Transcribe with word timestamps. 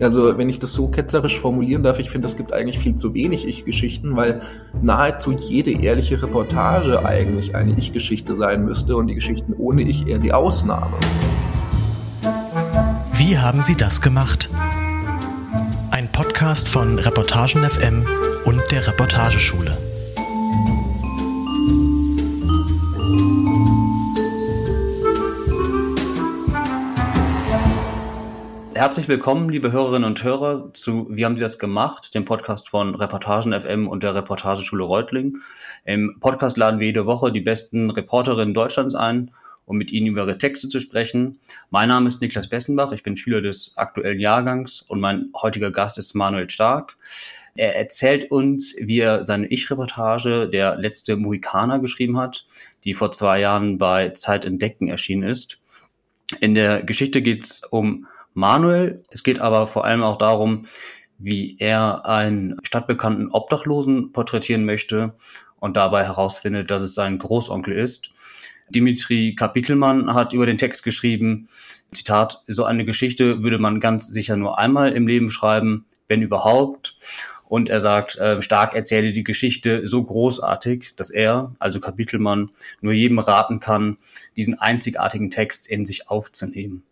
Also 0.00 0.38
wenn 0.38 0.48
ich 0.48 0.58
das 0.58 0.72
so 0.72 0.88
ketzerisch 0.88 1.38
formulieren 1.38 1.82
darf, 1.82 1.98
ich 1.98 2.08
finde, 2.08 2.26
es 2.26 2.36
gibt 2.36 2.54
eigentlich 2.54 2.78
viel 2.78 2.96
zu 2.96 3.12
wenig 3.12 3.46
Ich-Geschichten, 3.46 4.16
weil 4.16 4.40
nahezu 4.80 5.32
jede 5.32 5.72
ehrliche 5.72 6.22
Reportage 6.22 7.04
eigentlich 7.04 7.54
eine 7.54 7.74
Ich-Geschichte 7.76 8.36
sein 8.38 8.64
müsste 8.64 8.96
und 8.96 9.08
die 9.08 9.14
Geschichten 9.14 9.52
ohne 9.52 9.82
Ich 9.82 10.06
eher 10.06 10.18
die 10.18 10.32
Ausnahme. 10.32 10.96
Wie 13.12 13.36
haben 13.36 13.60
Sie 13.60 13.74
das 13.74 14.00
gemacht? 14.00 14.48
Ein 15.90 16.10
Podcast 16.10 16.66
von 16.66 16.98
Reportagen 16.98 17.68
FM 17.68 18.06
und 18.46 18.62
der 18.70 18.86
Reportageschule. 18.86 19.89
Herzlich 28.80 29.08
willkommen, 29.08 29.50
liebe 29.50 29.72
Hörerinnen 29.72 30.06
und 30.06 30.24
Hörer, 30.24 30.72
zu 30.72 31.06
Wie 31.10 31.26
haben 31.26 31.36
Sie 31.36 31.42
das 31.42 31.58
gemacht? 31.58 32.14
Dem 32.14 32.24
Podcast 32.24 32.70
von 32.70 32.94
Reportagen 32.94 33.52
FM 33.52 33.86
und 33.86 34.02
der 34.02 34.14
Reportageschule 34.14 34.82
Reutling. 34.82 35.36
Im 35.84 36.16
Podcast 36.18 36.56
laden 36.56 36.80
wir 36.80 36.86
jede 36.86 37.04
Woche 37.04 37.30
die 37.30 37.42
besten 37.42 37.90
Reporterinnen 37.90 38.54
Deutschlands 38.54 38.94
ein, 38.94 39.32
um 39.66 39.76
mit 39.76 39.92
ihnen 39.92 40.06
über 40.06 40.22
ihre 40.22 40.38
Texte 40.38 40.68
zu 40.68 40.80
sprechen. 40.80 41.38
Mein 41.68 41.88
Name 41.88 42.08
ist 42.08 42.22
Niklas 42.22 42.48
Bessenbach, 42.48 42.92
ich 42.92 43.02
bin 43.02 43.18
Schüler 43.18 43.42
des 43.42 43.76
aktuellen 43.76 44.18
Jahrgangs 44.18 44.80
und 44.80 44.98
mein 44.98 45.28
heutiger 45.36 45.70
Gast 45.70 45.98
ist 45.98 46.14
Manuel 46.14 46.48
Stark. 46.48 46.96
Er 47.56 47.76
erzählt 47.76 48.30
uns, 48.30 48.74
wie 48.80 49.00
er 49.00 49.24
seine 49.24 49.48
Ich-Reportage 49.48 50.48
Der 50.48 50.76
letzte 50.76 51.16
Mohikaner 51.16 51.80
geschrieben 51.80 52.16
hat, 52.16 52.46
die 52.84 52.94
vor 52.94 53.12
zwei 53.12 53.40
Jahren 53.40 53.76
bei 53.76 54.08
Zeit 54.12 54.46
entdecken 54.46 54.88
erschienen 54.88 55.24
ist. 55.24 55.60
In 56.40 56.54
der 56.54 56.82
Geschichte 56.82 57.20
geht 57.20 57.44
es 57.44 57.62
um 57.70 58.06
Manuel. 58.34 59.02
Es 59.10 59.22
geht 59.22 59.40
aber 59.40 59.66
vor 59.66 59.84
allem 59.84 60.02
auch 60.02 60.18
darum, 60.18 60.66
wie 61.18 61.56
er 61.58 62.06
einen 62.06 62.56
stadtbekannten 62.62 63.30
Obdachlosen 63.30 64.12
porträtieren 64.12 64.64
möchte 64.64 65.14
und 65.58 65.76
dabei 65.76 66.04
herausfindet, 66.04 66.70
dass 66.70 66.82
es 66.82 66.94
sein 66.94 67.18
Großonkel 67.18 67.76
ist. 67.76 68.10
Dimitri 68.70 69.34
Kapitelmann 69.34 70.14
hat 70.14 70.32
über 70.32 70.46
den 70.46 70.56
Text 70.56 70.82
geschrieben, 70.82 71.48
Zitat, 71.92 72.42
so 72.46 72.64
eine 72.64 72.84
Geschichte 72.84 73.42
würde 73.42 73.58
man 73.58 73.80
ganz 73.80 74.06
sicher 74.06 74.36
nur 74.36 74.58
einmal 74.58 74.92
im 74.92 75.06
Leben 75.06 75.30
schreiben, 75.30 75.86
wenn 76.06 76.22
überhaupt. 76.22 76.96
Und 77.48 77.68
er 77.68 77.80
sagt, 77.80 78.16
äh, 78.16 78.40
Stark 78.42 78.76
erzähle 78.76 79.12
die 79.12 79.24
Geschichte 79.24 79.88
so 79.88 80.04
großartig, 80.04 80.94
dass 80.94 81.10
er, 81.10 81.52
also 81.58 81.80
Kapitelmann, 81.80 82.52
nur 82.80 82.92
jedem 82.92 83.18
raten 83.18 83.58
kann, 83.58 83.98
diesen 84.36 84.54
einzigartigen 84.60 85.30
Text 85.30 85.68
in 85.68 85.84
sich 85.84 86.08
aufzunehmen. 86.08 86.84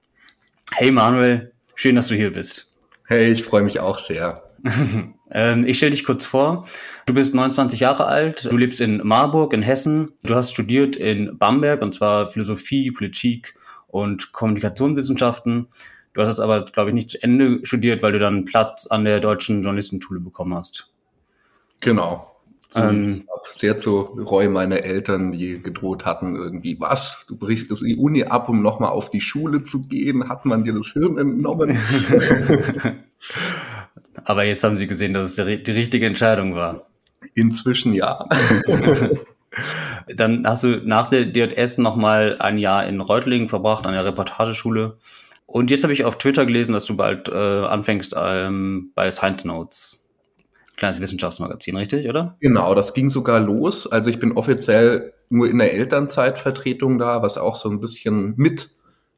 Hey 0.72 0.90
Manuel, 0.92 1.52
schön, 1.74 1.96
dass 1.96 2.08
du 2.08 2.14
hier 2.14 2.32
bist. 2.32 2.72
Hey, 3.06 3.32
ich 3.32 3.42
freue 3.42 3.62
mich 3.62 3.80
auch 3.80 3.98
sehr. 3.98 4.42
ähm, 5.30 5.66
ich 5.66 5.76
stelle 5.78 5.92
dich 5.92 6.04
kurz 6.04 6.26
vor. 6.26 6.66
Du 7.06 7.14
bist 7.14 7.34
29 7.34 7.80
Jahre 7.80 8.06
alt, 8.06 8.44
du 8.44 8.56
lebst 8.56 8.80
in 8.80 9.00
Marburg 9.04 9.52
in 9.52 9.62
Hessen. 9.62 10.12
Du 10.22 10.34
hast 10.34 10.52
studiert 10.52 10.96
in 10.96 11.38
Bamberg 11.38 11.82
und 11.82 11.94
zwar 11.94 12.28
Philosophie, 12.28 12.90
Politik 12.90 13.54
und 13.88 14.32
Kommunikationswissenschaften. 14.32 15.68
Du 16.14 16.20
hast 16.20 16.28
es 16.28 16.40
aber, 16.40 16.64
glaube 16.64 16.90
ich, 16.90 16.94
nicht 16.94 17.10
zu 17.10 17.22
Ende 17.22 17.60
studiert, 17.64 18.02
weil 18.02 18.12
du 18.12 18.18
dann 18.18 18.44
Platz 18.44 18.86
an 18.86 19.04
der 19.04 19.20
Deutschen 19.20 19.62
Journalistenschule 19.62 20.20
bekommen 20.20 20.54
hast. 20.54 20.92
Genau. 21.80 22.37
So 22.70 22.80
ähm, 22.80 23.26
sehr 23.54 23.80
zu 23.80 24.00
Reue 24.00 24.50
meiner 24.50 24.84
Eltern, 24.84 25.32
die 25.32 25.62
gedroht 25.62 26.04
hatten, 26.04 26.36
irgendwie, 26.36 26.78
was, 26.78 27.24
du 27.26 27.36
brichst 27.36 27.70
das 27.70 27.80
die 27.80 27.96
Uni 27.96 28.24
ab, 28.24 28.50
um 28.50 28.60
nochmal 28.62 28.90
auf 28.90 29.10
die 29.10 29.22
Schule 29.22 29.62
zu 29.62 29.86
gehen? 29.88 30.28
Hat 30.28 30.44
man 30.44 30.64
dir 30.64 30.74
das 30.74 30.88
Hirn 30.88 31.16
entnommen? 31.16 31.78
Aber 34.24 34.44
jetzt 34.44 34.64
haben 34.64 34.76
sie 34.76 34.86
gesehen, 34.86 35.14
dass 35.14 35.30
es 35.30 35.36
die, 35.36 35.62
die 35.62 35.70
richtige 35.70 36.06
Entscheidung 36.06 36.54
war. 36.54 36.86
Inzwischen 37.34 37.94
ja. 37.94 38.28
Dann 40.14 40.46
hast 40.46 40.64
du 40.64 40.82
nach 40.84 41.08
der 41.08 41.24
DJS 41.24 41.78
nochmal 41.78 42.36
ein 42.38 42.58
Jahr 42.58 42.86
in 42.86 43.00
Reutlingen 43.00 43.48
verbracht, 43.48 43.86
an 43.86 43.94
der 43.94 44.04
Reportageschule. 44.04 44.98
Und 45.46 45.70
jetzt 45.70 45.82
habe 45.82 45.94
ich 45.94 46.04
auf 46.04 46.18
Twitter 46.18 46.44
gelesen, 46.44 46.74
dass 46.74 46.84
du 46.84 46.96
bald 46.96 47.28
äh, 47.28 47.32
anfängst 47.32 48.14
ähm, 48.16 48.92
bei 48.94 49.10
Science 49.10 49.46
Notes 49.46 49.97
kleines 50.78 51.00
Wissenschaftsmagazin, 51.00 51.76
richtig, 51.76 52.08
oder? 52.08 52.36
Genau, 52.40 52.74
das 52.74 52.94
ging 52.94 53.10
sogar 53.10 53.40
los. 53.40 53.86
Also 53.86 54.08
ich 54.08 54.18
bin 54.18 54.32
offiziell 54.32 55.12
nur 55.28 55.48
in 55.48 55.58
der 55.58 55.74
Elternzeitvertretung 55.74 56.98
da, 56.98 57.20
was 57.20 57.36
auch 57.36 57.56
so 57.56 57.68
ein 57.68 57.80
bisschen 57.80 58.34
mit 58.36 58.70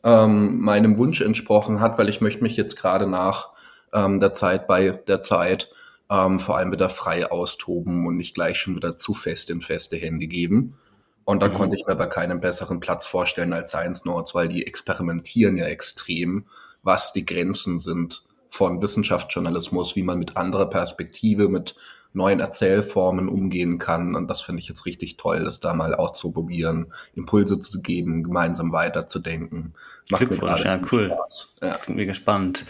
ähm, 0.03 0.61
meinem 0.61 0.97
Wunsch 0.97 1.21
entsprochen 1.21 1.81
hat, 1.81 1.99
weil 1.99 2.09
ich 2.09 2.21
möchte 2.21 2.43
mich 2.43 2.57
jetzt 2.57 2.77
gerade 2.77 3.07
nach 3.07 3.51
ähm, 3.93 4.21
der 4.21 4.35
Zeit 4.35 4.67
bei 4.67 4.91
der 4.91 5.23
Zeit 5.23 5.71
ähm, 6.11 6.41
vor 6.41 6.57
allem 6.57 6.73
wieder 6.73 6.89
frei 6.89 7.31
austoben 7.31 8.07
und 8.07 8.17
nicht 8.17 8.35
gleich 8.35 8.59
schon 8.59 8.75
wieder 8.75 8.97
zu 8.97 9.13
fest 9.13 9.51
in 9.51 9.61
feste 9.61 9.97
Hände 9.97 10.27
geben. 10.27 10.79
Und 11.25 11.43
da 11.43 11.49
mhm. 11.49 11.55
konnte 11.55 11.77
ich 11.77 11.87
mir 11.87 11.95
bei 11.95 12.07
keinem 12.07 12.41
besseren 12.41 12.81
Platz 12.81 13.07
vorstellen 13.07 13.53
als 13.53 13.71
Science 13.71 14.07
Notes, 14.07 14.35
weil 14.35 14.49
die 14.49 14.67
experimentieren 14.67 15.57
ja 15.57 15.67
extrem, 15.67 16.47
was 16.83 17.13
die 17.13 17.27
Grenzen 17.27 17.79
sind 17.81 18.25
von 18.51 18.83
Wissenschaftsjournalismus, 18.83 19.97
wie 19.97 20.03
man 20.03 20.19
mit 20.19 20.37
anderer 20.37 20.69
Perspektive, 20.69 21.49
mit 21.49 21.77
neuen 22.13 22.41
Erzählformen 22.41 23.29
umgehen 23.29 23.79
kann. 23.79 24.15
Und 24.15 24.29
das 24.29 24.41
finde 24.41 24.61
ich 24.61 24.69
jetzt 24.69 24.85
richtig 24.85 25.17
toll, 25.17 25.45
das 25.45 25.61
da 25.61 25.75
mal 25.75 25.95
auszuprobieren, 25.95 26.93
Impulse 27.15 27.61
zu 27.61 27.81
geben, 27.81 28.25
gemeinsam 28.25 28.73
weiterzudenken. 28.73 29.75
Macht 30.11 30.29
Glückwunsch, 30.29 30.65
ja, 30.65 30.81
cool. 30.91 31.13
Spaß. 31.13 31.55
Ja. 31.63 31.79
Mega 31.95 32.15
spannend. 32.15 32.65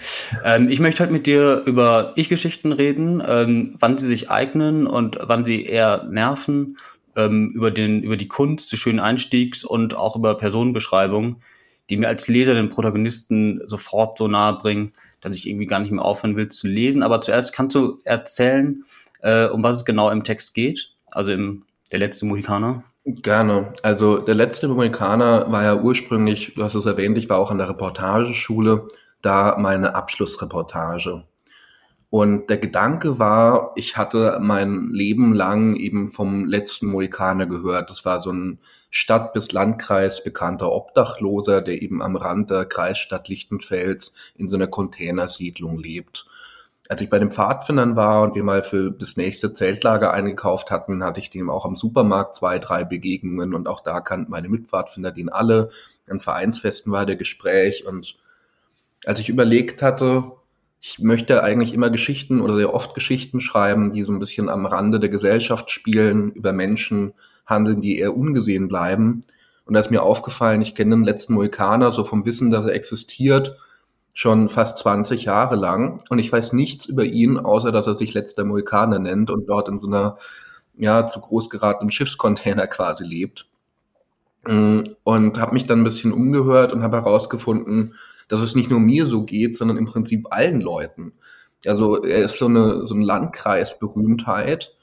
Ähm, 0.44 0.68
ich 0.68 0.78
möchte 0.78 1.02
heute 1.02 1.12
mit 1.12 1.26
dir 1.26 1.62
über 1.64 2.12
Ich-Geschichten 2.16 2.72
reden, 2.72 3.22
ähm, 3.26 3.76
wann 3.78 3.96
sie 3.96 4.06
sich 4.06 4.30
eignen 4.30 4.86
und 4.86 5.18
wann 5.22 5.44
sie 5.44 5.64
eher 5.64 6.04
nerven, 6.04 6.76
ähm, 7.16 7.50
über, 7.54 7.70
den, 7.70 8.02
über 8.02 8.18
die 8.18 8.28
Kunst 8.28 8.72
des 8.72 8.78
schönen 8.78 9.00
Einstiegs 9.00 9.64
und 9.64 9.96
auch 9.96 10.16
über 10.16 10.36
Personenbeschreibungen, 10.36 11.36
die 11.88 11.96
mir 11.96 12.08
als 12.08 12.28
Leser 12.28 12.54
den 12.54 12.68
Protagonisten 12.68 13.62
sofort 13.64 14.18
so 14.18 14.28
nahe 14.28 14.58
bringen, 14.58 14.92
dass 15.20 15.36
ich 15.36 15.48
irgendwie 15.48 15.66
gar 15.66 15.78
nicht 15.80 15.92
mehr 15.92 16.04
aufhören 16.04 16.36
will 16.36 16.48
zu 16.48 16.66
lesen. 16.66 17.02
Aber 17.02 17.20
zuerst 17.20 17.52
kannst 17.52 17.74
du 17.74 17.98
erzählen, 18.04 18.84
äh, 19.22 19.46
um 19.46 19.62
was 19.62 19.76
es 19.76 19.84
genau 19.84 20.10
im 20.10 20.24
Text 20.24 20.54
geht, 20.54 20.94
also 21.10 21.32
im 21.32 21.64
Der 21.92 21.98
letzte 21.98 22.26
Mohikaner. 22.26 22.84
Gerne. 23.04 23.72
Also 23.82 24.18
der 24.18 24.34
letzte 24.34 24.68
Mohikaner 24.68 25.50
war 25.50 25.64
ja 25.64 25.76
ursprünglich, 25.76 26.54
du 26.54 26.62
hast 26.62 26.74
es 26.74 26.86
erwähnt, 26.86 27.18
ich 27.18 27.28
war 27.28 27.38
auch 27.38 27.50
an 27.50 27.58
der 27.58 27.68
Reportageschule, 27.68 28.88
da 29.22 29.56
meine 29.58 29.94
Abschlussreportage. 29.94 31.24
Und 32.10 32.50
der 32.50 32.58
Gedanke 32.58 33.20
war, 33.20 33.72
ich 33.76 33.96
hatte 33.96 34.38
mein 34.42 34.90
Leben 34.90 35.32
lang 35.32 35.76
eben 35.76 36.08
vom 36.08 36.44
letzten 36.44 36.88
Mohikaner 36.88 37.46
gehört. 37.46 37.88
Das 37.88 38.04
war 38.04 38.20
so 38.20 38.32
ein 38.32 38.58
Stadt- 38.90 39.32
bis 39.32 39.52
Landkreis 39.52 40.24
bekannter 40.24 40.72
Obdachloser, 40.72 41.62
der 41.62 41.80
eben 41.80 42.02
am 42.02 42.16
Rand 42.16 42.50
der 42.50 42.64
Kreisstadt 42.64 43.28
Lichtenfels 43.28 44.12
in 44.36 44.48
so 44.48 44.56
einer 44.56 44.66
Containersiedlung 44.66 45.78
lebt. 45.78 46.26
Als 46.88 47.00
ich 47.00 47.08
bei 47.08 47.20
den 47.20 47.30
Pfadfindern 47.30 47.94
war 47.94 48.22
und 48.22 48.34
wir 48.34 48.42
mal 48.42 48.64
für 48.64 48.90
das 48.90 49.16
nächste 49.16 49.52
Zeltlager 49.52 50.12
eingekauft 50.12 50.72
hatten, 50.72 51.04
hatte 51.04 51.20
ich 51.20 51.30
dem 51.30 51.48
auch 51.48 51.64
am 51.64 51.76
Supermarkt 51.76 52.34
zwei, 52.34 52.58
drei 52.58 52.82
Begegnungen 52.82 53.54
und 53.54 53.68
auch 53.68 53.78
da 53.78 54.00
kannten 54.00 54.32
meine 54.32 54.48
Mitpfadfinder 54.48 55.12
den 55.12 55.28
alle. 55.28 55.70
An 56.08 56.18
Vereinsfesten 56.18 56.90
war 56.90 57.06
der 57.06 57.14
Gespräch 57.14 57.86
und 57.86 58.18
als 59.06 59.20
ich 59.20 59.28
überlegt 59.28 59.82
hatte, 59.82 60.32
ich 60.80 60.98
möchte 60.98 61.42
eigentlich 61.42 61.74
immer 61.74 61.90
Geschichten 61.90 62.40
oder 62.40 62.56
sehr 62.56 62.72
oft 62.72 62.94
Geschichten 62.94 63.40
schreiben, 63.40 63.92
die 63.92 64.02
so 64.02 64.12
ein 64.12 64.18
bisschen 64.18 64.48
am 64.48 64.64
Rande 64.64 64.98
der 64.98 65.10
Gesellschaft 65.10 65.70
spielen, 65.70 66.32
über 66.32 66.52
Menschen 66.52 67.12
handeln, 67.44 67.82
die 67.82 67.98
eher 67.98 68.16
ungesehen 68.16 68.66
bleiben. 68.68 69.24
Und 69.66 69.74
da 69.74 69.80
ist 69.80 69.90
mir 69.90 70.02
aufgefallen, 70.02 70.62
ich 70.62 70.74
kenne 70.74 70.96
den 70.96 71.04
letzten 71.04 71.34
Mohikaner 71.34 71.92
so 71.92 72.04
vom 72.04 72.24
Wissen, 72.24 72.50
dass 72.50 72.64
er 72.64 72.74
existiert, 72.74 73.58
schon 74.14 74.48
fast 74.48 74.78
20 74.78 75.24
Jahre 75.24 75.54
lang. 75.54 76.02
Und 76.08 76.18
ich 76.18 76.32
weiß 76.32 76.54
nichts 76.54 76.86
über 76.86 77.04
ihn, 77.04 77.36
außer 77.36 77.72
dass 77.72 77.86
er 77.86 77.94
sich 77.94 78.14
letzter 78.14 78.44
Mohikaner 78.44 78.98
nennt 78.98 79.30
und 79.30 79.46
dort 79.46 79.68
in 79.68 79.80
so 79.80 79.86
einer, 79.86 80.16
ja, 80.78 81.06
zu 81.06 81.20
groß 81.20 81.50
geratenen 81.50 81.90
Schiffscontainer 81.90 82.66
quasi 82.66 83.04
lebt. 83.04 83.46
Und 84.44 85.38
habe 85.38 85.52
mich 85.52 85.66
dann 85.66 85.80
ein 85.80 85.84
bisschen 85.84 86.12
umgehört 86.12 86.72
und 86.72 86.82
habe 86.82 86.96
herausgefunden, 86.96 87.94
dass 88.30 88.42
es 88.42 88.54
nicht 88.54 88.70
nur 88.70 88.78
mir 88.78 89.06
so 89.06 89.24
geht, 89.24 89.56
sondern 89.56 89.76
im 89.76 89.86
Prinzip 89.86 90.28
allen 90.30 90.60
Leuten. 90.60 91.12
Also 91.66 92.02
er 92.02 92.24
ist 92.24 92.38
so 92.38 92.46
eine, 92.46 92.86
so 92.86 92.94
eine 92.94 93.04
Landkreisberühmtheit 93.04 94.74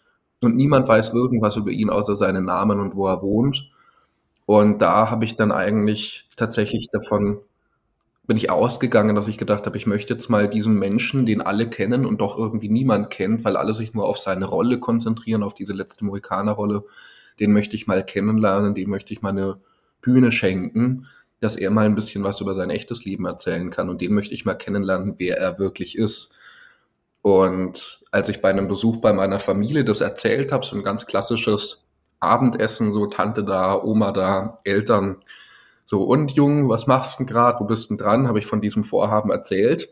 und 0.43 0.55
niemand 0.55 0.87
weiß 0.87 1.13
irgendwas 1.13 1.55
über 1.55 1.71
ihn 1.71 1.89
außer 1.89 2.15
seinen 2.17 2.45
Namen 2.45 2.79
und 2.79 2.95
wo 2.95 3.07
er 3.07 3.21
wohnt. 3.21 3.71
Und 4.45 4.81
da 4.81 5.09
habe 5.09 5.23
ich 5.23 5.37
dann 5.37 5.51
eigentlich 5.51 6.27
tatsächlich 6.35 6.89
davon 6.91 7.39
bin 8.27 8.35
ich 8.35 8.51
ausgegangen, 8.51 9.15
dass 9.15 9.29
ich 9.29 9.37
gedacht 9.37 9.65
habe, 9.65 9.77
ich 9.77 9.87
möchte 9.87 10.13
jetzt 10.13 10.29
mal 10.29 10.49
diesen 10.49 10.77
Menschen, 10.77 11.25
den 11.25 11.39
alle 11.41 11.69
kennen 11.69 12.05
und 12.05 12.19
doch 12.19 12.37
irgendwie 12.37 12.67
niemand 12.67 13.09
kennt, 13.09 13.45
weil 13.45 13.55
alle 13.55 13.73
sich 13.73 13.93
nur 13.93 14.05
auf 14.05 14.17
seine 14.17 14.45
Rolle 14.45 14.81
konzentrieren, 14.81 15.43
auf 15.43 15.53
diese 15.53 15.71
letzte 15.71 16.03
Mohikaner-Rolle, 16.03 16.83
den 17.39 17.53
möchte 17.53 17.77
ich 17.77 17.87
mal 17.87 18.05
kennenlernen, 18.05 18.75
dem 18.75 18.89
möchte 18.89 19.13
ich 19.13 19.21
mal 19.21 19.29
eine 19.29 19.61
Bühne 20.01 20.33
schenken 20.33 21.07
dass 21.39 21.55
er 21.55 21.69
mal 21.69 21.85
ein 21.85 21.95
bisschen 21.95 22.23
was 22.23 22.41
über 22.41 22.53
sein 22.53 22.69
echtes 22.69 23.05
Leben 23.05 23.25
erzählen 23.25 23.69
kann. 23.69 23.89
Und 23.89 24.01
den 24.01 24.13
möchte 24.13 24.33
ich 24.33 24.45
mal 24.45 24.55
kennenlernen, 24.55 25.15
wer 25.17 25.37
er 25.37 25.59
wirklich 25.59 25.97
ist. 25.97 26.33
Und 27.21 28.01
als 28.11 28.29
ich 28.29 28.41
bei 28.41 28.49
einem 28.49 28.67
Besuch 28.67 28.97
bei 28.97 29.13
meiner 29.13 29.39
Familie 29.39 29.83
das 29.83 30.01
erzählt 30.01 30.51
habe, 30.51 30.65
so 30.65 30.75
ein 30.75 30.83
ganz 30.83 31.05
klassisches 31.05 31.83
Abendessen, 32.19 32.93
so 32.93 33.05
Tante 33.07 33.43
da, 33.43 33.81
Oma 33.81 34.11
da, 34.11 34.59
Eltern, 34.63 35.17
so 35.85 36.03
und 36.03 36.31
Jung, 36.31 36.69
was 36.69 36.87
machst 36.87 37.19
du 37.19 37.25
gerade, 37.25 37.59
wo 37.59 37.65
bist 37.65 37.89
du 37.89 37.95
dran, 37.95 38.27
habe 38.27 38.39
ich 38.39 38.45
von 38.45 38.61
diesem 38.61 38.83
Vorhaben 38.83 39.29
erzählt. 39.29 39.89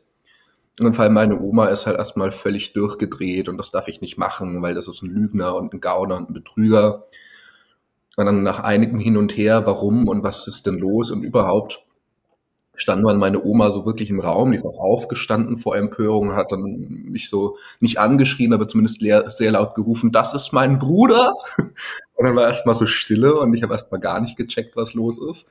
Und 0.80 0.94
vor 0.94 1.04
allem 1.04 1.14
meine 1.14 1.40
Oma 1.40 1.68
ist 1.68 1.86
halt 1.86 1.98
erstmal 1.98 2.32
völlig 2.32 2.74
durchgedreht 2.74 3.48
und 3.48 3.58
das 3.58 3.72
darf 3.72 3.88
ich 3.88 4.02
nicht 4.02 4.18
machen, 4.18 4.62
weil 4.62 4.76
das 4.76 4.88
ist 4.88 5.04
ein 5.04 5.10
Lügner 5.10 5.56
und 5.56 5.74
ein 5.74 5.80
Gauner 5.80 6.18
und 6.18 6.30
ein 6.30 6.34
Betrüger. 6.34 7.06
Und 8.16 8.26
dann 8.26 8.44
nach 8.44 8.60
einigem 8.60 9.00
Hin 9.00 9.18
und 9.18 9.36
Her, 9.36 9.66
warum 9.66 10.08
und 10.08 10.24
was 10.24 10.48
ist 10.48 10.66
denn 10.66 10.78
los 10.78 11.12
und 11.12 11.24
überhaupt, 11.24 11.86
stand 12.76 13.06
dann 13.08 13.18
meine 13.18 13.44
Oma 13.44 13.72
so 13.72 13.86
wirklich 13.86 14.10
im 14.10 14.20
Raum, 14.20 14.52
die 14.52 14.58
ist 14.58 14.66
auch 14.66 14.80
aufgestanden 14.80 15.58
vor 15.58 15.76
Empörung 15.76 16.36
hat 16.36 16.52
dann 16.52 16.64
mich 17.10 17.30
so 17.30 17.58
nicht 17.80 18.00
angeschrien, 18.00 18.54
aber 18.54 18.68
zumindest 18.68 19.00
sehr 19.00 19.52
laut 19.52 19.76
gerufen, 19.76 20.12
das 20.12 20.34
ist 20.34 20.52
mein 20.52 20.80
Bruder. 20.80 21.34
Und 21.58 22.26
dann 22.26 22.36
war 22.36 22.48
erstmal 22.48 22.76
so 22.76 22.86
Stille 22.86 23.38
und 23.40 23.54
ich 23.54 23.62
habe 23.62 23.74
erstmal 23.74 24.00
gar 24.00 24.22
nicht 24.22 24.38
gecheckt, 24.38 24.78
was 24.78 24.94
los 24.94 25.20
ist. 25.20 25.50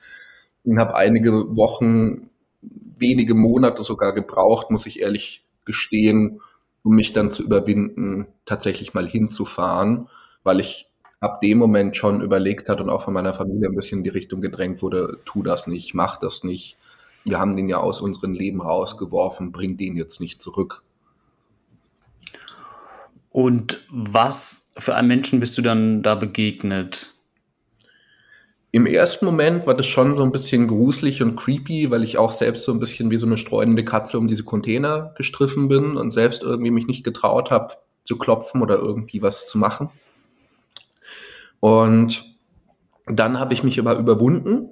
Und 0.64 0.78
habe 0.78 0.94
einige 0.94 1.56
Wochen, 1.56 2.31
wenige 2.62 3.34
Monate 3.34 3.82
sogar 3.82 4.14
gebraucht, 4.14 4.70
muss 4.70 4.87
ich 4.87 5.00
ehrlich 5.00 5.44
gestehen, 5.66 6.40
um 6.82 6.96
mich 6.96 7.12
dann 7.12 7.31
zu 7.31 7.43
überwinden, 7.43 8.26
tatsächlich 8.46 8.94
mal 8.94 9.06
hinzufahren, 9.06 10.08
weil 10.43 10.58
ich 10.61 10.87
ab 11.25 11.41
dem 11.41 11.59
Moment 11.59 11.97
schon 11.97 12.21
überlegt 12.21 12.69
hat 12.69 12.81
und 12.81 12.91
auch 12.91 13.03
von 13.03 13.15
meiner 13.15 13.35
Familie 13.35 13.69
ein 13.69 13.75
bisschen 13.75 13.99
in 13.99 14.05
die 14.05 14.11
Richtung 14.11 14.41
gedrängt 14.41 14.82
wurde, 14.82 15.19
tu 15.25 15.43
das 15.43 15.67
nicht, 15.67 15.94
mach 15.94 16.19
das 16.19 16.44
nicht 16.44 16.76
wir 17.25 17.38
haben 17.38 17.56
den 17.56 17.69
ja 17.69 17.79
aus 17.79 18.00
unserem 18.00 18.35
Leben 18.35 18.61
rausgeworfen, 18.61 19.50
bring 19.50 19.76
den 19.76 19.97
jetzt 19.97 20.21
nicht 20.21 20.43
zurück. 20.43 20.82
Und 23.31 23.85
was 23.91 24.71
für 24.79 24.94
einen 24.94 25.09
Menschen 25.09 25.41
bist 25.41 25.59
du 25.59 25.62
dann 25.62 26.03
da 26.03 26.15
begegnet? 26.15 27.15
Im 28.71 28.87
ersten 28.87 29.25
Moment 29.25 29.67
war 29.67 29.75
das 29.75 29.87
schon 29.87 30.15
so 30.15 30.23
ein 30.23 30.32
bisschen 30.32 30.69
gruselig 30.69 31.23
und 31.23 31.37
creepy, 31.37 31.91
weil 31.91 32.03
ich 32.03 32.19
auch 32.19 32.32
selbst 32.32 32.65
so 32.65 32.73
ein 32.73 32.81
bisschen 32.81 33.11
wie 33.11 33.17
so 33.17 33.26
eine 33.26 33.38
streunende 33.38 33.85
Katze 33.85 34.19
um 34.19 34.29
diese 34.29 34.44
Container 34.44 35.15
gestriffen 35.17 35.69
bin 35.69 35.97
und 35.97 36.11
selbst 36.11 36.43
irgendwie 36.43 36.73
mich 36.73 36.87
nicht 36.87 37.05
getraut 37.05 37.50
habe 37.50 37.75
zu 38.05 38.19
klopfen 38.19 38.62
oder 38.62 38.76
irgendwie 38.76 39.23
was 39.23 39.47
zu 39.47 39.59
machen. 39.59 39.91
Und 41.64 42.37
dann 43.06 43.40
habe 43.40 43.55
ich 43.55 43.64
mich 43.64 43.81
aber 43.81 43.96
überwunden 43.96 44.69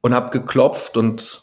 und 0.00 0.14
habe 0.14 0.30
geklopft 0.30 0.96
und 0.96 1.42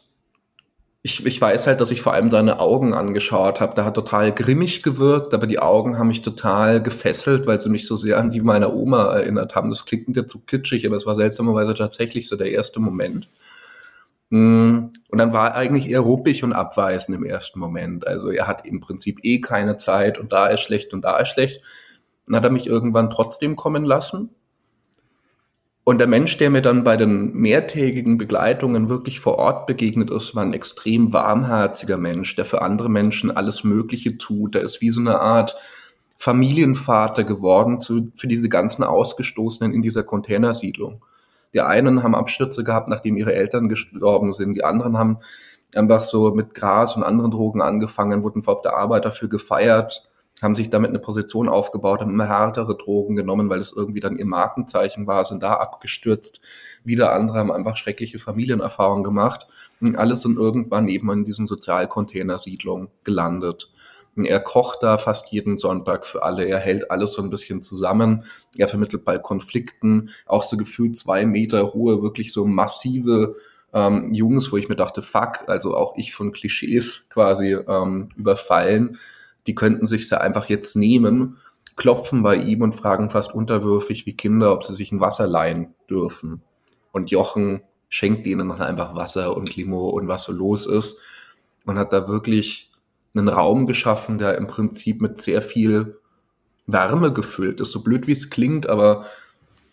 ich, 1.01 1.25
ich 1.25 1.41
weiß 1.41 1.67
halt, 1.67 1.81
dass 1.81 1.91
ich 1.91 2.01
vor 2.01 2.13
allem 2.13 2.29
seine 2.29 2.61
Augen 2.61 2.93
angeschaut 2.93 3.59
habe. 3.59 3.75
Da 3.75 3.83
hat 3.83 3.95
total 3.95 4.31
grimmig 4.31 4.81
gewirkt, 4.81 5.33
aber 5.33 5.45
die 5.45 5.59
Augen 5.59 5.99
haben 5.99 6.07
mich 6.07 6.21
total 6.21 6.81
gefesselt, 6.81 7.47
weil 7.47 7.59
sie 7.59 7.69
mich 7.69 7.85
so 7.85 7.97
sehr 7.97 8.17
an 8.17 8.31
die 8.31 8.39
meiner 8.39 8.73
Oma 8.73 9.13
erinnert 9.13 9.55
haben. 9.55 9.67
Das 9.71 9.85
klingt 9.85 10.15
jetzt 10.15 10.31
so 10.31 10.39
kitschig, 10.39 10.87
aber 10.87 10.95
es 10.95 11.05
war 11.05 11.17
seltsamerweise 11.17 11.73
tatsächlich 11.73 12.29
so 12.29 12.37
der 12.37 12.51
erste 12.51 12.79
Moment. 12.79 13.27
Mm, 14.29 14.85
und 15.09 15.17
dann 15.17 15.33
war 15.33 15.49
er 15.49 15.55
eigentlich 15.55 15.89
eher 15.89 15.99
ruppig 15.99 16.45
und 16.45 16.53
abweisend 16.53 17.17
im 17.17 17.25
ersten 17.25 17.59
Moment. 17.59 18.07
Also 18.07 18.29
er 18.29 18.47
hat 18.47 18.65
im 18.65 18.79
Prinzip 18.79 19.19
eh 19.23 19.41
keine 19.41 19.75
Zeit 19.75 20.17
und 20.17 20.31
da 20.31 20.47
ist 20.47 20.61
schlecht 20.61 20.93
und 20.93 21.01
da 21.03 21.17
ist 21.17 21.27
schlecht. 21.27 21.59
Dann 22.25 22.37
hat 22.37 22.45
er 22.45 22.51
mich 22.51 22.67
irgendwann 22.67 23.09
trotzdem 23.09 23.57
kommen 23.57 23.83
lassen 23.83 24.34
und 25.87 25.99
der 25.99 26.07
Mensch, 26.07 26.37
der 26.39 26.49
mir 26.49 26.63
dann 26.63 26.83
bei 26.83 26.97
den 26.97 27.31
mehrtägigen 27.33 28.17
Begleitungen 28.17 28.89
wirklich 28.89 29.19
vor 29.19 29.37
Ort 29.37 29.67
begegnet 29.67 30.09
ist, 30.09 30.33
war 30.35 30.43
ein 30.43 30.53
extrem 30.53 31.13
warmherziger 31.13 31.97
Mensch, 31.97 32.35
der 32.35 32.45
für 32.45 32.63
andere 32.63 32.89
Menschen 32.89 33.29
alles 33.29 33.63
Mögliche 33.63 34.17
tut. 34.17 34.55
Der 34.55 34.63
ist 34.63 34.81
wie 34.81 34.89
so 34.89 34.99
eine 34.99 35.19
Art 35.19 35.55
Familienvater 36.17 37.23
geworden 37.23 37.81
zu, 37.81 38.11
für 38.15 38.27
diese 38.27 38.49
ganzen 38.49 38.83
Ausgestoßenen 38.83 39.73
in 39.73 39.83
dieser 39.83 40.01
Containersiedlung. 40.01 41.03
Die 41.53 41.61
einen 41.61 42.01
haben 42.01 42.15
Abstürze 42.15 42.63
gehabt, 42.63 42.89
nachdem 42.89 43.15
ihre 43.15 43.35
Eltern 43.35 43.69
gestorben 43.69 44.33
sind. 44.33 44.53
Die 44.55 44.63
anderen 44.63 44.97
haben 44.97 45.19
einfach 45.75 46.01
so 46.01 46.33
mit 46.33 46.55
Gras 46.55 46.97
und 46.97 47.03
anderen 47.03 47.29
Drogen 47.29 47.61
angefangen, 47.61 48.23
wurden 48.23 48.41
auf 48.47 48.63
der 48.63 48.75
Arbeit 48.75 49.05
dafür 49.05 49.29
gefeiert 49.29 50.09
haben 50.41 50.55
sich 50.55 50.69
damit 50.69 50.89
eine 50.89 50.99
Position 50.99 51.47
aufgebaut, 51.47 52.01
haben 52.01 52.11
immer 52.11 52.27
härtere 52.27 52.75
Drogen 52.75 53.15
genommen, 53.15 53.49
weil 53.49 53.59
es 53.59 53.71
irgendwie 53.71 54.01
dann 54.01 54.17
ihr 54.17 54.25
Markenzeichen 54.25 55.07
war, 55.07 55.23
sind 55.23 55.41
da 55.41 55.53
abgestürzt. 55.53 56.41
Wieder 56.83 57.13
andere 57.13 57.37
haben 57.37 57.51
einfach 57.51 57.77
schreckliche 57.77 58.19
Familienerfahrungen 58.19 59.03
gemacht. 59.03 59.47
Und 59.79 59.95
alles 59.95 60.21
sind 60.21 60.37
irgendwann 60.37 60.89
eben 60.89 61.09
in 61.11 61.23
diesen 61.23 61.47
Sozialcontainersiedlungen 61.47 62.89
gelandet. 63.05 63.71
Und 64.17 64.25
er 64.25 64.39
kocht 64.41 64.83
da 64.83 64.97
fast 64.97 65.31
jeden 65.31 65.57
Sonntag 65.57 66.05
für 66.05 66.23
alle. 66.23 66.45
Er 66.45 66.59
hält 66.59 66.91
alles 66.91 67.13
so 67.13 67.21
ein 67.21 67.29
bisschen 67.29 67.61
zusammen. 67.61 68.25
Er 68.57 68.67
vermittelt 68.67 69.05
bei 69.05 69.17
Konflikten 69.17 70.09
auch 70.25 70.43
so 70.43 70.57
gefühlt 70.57 70.97
zwei 70.97 71.25
Meter 71.25 71.73
hohe, 71.73 72.01
wirklich 72.01 72.33
so 72.33 72.45
massive 72.45 73.37
ähm, 73.73 74.13
Jungs, 74.13 74.51
wo 74.51 74.57
ich 74.57 74.69
mir 74.69 74.77
dachte, 74.77 75.01
fuck, 75.01 75.47
also 75.47 75.75
auch 75.75 75.95
ich 75.97 76.13
von 76.13 76.33
Klischees 76.33 77.09
quasi 77.13 77.53
ähm, 77.53 78.09
überfallen 78.17 78.97
die 79.47 79.55
könnten 79.55 79.87
sich 79.87 80.09
ja 80.09 80.19
einfach 80.19 80.49
jetzt 80.49 80.75
nehmen, 80.75 81.37
klopfen 81.75 82.23
bei 82.23 82.35
ihm 82.35 82.61
und 82.61 82.73
fragen 82.73 83.09
fast 83.09 83.33
unterwürfig 83.33 84.05
wie 84.05 84.15
Kinder, 84.15 84.53
ob 84.53 84.63
sie 84.63 84.73
sich 84.73 84.91
ein 84.91 84.99
Wasser 85.01 85.27
leihen 85.27 85.73
dürfen. 85.89 86.41
Und 86.91 87.11
Jochen 87.11 87.61
schenkt 87.89 88.25
ihnen 88.27 88.49
dann 88.49 88.61
einfach 88.61 88.95
Wasser 88.95 89.35
und 89.35 89.55
Limo 89.55 89.89
und 89.89 90.07
was 90.07 90.23
so 90.23 90.31
los 90.31 90.65
ist. 90.65 90.99
Man 91.65 91.77
hat 91.77 91.93
da 91.93 92.07
wirklich 92.07 92.71
einen 93.15 93.27
Raum 93.27 93.67
geschaffen, 93.67 94.17
der 94.17 94.37
im 94.37 94.47
Prinzip 94.47 95.01
mit 95.01 95.21
sehr 95.21 95.41
viel 95.41 95.99
Wärme 96.67 97.13
gefüllt 97.13 97.61
ist. 97.61 97.71
So 97.71 97.83
blöd 97.83 98.07
wie 98.07 98.13
es 98.13 98.29
klingt, 98.29 98.67
aber 98.67 99.05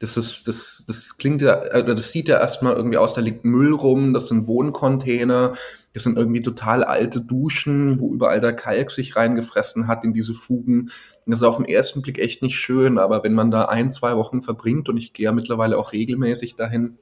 das 0.02 0.16
ist, 0.16 0.48
das, 0.48 0.82
das 0.88 1.16
klingt 1.16 1.42
ja, 1.42 1.60
also 1.60 1.94
das 1.94 2.10
sieht 2.10 2.26
ja 2.26 2.40
erstmal 2.40 2.74
irgendwie 2.74 2.98
aus, 2.98 3.14
da 3.14 3.20
liegt 3.20 3.44
Müll 3.44 3.72
rum, 3.72 4.12
das 4.12 4.26
sind 4.26 4.48
Wohncontainer, 4.48 5.52
das 5.92 6.02
sind 6.02 6.18
irgendwie 6.18 6.42
total 6.42 6.82
alte 6.82 7.20
Duschen, 7.20 8.00
wo 8.00 8.12
überall 8.12 8.40
der 8.40 8.52
Kalk 8.52 8.90
sich 8.90 9.14
reingefressen 9.14 9.86
hat 9.86 10.02
in 10.02 10.12
diese 10.12 10.34
Fugen. 10.34 10.90
Das 11.24 11.38
ist 11.38 11.44
auf 11.44 11.58
den 11.58 11.66
ersten 11.66 12.02
Blick 12.02 12.18
echt 12.18 12.42
nicht 12.42 12.56
schön, 12.56 12.98
aber 12.98 13.22
wenn 13.22 13.34
man 13.34 13.52
da 13.52 13.66
ein, 13.66 13.92
zwei 13.92 14.16
Wochen 14.16 14.42
verbringt, 14.42 14.88
und 14.88 14.96
ich 14.96 15.12
gehe 15.12 15.26
ja 15.26 15.32
mittlerweile 15.32 15.78
auch 15.78 15.92
regelmäßig 15.92 16.56
dahin, 16.56 16.98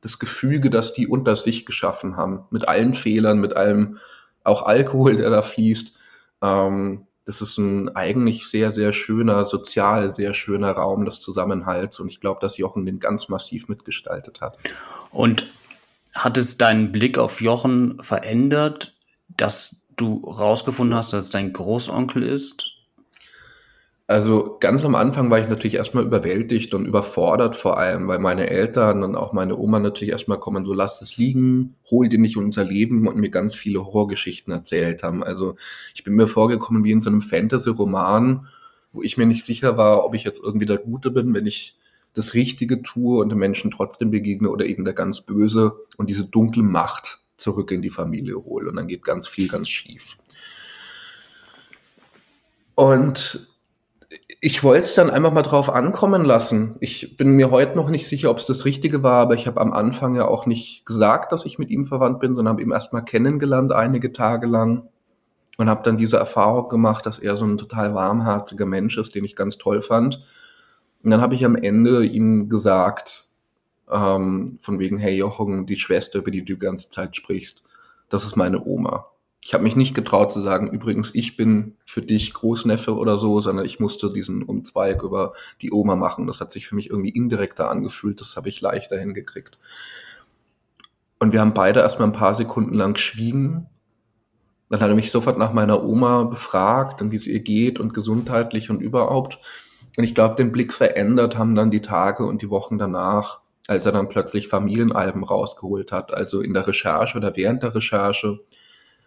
das 0.00 0.18
Gefüge, 0.18 0.70
das 0.70 0.94
die 0.94 1.06
unter 1.06 1.36
sich 1.36 1.66
geschaffen 1.66 2.16
haben, 2.16 2.44
mit 2.48 2.66
allen 2.66 2.94
Fehlern, 2.94 3.40
mit 3.40 3.58
allem, 3.58 3.98
auch 4.42 4.62
Alkohol, 4.62 5.16
der 5.16 5.28
da 5.28 5.42
fließt, 5.42 5.98
ähm, 6.40 7.06
das 7.24 7.40
ist 7.40 7.58
ein 7.58 7.94
eigentlich 7.94 8.48
sehr, 8.48 8.72
sehr 8.72 8.92
schöner, 8.92 9.44
sozial 9.44 10.12
sehr 10.12 10.34
schöner 10.34 10.72
Raum 10.72 11.04
des 11.04 11.20
Zusammenhalts. 11.20 12.00
Und 12.00 12.08
ich 12.08 12.20
glaube, 12.20 12.40
dass 12.40 12.56
Jochen 12.56 12.84
den 12.84 12.98
ganz 12.98 13.28
massiv 13.28 13.68
mitgestaltet 13.68 14.40
hat. 14.40 14.58
Und 15.10 15.46
hat 16.14 16.36
es 16.36 16.58
deinen 16.58 16.92
Blick 16.92 17.18
auf 17.18 17.40
Jochen 17.40 18.02
verändert, 18.02 18.94
dass 19.28 19.82
du 19.96 20.24
rausgefunden 20.24 20.96
hast, 20.96 21.12
dass 21.12 21.26
es 21.26 21.30
dein 21.30 21.52
Großonkel 21.52 22.22
ist? 22.22 22.71
Also 24.08 24.58
ganz 24.58 24.84
am 24.84 24.94
Anfang 24.94 25.30
war 25.30 25.38
ich 25.38 25.48
natürlich 25.48 25.76
erstmal 25.76 26.04
überwältigt 26.04 26.74
und 26.74 26.86
überfordert 26.86 27.56
vor 27.56 27.78
allem, 27.78 28.08
weil 28.08 28.18
meine 28.18 28.50
Eltern 28.50 29.04
und 29.04 29.14
auch 29.14 29.32
meine 29.32 29.56
Oma 29.56 29.78
natürlich 29.78 30.10
erstmal 30.10 30.40
kommen, 30.40 30.64
so 30.64 30.74
lasst 30.74 31.00
es 31.02 31.16
liegen, 31.16 31.76
hol 31.90 32.08
dir 32.08 32.18
nicht 32.18 32.36
unser 32.36 32.64
Leben 32.64 33.06
und 33.06 33.16
mir 33.16 33.30
ganz 33.30 33.54
viele 33.54 33.84
Horrorgeschichten 33.84 34.52
erzählt 34.52 35.02
haben. 35.02 35.22
Also 35.22 35.54
ich 35.94 36.04
bin 36.04 36.14
mir 36.14 36.26
vorgekommen 36.26 36.84
wie 36.84 36.90
in 36.90 37.00
so 37.00 37.10
einem 37.10 37.20
Fantasy-Roman, 37.20 38.48
wo 38.92 39.02
ich 39.02 39.16
mir 39.16 39.26
nicht 39.26 39.44
sicher 39.44 39.78
war, 39.78 40.04
ob 40.04 40.14
ich 40.14 40.24
jetzt 40.24 40.42
irgendwie 40.42 40.66
der 40.66 40.78
Gute 40.78 41.10
bin, 41.10 41.32
wenn 41.32 41.46
ich 41.46 41.78
das 42.12 42.34
Richtige 42.34 42.82
tue 42.82 43.22
und 43.22 43.30
den 43.30 43.38
Menschen 43.38 43.70
trotzdem 43.70 44.10
begegne 44.10 44.50
oder 44.50 44.66
eben 44.66 44.84
der 44.84 44.94
ganz 44.94 45.22
Böse 45.22 45.76
und 45.96 46.10
diese 46.10 46.24
dunkle 46.24 46.62
Macht 46.62 47.20
zurück 47.36 47.70
in 47.70 47.82
die 47.82 47.90
Familie 47.90 48.36
hole. 48.36 48.68
Und 48.68 48.76
dann 48.76 48.88
geht 48.88 49.04
ganz 49.04 49.28
viel 49.28 49.48
ganz 49.48 49.68
schief. 49.68 50.18
Und 52.74 53.51
ich 54.44 54.64
wollte 54.64 54.86
es 54.86 54.96
dann 54.96 55.08
einfach 55.08 55.32
mal 55.32 55.42
drauf 55.42 55.70
ankommen 55.70 56.24
lassen. 56.24 56.74
Ich 56.80 57.16
bin 57.16 57.36
mir 57.36 57.52
heute 57.52 57.76
noch 57.76 57.88
nicht 57.88 58.08
sicher, 58.08 58.28
ob 58.28 58.38
es 58.38 58.46
das 58.46 58.64
Richtige 58.64 59.04
war, 59.04 59.22
aber 59.22 59.34
ich 59.34 59.46
habe 59.46 59.60
am 59.60 59.72
Anfang 59.72 60.16
ja 60.16 60.26
auch 60.26 60.46
nicht 60.46 60.84
gesagt, 60.84 61.30
dass 61.30 61.46
ich 61.46 61.60
mit 61.60 61.70
ihm 61.70 61.84
verwandt 61.84 62.18
bin, 62.18 62.34
sondern 62.34 62.54
habe 62.54 62.62
ihn 62.62 62.72
erstmal 62.72 63.04
kennengelernt, 63.04 63.70
einige 63.70 64.12
Tage 64.12 64.48
lang. 64.48 64.88
Und 65.58 65.68
habe 65.68 65.84
dann 65.84 65.96
diese 65.96 66.16
Erfahrung 66.16 66.68
gemacht, 66.68 67.06
dass 67.06 67.20
er 67.20 67.36
so 67.36 67.44
ein 67.44 67.56
total 67.56 67.94
warmherziger 67.94 68.66
Mensch 68.66 68.98
ist, 68.98 69.14
den 69.14 69.24
ich 69.24 69.36
ganz 69.36 69.58
toll 69.58 69.80
fand. 69.80 70.16
Und 71.04 71.10
dann 71.10 71.20
habe 71.20 71.36
ich 71.36 71.44
am 71.44 71.54
Ende 71.54 72.04
ihm 72.04 72.48
gesagt, 72.48 73.28
ähm, 73.88 74.58
von 74.60 74.80
wegen, 74.80 74.96
hey 74.96 75.14
Jochen, 75.14 75.66
die 75.66 75.78
Schwester, 75.78 76.18
über 76.18 76.32
die 76.32 76.44
du 76.44 76.54
die 76.54 76.58
ganze 76.58 76.90
Zeit 76.90 77.14
sprichst, 77.14 77.62
das 78.08 78.24
ist 78.24 78.34
meine 78.34 78.64
Oma 78.64 79.11
ich 79.44 79.54
habe 79.54 79.64
mich 79.64 79.74
nicht 79.74 79.94
getraut 79.94 80.32
zu 80.32 80.38
sagen, 80.38 80.70
übrigens, 80.70 81.14
ich 81.16 81.36
bin 81.36 81.76
für 81.84 82.00
dich 82.00 82.32
Großneffe 82.32 82.94
oder 82.94 83.18
so, 83.18 83.40
sondern 83.40 83.66
ich 83.66 83.80
musste 83.80 84.12
diesen 84.12 84.44
Umzweig 84.44 85.02
über 85.02 85.32
die 85.60 85.72
Oma 85.72 85.96
machen. 85.96 86.28
Das 86.28 86.40
hat 86.40 86.52
sich 86.52 86.68
für 86.68 86.76
mich 86.76 86.90
irgendwie 86.90 87.10
indirekter 87.10 87.68
angefühlt, 87.68 88.20
das 88.20 88.36
habe 88.36 88.48
ich 88.48 88.60
leichter 88.60 88.96
hingekriegt. 88.96 89.58
Und 91.18 91.32
wir 91.32 91.40
haben 91.40 91.54
beide 91.54 91.80
erstmal 91.80 92.08
ein 92.08 92.12
paar 92.12 92.36
Sekunden 92.36 92.74
lang 92.74 92.94
geschwiegen. 92.94 93.66
Dann 94.68 94.80
hat 94.80 94.88
er 94.88 94.94
mich 94.94 95.10
sofort 95.10 95.38
nach 95.38 95.52
meiner 95.52 95.82
Oma 95.82 96.22
befragt 96.22 97.02
und 97.02 97.10
wie 97.10 97.16
es 97.16 97.26
ihr 97.26 97.40
geht 97.40 97.80
und 97.80 97.94
gesundheitlich 97.94 98.70
und 98.70 98.80
überhaupt. 98.80 99.40
Und 99.96 100.04
ich 100.04 100.14
glaube, 100.14 100.36
den 100.36 100.52
Blick 100.52 100.72
verändert 100.72 101.36
haben 101.36 101.56
dann 101.56 101.72
die 101.72 101.82
Tage 101.82 102.24
und 102.24 102.42
die 102.42 102.50
Wochen 102.50 102.78
danach, 102.78 103.40
als 103.66 103.86
er 103.86 103.92
dann 103.92 104.08
plötzlich 104.08 104.46
Familienalben 104.46 105.24
rausgeholt 105.24 105.90
hat. 105.90 106.14
Also 106.14 106.40
in 106.40 106.54
der 106.54 106.68
Recherche 106.68 107.18
oder 107.18 107.34
während 107.34 107.64
der 107.64 107.74
Recherche 107.74 108.38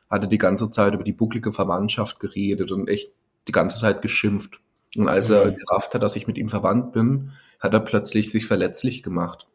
hat 0.09 0.21
er 0.21 0.27
die 0.27 0.37
ganze 0.37 0.69
Zeit 0.69 0.93
über 0.93 1.03
die 1.03 1.13
bucklige 1.13 1.51
Verwandtschaft 1.51 2.19
geredet 2.19 2.71
und 2.71 2.89
echt 2.89 3.13
die 3.47 3.51
ganze 3.51 3.79
Zeit 3.79 4.01
geschimpft. 4.01 4.59
Und 4.95 5.09
als 5.09 5.29
er 5.29 5.51
mhm. 5.51 5.55
gerafft 5.55 5.93
hat, 5.93 6.03
dass 6.03 6.15
ich 6.15 6.27
mit 6.27 6.37
ihm 6.37 6.49
verwandt 6.49 6.93
bin, 6.93 7.31
hat 7.59 7.73
er 7.73 7.79
plötzlich 7.79 8.31
sich 8.31 8.45
verletzlich 8.45 9.03
gemacht. 9.03 9.47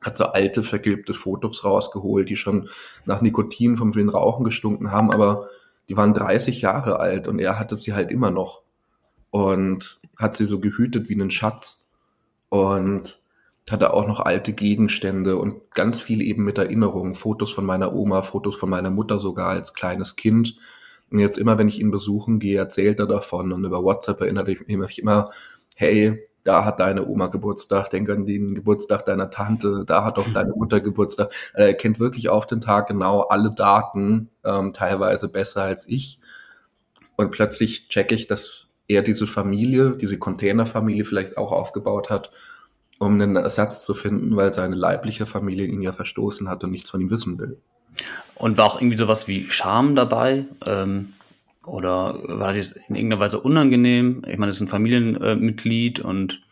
Hat 0.00 0.16
so 0.16 0.24
alte, 0.26 0.62
vergilbte 0.62 1.14
Fotos 1.14 1.64
rausgeholt, 1.64 2.28
die 2.28 2.36
schon 2.36 2.68
nach 3.04 3.20
Nikotin 3.20 3.76
vom 3.76 3.92
vielen 3.92 4.08
Rauchen 4.08 4.44
gestunken 4.44 4.92
haben, 4.92 5.10
aber 5.10 5.48
die 5.88 5.96
waren 5.96 6.14
30 6.14 6.62
Jahre 6.62 7.00
alt 7.00 7.28
und 7.28 7.38
er 7.38 7.58
hatte 7.58 7.76
sie 7.76 7.92
halt 7.92 8.10
immer 8.10 8.30
noch. 8.30 8.62
Und 9.30 10.00
hat 10.16 10.36
sie 10.36 10.46
so 10.46 10.60
gehütet 10.60 11.08
wie 11.08 11.14
einen 11.14 11.30
Schatz. 11.30 11.88
Und 12.48 13.19
hatte 13.72 13.94
auch 13.94 14.06
noch 14.06 14.20
alte 14.20 14.52
Gegenstände 14.52 15.36
und 15.36 15.70
ganz 15.74 16.00
viel 16.00 16.22
eben 16.22 16.44
mit 16.44 16.58
Erinnerungen. 16.58 17.14
Fotos 17.14 17.52
von 17.52 17.66
meiner 17.66 17.94
Oma, 17.94 18.22
Fotos 18.22 18.56
von 18.56 18.70
meiner 18.70 18.90
Mutter 18.90 19.18
sogar 19.20 19.48
als 19.48 19.74
kleines 19.74 20.16
Kind. 20.16 20.56
Und 21.10 21.18
jetzt 21.18 21.38
immer, 21.38 21.58
wenn 21.58 21.68
ich 21.68 21.80
ihn 21.80 21.90
besuchen 21.90 22.38
gehe, 22.38 22.58
erzählt 22.58 23.00
er 23.00 23.06
davon 23.06 23.52
und 23.52 23.64
über 23.64 23.82
WhatsApp 23.82 24.20
erinnert 24.20 24.48
ich 24.48 24.66
mich 24.66 24.98
immer, 25.00 25.30
hey, 25.76 26.26
da 26.44 26.64
hat 26.64 26.80
deine 26.80 27.06
Oma 27.06 27.26
Geburtstag, 27.26 27.90
denk 27.90 28.08
an 28.08 28.26
den 28.26 28.54
Geburtstag 28.54 29.04
deiner 29.04 29.30
Tante, 29.30 29.84
da 29.86 30.04
hat 30.04 30.18
auch 30.18 30.28
deine 30.32 30.52
Mutter 30.54 30.80
Geburtstag. 30.80 31.30
Er 31.54 31.74
kennt 31.74 32.00
wirklich 32.00 32.28
auf 32.28 32.46
den 32.46 32.60
Tag 32.60 32.88
genau 32.88 33.22
alle 33.22 33.52
Daten, 33.52 34.30
ähm, 34.44 34.72
teilweise 34.72 35.28
besser 35.28 35.62
als 35.62 35.86
ich. 35.88 36.20
Und 37.16 37.30
plötzlich 37.30 37.88
checke 37.88 38.14
ich, 38.14 38.26
dass 38.26 38.70
er 38.88 39.02
diese 39.02 39.26
Familie, 39.26 39.96
diese 39.96 40.18
Containerfamilie 40.18 41.04
vielleicht 41.04 41.36
auch 41.36 41.52
aufgebaut 41.52 42.08
hat, 42.08 42.30
um 43.00 43.14
einen 43.14 43.36
Ersatz 43.36 43.86
zu 43.86 43.94
finden, 43.94 44.36
weil 44.36 44.52
seine 44.52 44.76
leibliche 44.76 45.24
Familie 45.24 45.66
ihn 45.66 45.80
ja 45.80 45.92
verstoßen 45.92 46.50
hat 46.50 46.62
und 46.62 46.70
nichts 46.70 46.90
von 46.90 47.00
ihm 47.00 47.10
wissen 47.10 47.38
will. 47.38 47.58
Und 48.34 48.58
war 48.58 48.66
auch 48.66 48.80
irgendwie 48.80 48.98
sowas 48.98 49.26
wie 49.26 49.48
Scham 49.50 49.96
dabei? 49.96 50.44
Ähm, 50.66 51.14
oder 51.64 52.20
war 52.24 52.52
das 52.52 52.72
in 52.72 52.94
irgendeiner 52.94 53.20
Weise 53.20 53.40
unangenehm? 53.40 54.22
Ich 54.28 54.36
meine, 54.36 54.50
es 54.50 54.58
ist 54.58 54.60
ein 54.60 54.68
Familienmitglied 54.68 56.00
und 56.00 56.42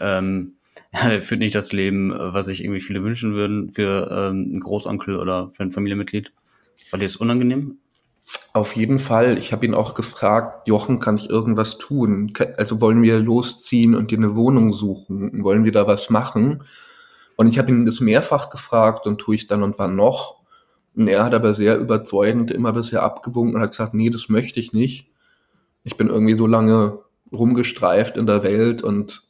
ähm, 0.00 0.54
er 0.90 1.22
führt 1.22 1.40
nicht 1.40 1.54
das 1.54 1.72
Leben, 1.72 2.12
was 2.12 2.46
sich 2.46 2.62
irgendwie 2.62 2.80
viele 2.80 3.04
wünschen 3.04 3.34
würden 3.34 3.70
für 3.70 4.08
ähm, 4.10 4.48
einen 4.50 4.60
Großonkel 4.60 5.16
oder 5.16 5.52
für 5.52 5.62
ein 5.62 5.70
Familienmitglied. 5.70 6.32
War 6.90 6.98
dir 6.98 7.06
das 7.06 7.16
unangenehm? 7.16 7.78
Auf 8.52 8.76
jeden 8.76 8.98
Fall. 8.98 9.36
Ich 9.38 9.52
habe 9.52 9.66
ihn 9.66 9.74
auch 9.74 9.94
gefragt, 9.94 10.68
Jochen, 10.68 11.00
kann 11.00 11.16
ich 11.16 11.28
irgendwas 11.28 11.78
tun? 11.78 12.32
Also 12.56 12.80
wollen 12.80 13.02
wir 13.02 13.18
losziehen 13.18 13.94
und 13.94 14.10
dir 14.10 14.18
eine 14.18 14.36
Wohnung 14.36 14.72
suchen? 14.72 15.42
Wollen 15.42 15.64
wir 15.64 15.72
da 15.72 15.86
was 15.86 16.08
machen? 16.08 16.62
Und 17.36 17.48
ich 17.48 17.58
habe 17.58 17.70
ihn 17.70 17.84
das 17.84 18.00
mehrfach 18.00 18.50
gefragt 18.50 19.06
und 19.06 19.18
tue 19.18 19.34
ich 19.34 19.46
dann 19.46 19.62
und 19.62 19.78
wann 19.78 19.96
noch. 19.96 20.40
Und 20.94 21.08
er 21.08 21.24
hat 21.24 21.34
aber 21.34 21.52
sehr 21.54 21.78
überzeugend 21.78 22.50
immer 22.52 22.72
bisher 22.72 23.02
abgewunken 23.02 23.56
und 23.56 23.62
hat 23.62 23.72
gesagt, 23.72 23.94
nee, 23.94 24.10
das 24.10 24.28
möchte 24.28 24.60
ich 24.60 24.72
nicht. 24.72 25.10
Ich 25.82 25.96
bin 25.96 26.08
irgendwie 26.08 26.36
so 26.36 26.46
lange 26.46 27.00
rumgestreift 27.32 28.16
in 28.16 28.26
der 28.26 28.42
Welt 28.42 28.82
und 28.82 29.22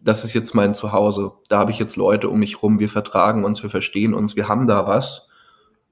das 0.00 0.22
ist 0.22 0.34
jetzt 0.34 0.54
mein 0.54 0.74
Zuhause. 0.74 1.32
Da 1.48 1.58
habe 1.58 1.72
ich 1.72 1.78
jetzt 1.78 1.96
Leute 1.96 2.28
um 2.28 2.38
mich 2.38 2.62
rum, 2.62 2.78
wir 2.78 2.88
vertragen 2.88 3.44
uns, 3.44 3.62
wir 3.62 3.70
verstehen 3.70 4.14
uns, 4.14 4.36
wir 4.36 4.48
haben 4.48 4.68
da 4.68 4.86
was. 4.86 5.28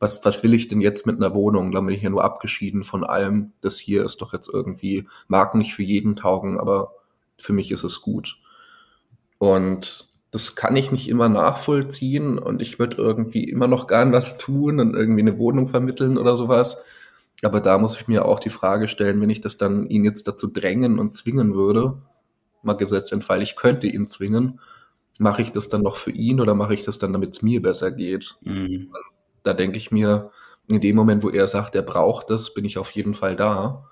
Was, 0.03 0.25
was 0.25 0.43
will 0.43 0.53
ich 0.53 0.67
denn 0.67 0.81
jetzt 0.81 1.07
mit 1.07 1.17
einer 1.17 1.33
Wohnung? 1.33 1.71
Da 1.71 1.81
bin 1.81 1.95
ich 1.95 2.03
ja 2.03 2.11
nur 2.11 2.25
abgeschieden 2.25 2.83
von 2.83 3.05
allem. 3.05 3.53
Das 3.61 3.79
hier 3.79 4.05
ist 4.05 4.17
doch 4.17 4.33
jetzt 4.33 4.51
irgendwie, 4.53 5.07
mag 5.29 5.55
nicht 5.55 5.75
für 5.75 5.85
jeden 5.85 6.17
taugen, 6.17 6.59
aber 6.59 6.93
für 7.39 7.53
mich 7.53 7.71
ist 7.71 7.85
es 7.85 8.01
gut. 8.01 8.41
Und 9.39 10.13
das 10.33 10.57
kann 10.57 10.75
ich 10.75 10.91
nicht 10.91 11.09
immer 11.09 11.29
nachvollziehen 11.29 12.41
und 12.41 12.61
ich 12.61 12.81
würde 12.81 12.97
irgendwie 12.97 13.45
immer 13.45 13.69
noch 13.69 13.87
gern 13.87 14.13
was 14.13 14.39
tun 14.39 14.81
und 14.81 14.97
irgendwie 14.97 15.21
eine 15.21 15.39
Wohnung 15.39 15.69
vermitteln 15.69 16.19
oder 16.19 16.35
sowas. 16.35 16.83
Aber 17.45 17.61
da 17.61 17.79
muss 17.79 17.97
ich 18.01 18.09
mir 18.09 18.25
auch 18.25 18.41
die 18.41 18.51
Frage 18.51 18.89
stellen, 18.89 19.21
wenn 19.21 19.31
ich 19.31 19.41
das 19.41 19.57
dann 19.57 19.87
ihn 19.87 20.05
jetzt 20.05 20.27
dazu 20.27 20.49
drängen 20.49 20.99
und 20.99 21.15
zwingen 21.15 21.55
würde, 21.55 22.03
mal 22.63 22.73
gesetzt 22.73 23.13
den 23.13 23.23
Fall, 23.23 23.41
ich 23.41 23.55
könnte 23.55 23.87
ihn 23.87 24.09
zwingen, 24.09 24.59
mache 25.21 25.43
ich 25.43 25.53
das 25.53 25.69
dann 25.69 25.83
noch 25.83 25.95
für 25.95 26.11
ihn 26.11 26.41
oder 26.41 26.57
mache 26.57 26.75
ich 26.75 26.83
das 26.83 26.99
dann, 26.99 27.13
damit 27.13 27.35
es 27.37 27.43
mir 27.43 27.63
besser 27.63 27.93
geht? 27.93 28.35
Mhm. 28.41 28.91
Da 29.43 29.55
denke 29.55 29.77
ich 29.77 29.91
mir, 29.91 30.31
in 30.69 30.81
dem 30.81 30.97
Moment, 30.97 31.23
wo 31.23 31.31
er 31.31 31.49
sagt, 31.49 31.75
er 31.75 31.83
braucht 31.83 32.31
das, 32.31 32.55
bin 32.55 32.65
ich 32.65 32.79
auf 32.79 32.91
jeden 32.93 33.15
Fall 33.15 33.37
da. 33.37 33.89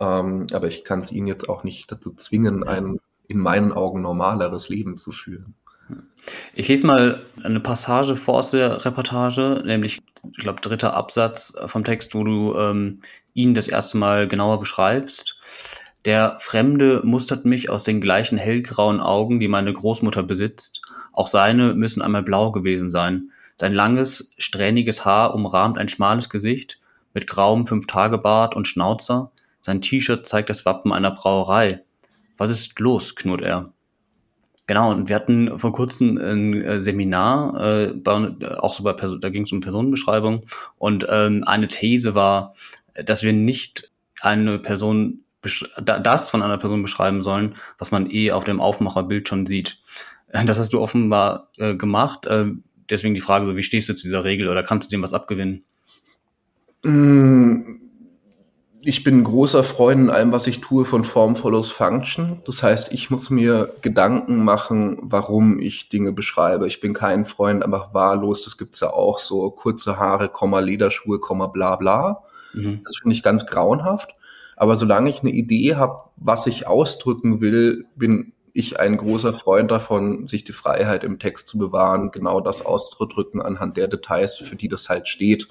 Ähm, 0.00 0.46
aber 0.52 0.68
ich 0.68 0.84
kann 0.84 1.00
es 1.00 1.12
ihn 1.12 1.26
jetzt 1.26 1.48
auch 1.48 1.64
nicht 1.64 1.90
dazu 1.90 2.14
zwingen, 2.14 2.64
ein 2.64 2.98
in 3.28 3.38
meinen 3.38 3.72
Augen 3.72 4.02
normaleres 4.02 4.68
Leben 4.68 4.98
zu 4.98 5.12
führen. 5.12 5.54
Ich 6.54 6.68
lese 6.68 6.86
mal 6.86 7.20
eine 7.42 7.60
Passage 7.60 8.16
vor 8.16 8.38
aus 8.38 8.50
der 8.50 8.84
Reportage, 8.84 9.62
nämlich, 9.64 10.00
ich 10.30 10.36
glaube, 10.36 10.60
dritter 10.60 10.94
Absatz 10.94 11.54
vom 11.66 11.82
Text, 11.84 12.14
wo 12.14 12.24
du 12.24 12.54
ähm, 12.56 13.00
ihn 13.34 13.54
das 13.54 13.68
erste 13.68 13.96
Mal 13.96 14.28
genauer 14.28 14.60
beschreibst. 14.60 15.36
Der 16.04 16.36
Fremde 16.40 17.00
mustert 17.04 17.44
mich 17.44 17.70
aus 17.70 17.84
den 17.84 18.00
gleichen 18.00 18.38
hellgrauen 18.38 19.00
Augen, 19.00 19.40
die 19.40 19.48
meine 19.48 19.72
Großmutter 19.72 20.22
besitzt. 20.22 20.82
Auch 21.12 21.26
seine 21.26 21.74
müssen 21.74 22.02
einmal 22.02 22.22
blau 22.22 22.52
gewesen 22.52 22.90
sein. 22.90 23.31
Sein 23.56 23.72
langes, 23.72 24.34
strähniges 24.38 25.04
Haar 25.04 25.34
umrahmt 25.34 25.78
ein 25.78 25.88
schmales 25.88 26.28
Gesicht 26.28 26.80
mit 27.14 27.26
grauem 27.26 27.66
Fünf-Tage-Bart 27.66 28.56
und 28.56 28.66
Schnauzer. 28.66 29.30
Sein 29.60 29.80
T-Shirt 29.80 30.26
zeigt 30.26 30.50
das 30.50 30.64
Wappen 30.64 30.92
einer 30.92 31.10
Brauerei. 31.10 31.82
Was 32.36 32.50
ist 32.50 32.78
los? 32.80 33.14
knurrt 33.14 33.42
er. 33.42 33.72
Genau, 34.66 34.90
und 34.92 35.08
wir 35.08 35.16
hatten 35.16 35.58
vor 35.58 35.72
kurzem 35.72 36.16
ein 36.18 36.62
äh, 36.62 36.80
Seminar, 36.80 37.60
äh, 37.60 37.92
bei, 37.94 38.32
auch 38.58 38.74
so 38.74 38.84
bei 38.84 38.92
Person, 38.92 39.20
da 39.20 39.28
ging 39.28 39.42
es 39.42 39.52
um 39.52 39.60
Personenbeschreibung 39.60 40.46
und 40.78 41.04
ähm, 41.10 41.44
eine 41.44 41.68
These 41.68 42.14
war, 42.14 42.54
dass 42.94 43.22
wir 43.22 43.32
nicht 43.32 43.90
eine 44.20 44.58
Person 44.58 45.20
das 45.42 46.30
von 46.30 46.42
einer 46.42 46.58
Person 46.58 46.82
beschreiben 46.82 47.22
sollen, 47.22 47.56
was 47.76 47.90
man 47.90 48.08
eh 48.08 48.30
auf 48.30 48.44
dem 48.44 48.60
Aufmacherbild 48.60 49.28
schon 49.28 49.44
sieht. 49.44 49.80
Das 50.32 50.58
hast 50.58 50.72
du 50.72 50.80
offenbar 50.80 51.48
äh, 51.58 51.74
gemacht. 51.74 52.26
Äh, 52.26 52.52
deswegen 52.92 53.14
die 53.14 53.20
Frage, 53.20 53.46
so 53.46 53.56
wie 53.56 53.62
stehst 53.62 53.88
du 53.88 53.94
zu 53.94 54.04
dieser 54.04 54.24
Regel 54.24 54.48
oder 54.48 54.62
kannst 54.62 54.86
du 54.86 54.90
dem 54.94 55.02
was 55.02 55.12
abgewinnen? 55.12 55.64
Mm, 56.84 57.62
ich 58.84 59.04
bin 59.04 59.18
ein 59.18 59.24
großer 59.24 59.62
Freund 59.62 60.00
in 60.00 60.10
allem, 60.10 60.32
was 60.32 60.46
ich 60.48 60.60
tue, 60.60 60.84
von 60.84 61.04
Form 61.04 61.36
follows 61.36 61.70
Function. 61.70 62.42
Das 62.46 62.62
heißt, 62.62 62.92
ich 62.92 63.10
muss 63.10 63.30
mir 63.30 63.74
Gedanken 63.80 64.44
machen, 64.44 64.98
warum 65.02 65.60
ich 65.60 65.88
Dinge 65.88 66.12
beschreibe. 66.12 66.66
Ich 66.66 66.80
bin 66.80 66.92
kein 66.92 67.24
Freund 67.24 67.64
einfach 67.64 67.94
wahllos. 67.94 68.42
Das 68.42 68.58
gibt's 68.58 68.80
ja 68.80 68.90
auch 68.90 69.18
so 69.18 69.50
kurze 69.50 69.98
Haare, 69.98 70.28
Komma, 70.28 70.58
Lederschuhe, 70.58 71.20
Komma, 71.20 71.46
bla 71.46 71.76
bla. 71.76 72.24
Mhm. 72.54 72.80
Das 72.84 72.96
finde 73.00 73.14
ich 73.14 73.22
ganz 73.22 73.46
grauenhaft. 73.46 74.16
Aber 74.56 74.76
solange 74.76 75.10
ich 75.10 75.20
eine 75.20 75.30
Idee 75.30 75.76
habe, 75.76 76.10
was 76.16 76.46
ich 76.46 76.66
ausdrücken 76.66 77.40
will, 77.40 77.86
bin 77.94 78.32
ich 78.52 78.78
ein 78.80 78.96
großer 78.96 79.32
Freund 79.34 79.70
davon, 79.70 80.28
sich 80.28 80.44
die 80.44 80.52
Freiheit 80.52 81.04
im 81.04 81.18
Text 81.18 81.48
zu 81.48 81.58
bewahren, 81.58 82.10
genau 82.10 82.40
das 82.40 82.64
auszudrücken 82.64 83.40
anhand 83.40 83.76
der 83.76 83.88
Details, 83.88 84.36
für 84.36 84.56
die 84.56 84.68
das 84.68 84.88
halt 84.88 85.08
steht 85.08 85.48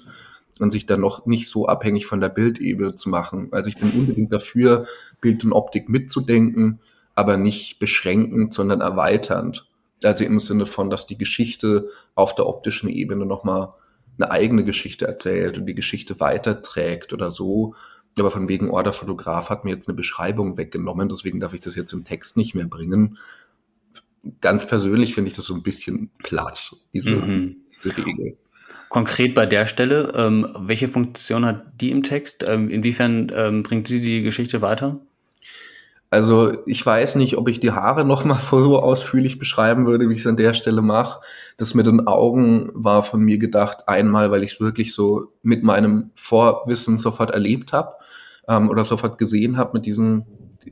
und 0.60 0.70
sich 0.70 0.86
dann 0.86 1.00
noch 1.00 1.26
nicht 1.26 1.48
so 1.48 1.66
abhängig 1.66 2.06
von 2.06 2.20
der 2.20 2.28
Bildebene 2.28 2.94
zu 2.94 3.08
machen. 3.08 3.48
Also 3.50 3.68
ich 3.68 3.78
bin 3.78 3.90
unbedingt 3.90 4.32
dafür, 4.32 4.86
Bild 5.20 5.44
und 5.44 5.52
Optik 5.52 5.88
mitzudenken, 5.88 6.80
aber 7.14 7.36
nicht 7.36 7.78
beschränkend, 7.78 8.54
sondern 8.54 8.80
erweiternd. 8.80 9.66
Also 10.04 10.24
im 10.24 10.40
Sinne 10.40 10.66
von, 10.66 10.90
dass 10.90 11.06
die 11.06 11.18
Geschichte 11.18 11.88
auf 12.14 12.34
der 12.34 12.46
optischen 12.46 12.88
Ebene 12.88 13.26
nochmal 13.26 13.70
eine 14.18 14.30
eigene 14.30 14.64
Geschichte 14.64 15.06
erzählt 15.06 15.58
und 15.58 15.66
die 15.66 15.74
Geschichte 15.74 16.20
weiterträgt 16.20 17.12
oder 17.12 17.30
so. 17.30 17.74
Aber 18.18 18.30
von 18.30 18.48
wegen, 18.48 18.70
oh, 18.70 18.82
der 18.82 18.92
Fotograf 18.92 19.50
hat 19.50 19.64
mir 19.64 19.70
jetzt 19.70 19.88
eine 19.88 19.96
Beschreibung 19.96 20.58
weggenommen, 20.58 21.08
deswegen 21.08 21.40
darf 21.40 21.54
ich 21.54 21.60
das 21.60 21.76
jetzt 21.76 21.92
im 21.92 22.04
Text 22.04 22.36
nicht 22.36 22.54
mehr 22.54 22.66
bringen. 22.66 23.18
Ganz 24.40 24.66
persönlich 24.66 25.14
finde 25.14 25.30
ich 25.30 25.36
das 25.36 25.46
so 25.46 25.54
ein 25.54 25.62
bisschen 25.62 26.10
platt, 26.22 26.76
diese, 26.92 27.16
mhm. 27.16 27.56
diese 27.76 27.96
Regel. 27.96 28.36
Konkret 28.88 29.34
bei 29.34 29.46
der 29.46 29.66
Stelle, 29.66 30.12
ähm, 30.14 30.46
welche 30.58 30.86
Funktion 30.86 31.46
hat 31.46 31.80
die 31.80 31.90
im 31.90 32.02
Text? 32.02 32.44
Ähm, 32.46 32.68
inwiefern 32.68 33.32
ähm, 33.34 33.62
bringt 33.62 33.88
sie 33.88 34.00
die 34.00 34.22
Geschichte 34.22 34.60
weiter? 34.60 35.00
Also 36.12 36.52
ich 36.66 36.84
weiß 36.84 37.14
nicht, 37.14 37.38
ob 37.38 37.48
ich 37.48 37.58
die 37.58 37.72
Haare 37.72 38.04
noch 38.04 38.26
mal 38.26 38.38
so 38.50 38.78
ausführlich 38.78 39.38
beschreiben 39.38 39.86
würde, 39.86 40.10
wie 40.10 40.12
ich 40.12 40.20
es 40.20 40.26
an 40.26 40.36
der 40.36 40.52
Stelle 40.52 40.82
mache. 40.82 41.20
Das 41.56 41.72
mit 41.72 41.86
den 41.86 42.06
Augen 42.06 42.70
war 42.74 43.02
von 43.02 43.22
mir 43.22 43.38
gedacht, 43.38 43.88
einmal, 43.88 44.30
weil 44.30 44.44
ich 44.44 44.52
es 44.52 44.60
wirklich 44.60 44.92
so 44.92 45.32
mit 45.42 45.62
meinem 45.62 46.10
Vorwissen 46.14 46.98
sofort 46.98 47.30
erlebt 47.30 47.72
habe 47.72 47.94
ähm, 48.46 48.68
oder 48.68 48.84
sofort 48.84 49.16
gesehen 49.16 49.56
habe 49.56 49.70
mit 49.72 49.86
diesen 49.86 50.26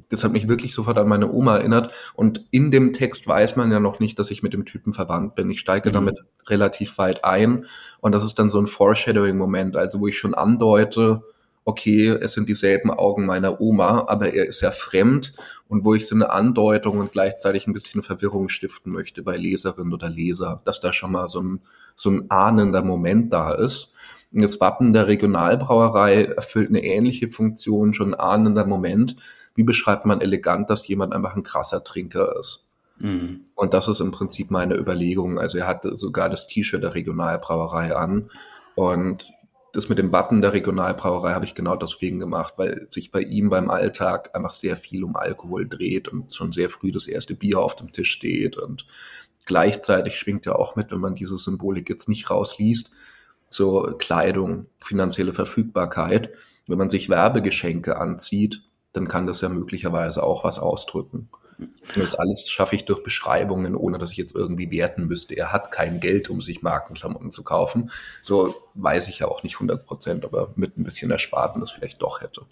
das 0.08 0.22
hat 0.22 0.30
mich 0.30 0.46
wirklich 0.46 0.72
sofort 0.72 0.98
an 0.98 1.08
meine 1.08 1.32
Oma 1.32 1.56
erinnert. 1.56 1.92
Und 2.14 2.44
in 2.52 2.70
dem 2.70 2.92
Text 2.92 3.26
weiß 3.26 3.56
man 3.56 3.72
ja 3.72 3.80
noch 3.80 3.98
nicht, 3.98 4.20
dass 4.20 4.30
ich 4.30 4.40
mit 4.40 4.52
dem 4.52 4.64
Typen 4.64 4.92
verwandt 4.92 5.34
bin. 5.34 5.50
Ich 5.50 5.58
steige 5.58 5.88
mhm. 5.88 5.94
damit 5.94 6.18
relativ 6.46 6.96
weit 6.98 7.24
ein. 7.24 7.66
Und 8.00 8.12
das 8.12 8.22
ist 8.22 8.38
dann 8.38 8.50
so 8.50 8.60
ein 8.60 8.68
Foreshadowing-Moment, 8.68 9.76
also 9.76 9.98
wo 9.98 10.06
ich 10.06 10.16
schon 10.16 10.34
andeute, 10.34 11.22
okay, 11.64 12.08
es 12.08 12.32
sind 12.32 12.48
dieselben 12.48 12.90
Augen 12.90 13.26
meiner 13.26 13.60
Oma, 13.60 14.06
aber 14.08 14.32
er 14.32 14.46
ist 14.46 14.60
ja 14.60 14.70
fremd 14.70 15.34
und 15.68 15.84
wo 15.84 15.94
ich 15.94 16.06
so 16.06 16.14
eine 16.14 16.30
Andeutung 16.30 16.98
und 16.98 17.12
gleichzeitig 17.12 17.66
ein 17.66 17.72
bisschen 17.72 18.02
Verwirrung 18.02 18.48
stiften 18.48 18.92
möchte 18.92 19.22
bei 19.22 19.36
Leserin 19.36 19.92
oder 19.92 20.08
Leser, 20.08 20.62
dass 20.64 20.80
da 20.80 20.92
schon 20.92 21.12
mal 21.12 21.28
so 21.28 21.42
ein, 21.42 21.60
so 21.94 22.10
ein 22.10 22.30
ahnender 22.30 22.82
Moment 22.82 23.32
da 23.32 23.52
ist. 23.52 23.92
Und 24.32 24.42
das 24.42 24.60
Wappen 24.60 24.92
der 24.92 25.06
Regionalbrauerei 25.06 26.24
erfüllt 26.24 26.70
eine 26.70 26.84
ähnliche 26.84 27.28
Funktion, 27.28 27.94
schon 27.94 28.14
ein 28.14 28.20
ahnender 28.20 28.64
Moment. 28.64 29.16
Wie 29.54 29.64
beschreibt 29.64 30.06
man 30.06 30.20
elegant, 30.20 30.70
dass 30.70 30.86
jemand 30.86 31.12
einfach 31.12 31.36
ein 31.36 31.42
krasser 31.42 31.82
Trinker 31.84 32.38
ist? 32.38 32.64
Mhm. 33.00 33.46
Und 33.54 33.74
das 33.74 33.88
ist 33.88 34.00
im 34.00 34.12
Prinzip 34.12 34.50
meine 34.50 34.76
Überlegung. 34.76 35.38
Also 35.38 35.58
er 35.58 35.66
hatte 35.66 35.96
sogar 35.96 36.30
das 36.30 36.46
T-Shirt 36.46 36.82
der 36.82 36.94
Regionalbrauerei 36.94 37.96
an. 37.96 38.30
Und 38.76 39.32
das 39.72 39.88
mit 39.88 39.98
dem 39.98 40.12
Wappen 40.12 40.40
der 40.40 40.52
Regionalbrauerei 40.52 41.32
habe 41.32 41.44
ich 41.44 41.54
genau 41.54 41.76
deswegen 41.76 42.18
gemacht, 42.18 42.54
weil 42.56 42.86
sich 42.90 43.10
bei 43.10 43.20
ihm 43.20 43.50
beim 43.50 43.70
Alltag 43.70 44.34
einfach 44.34 44.52
sehr 44.52 44.76
viel 44.76 45.04
um 45.04 45.16
Alkohol 45.16 45.68
dreht 45.68 46.08
und 46.08 46.34
schon 46.34 46.52
sehr 46.52 46.70
früh 46.70 46.92
das 46.92 47.06
erste 47.06 47.34
Bier 47.34 47.60
auf 47.60 47.76
dem 47.76 47.92
Tisch 47.92 48.10
steht 48.10 48.56
und 48.56 48.86
gleichzeitig 49.46 50.16
schwingt 50.16 50.46
ja 50.46 50.54
auch 50.54 50.76
mit, 50.76 50.90
wenn 50.90 51.00
man 51.00 51.14
diese 51.14 51.36
Symbolik 51.36 51.88
jetzt 51.88 52.08
nicht 52.08 52.30
rausliest, 52.30 52.90
so 53.48 53.94
Kleidung, 53.98 54.66
finanzielle 54.80 55.32
Verfügbarkeit. 55.32 56.30
Wenn 56.66 56.78
man 56.78 56.90
sich 56.90 57.08
Werbegeschenke 57.08 57.96
anzieht, 57.96 58.62
dann 58.92 59.08
kann 59.08 59.26
das 59.26 59.40
ja 59.40 59.48
möglicherweise 59.48 60.22
auch 60.22 60.44
was 60.44 60.58
ausdrücken. 60.58 61.28
Das 61.94 62.14
alles 62.14 62.48
schaffe 62.48 62.76
ich 62.76 62.84
durch 62.84 63.02
Beschreibungen, 63.02 63.74
ohne 63.74 63.98
dass 63.98 64.12
ich 64.12 64.16
jetzt 64.16 64.34
irgendwie 64.34 64.70
werten 64.70 65.06
müsste. 65.06 65.36
Er 65.36 65.52
hat 65.52 65.70
kein 65.70 66.00
Geld, 66.00 66.30
um 66.30 66.40
sich 66.40 66.62
Markenklamotten 66.62 67.30
zu 67.30 67.42
kaufen. 67.42 67.90
So 68.22 68.54
weiß 68.74 69.08
ich 69.08 69.18
ja 69.20 69.28
auch 69.28 69.42
nicht 69.42 69.54
100 69.54 69.84
Prozent, 69.84 70.24
aber 70.24 70.52
mit 70.56 70.78
ein 70.78 70.84
bisschen 70.84 71.10
Ersparten 71.10 71.60
das 71.60 71.70
vielleicht 71.70 72.02
doch 72.02 72.20
hätte. 72.20 72.42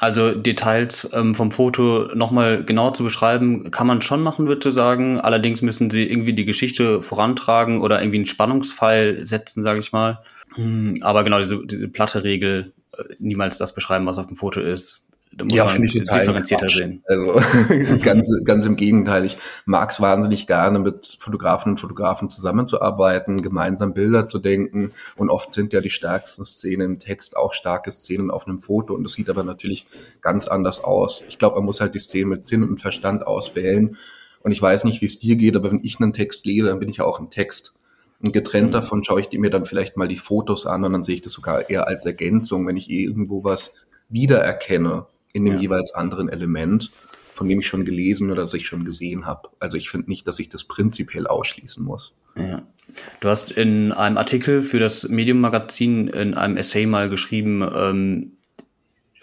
Also 0.00 0.32
Details 0.34 1.08
ähm, 1.12 1.34
vom 1.34 1.52
Foto 1.52 2.08
nochmal 2.14 2.64
genau 2.64 2.90
zu 2.90 3.04
beschreiben, 3.04 3.70
kann 3.70 3.86
man 3.86 4.02
schon 4.02 4.22
machen, 4.22 4.46
würde 4.46 4.68
ich 4.68 4.74
sagen. 4.74 5.20
Allerdings 5.20 5.62
müssen 5.62 5.90
sie 5.90 6.04
irgendwie 6.08 6.32
die 6.32 6.44
Geschichte 6.44 7.02
vorantragen 7.02 7.80
oder 7.80 8.00
irgendwie 8.00 8.18
einen 8.18 8.26
Spannungspfeil 8.26 9.24
setzen, 9.26 9.62
sage 9.62 9.80
ich 9.80 9.92
mal. 9.92 10.22
Hm, 10.54 10.96
aber 11.02 11.24
genau, 11.24 11.38
diese, 11.38 11.64
diese 11.66 11.88
platte 11.88 12.24
Regel, 12.24 12.72
äh, 12.96 13.04
niemals 13.18 13.58
das 13.58 13.74
beschreiben, 13.74 14.06
was 14.06 14.18
auf 14.18 14.26
dem 14.26 14.36
Foto 14.36 14.60
ist, 14.60 15.06
da 15.34 15.44
muss 15.44 15.54
ja, 15.54 15.64
man 15.64 15.82
ich 15.84 15.92
differenzierter 15.92 16.68
sehen. 16.68 17.02
Also 17.06 17.40
ganz, 18.02 18.26
ganz 18.44 18.64
im 18.66 18.76
Gegenteil. 18.76 19.24
Ich 19.24 19.38
mag 19.64 19.90
es 19.90 20.00
wahnsinnig 20.00 20.46
gerne, 20.46 20.78
mit 20.78 21.16
Fotografen 21.18 21.72
und 21.72 21.80
Fotografen 21.80 22.28
zusammenzuarbeiten, 22.28 23.40
gemeinsam 23.40 23.94
Bilder 23.94 24.26
zu 24.26 24.38
denken. 24.38 24.92
Und 25.16 25.30
oft 25.30 25.54
sind 25.54 25.72
ja 25.72 25.80
die 25.80 25.90
stärksten 25.90 26.44
Szenen 26.44 26.92
im 26.92 26.98
Text 26.98 27.36
auch 27.36 27.54
starke 27.54 27.90
Szenen 27.90 28.30
auf 28.30 28.46
einem 28.46 28.58
Foto. 28.58 28.94
Und 28.94 29.04
das 29.04 29.14
sieht 29.14 29.30
aber 29.30 29.42
natürlich 29.42 29.86
ganz 30.20 30.48
anders 30.48 30.84
aus. 30.84 31.24
Ich 31.28 31.38
glaube, 31.38 31.56
man 31.56 31.64
muss 31.64 31.80
halt 31.80 31.94
die 31.94 32.00
Szenen 32.00 32.28
mit 32.28 32.44
Sinn 32.44 32.62
und 32.62 32.80
Verstand 32.80 33.26
auswählen. 33.26 33.96
Und 34.42 34.52
ich 34.52 34.60
weiß 34.60 34.84
nicht, 34.84 35.00
wie 35.00 35.06
es 35.06 35.18
dir 35.18 35.36
geht, 35.36 35.56
aber 35.56 35.70
wenn 35.70 35.80
ich 35.82 35.98
einen 35.98 36.12
Text 36.12 36.44
lese, 36.44 36.68
dann 36.68 36.78
bin 36.78 36.88
ich 36.88 36.98
ja 36.98 37.04
auch 37.04 37.20
ein 37.20 37.30
Text. 37.30 37.74
Und 38.20 38.32
getrennt 38.32 38.68
mhm. 38.68 38.72
davon 38.72 39.04
schaue 39.04 39.20
ich 39.20 39.30
mir 39.32 39.50
dann 39.50 39.64
vielleicht 39.64 39.96
mal 39.96 40.08
die 40.08 40.16
Fotos 40.16 40.66
an 40.66 40.84
und 40.84 40.92
dann 40.92 41.04
sehe 41.04 41.14
ich 41.14 41.22
das 41.22 41.32
sogar 41.32 41.70
eher 41.70 41.86
als 41.86 42.04
Ergänzung, 42.04 42.66
wenn 42.66 42.76
ich 42.76 42.90
eh 42.90 43.02
irgendwo 43.02 43.44
was 43.44 43.86
wiedererkenne 44.08 45.06
in 45.32 45.44
dem 45.44 45.54
ja. 45.54 45.60
jeweils 45.60 45.94
anderen 45.94 46.28
Element, 46.28 46.92
von 47.34 47.48
dem 47.48 47.60
ich 47.60 47.66
schon 47.66 47.84
gelesen 47.84 48.30
oder 48.30 48.42
das 48.42 48.54
ich 48.54 48.66
schon 48.66 48.84
gesehen 48.84 49.26
habe. 49.26 49.48
Also 49.58 49.76
ich 49.76 49.90
finde 49.90 50.08
nicht, 50.08 50.26
dass 50.26 50.38
ich 50.38 50.48
das 50.48 50.64
prinzipiell 50.64 51.26
ausschließen 51.26 51.82
muss. 51.82 52.14
Ja. 52.36 52.62
Du 53.20 53.28
hast 53.28 53.52
in 53.52 53.92
einem 53.92 54.18
Artikel 54.18 54.62
für 54.62 54.78
das 54.78 55.08
Medium-Magazin 55.08 56.08
in 56.08 56.34
einem 56.34 56.56
Essay 56.56 56.86
mal 56.86 57.08
geschrieben, 57.08 57.66
ähm, 57.74 58.32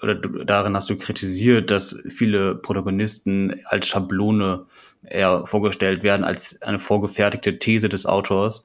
oder 0.02 0.16
darin 0.16 0.76
hast 0.76 0.90
du 0.90 0.98
kritisiert, 0.98 1.72
dass 1.72 2.02
viele 2.08 2.56
Protagonisten 2.56 3.60
als 3.66 3.88
Schablone 3.88 4.66
eher 5.04 5.46
vorgestellt 5.46 6.04
werden, 6.04 6.24
als 6.24 6.62
eine 6.62 6.80
vorgefertigte 6.80 7.60
These 7.60 7.90
des 7.90 8.06
Autors 8.06 8.64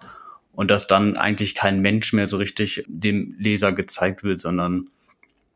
und 0.53 0.71
dass 0.71 0.87
dann 0.87 1.17
eigentlich 1.17 1.55
kein 1.55 1.81
Mensch 1.81 2.13
mehr 2.13 2.29
so 2.29 2.37
richtig 2.37 2.85
dem 2.87 3.35
Leser 3.39 3.73
gezeigt 3.73 4.23
wird, 4.23 4.41
sondern 4.41 4.91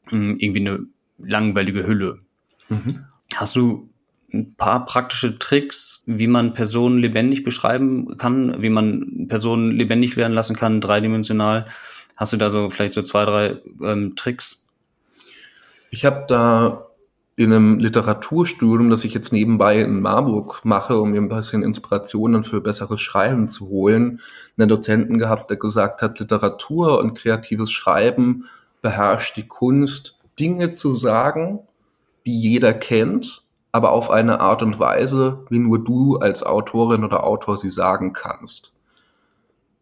mh, 0.06 0.10
hm, 0.10 0.36
irgendwie 0.38 0.60
eine 0.60 0.86
langweilige 1.18 1.86
Hülle. 1.86 2.20
Mhm. 2.68 3.04
Hast 3.34 3.56
du 3.56 3.90
ein 4.32 4.54
paar 4.54 4.84
praktische 4.84 5.38
Tricks, 5.38 6.02
wie 6.06 6.26
man 6.26 6.52
Personen 6.52 6.98
lebendig 6.98 7.44
beschreiben 7.44 8.16
kann, 8.18 8.60
wie 8.62 8.68
man 8.70 9.26
Personen 9.28 9.70
lebendig 9.70 10.16
werden 10.16 10.34
lassen 10.34 10.56
kann, 10.56 10.80
dreidimensional? 10.80 11.66
Hast 12.16 12.32
du 12.32 12.36
da 12.36 12.50
so 12.50 12.68
vielleicht 12.68 12.94
so 12.94 13.02
zwei, 13.02 13.24
drei 13.24 13.60
ähm, 13.82 14.16
Tricks? 14.16 14.66
Ich 15.90 16.04
habe 16.04 16.24
da 16.28 16.88
in 17.36 17.52
einem 17.52 17.78
Literaturstudium, 17.78 18.90
das 18.90 19.04
ich 19.04 19.14
jetzt 19.14 19.32
nebenbei 19.32 19.80
in 19.80 20.00
Marburg 20.00 20.64
mache, 20.64 20.98
um 20.98 21.12
mir 21.12 21.20
ein 21.20 21.28
bisschen 21.28 21.62
Inspirationen 21.62 22.42
für 22.42 22.60
besseres 22.60 23.00
Schreiben 23.00 23.46
zu 23.46 23.68
holen, 23.68 24.20
einen 24.58 24.68
Dozenten 24.68 25.18
gehabt, 25.18 25.48
der 25.48 25.56
gesagt 25.56 26.02
hat, 26.02 26.18
Literatur 26.18 26.98
und 26.98 27.16
kreatives 27.16 27.70
Schreiben 27.70 28.44
beherrscht 28.82 29.36
die 29.36 29.46
Kunst, 29.46 30.17
Dinge 30.38 30.74
zu 30.74 30.94
sagen, 30.94 31.60
die 32.26 32.38
jeder 32.38 32.74
kennt, 32.74 33.44
aber 33.72 33.92
auf 33.92 34.10
eine 34.10 34.40
Art 34.40 34.62
und 34.62 34.78
Weise, 34.78 35.44
wie 35.50 35.58
nur 35.58 35.82
du 35.82 36.16
als 36.16 36.42
Autorin 36.42 37.04
oder 37.04 37.24
Autor 37.24 37.58
sie 37.58 37.70
sagen 37.70 38.12
kannst. 38.12 38.72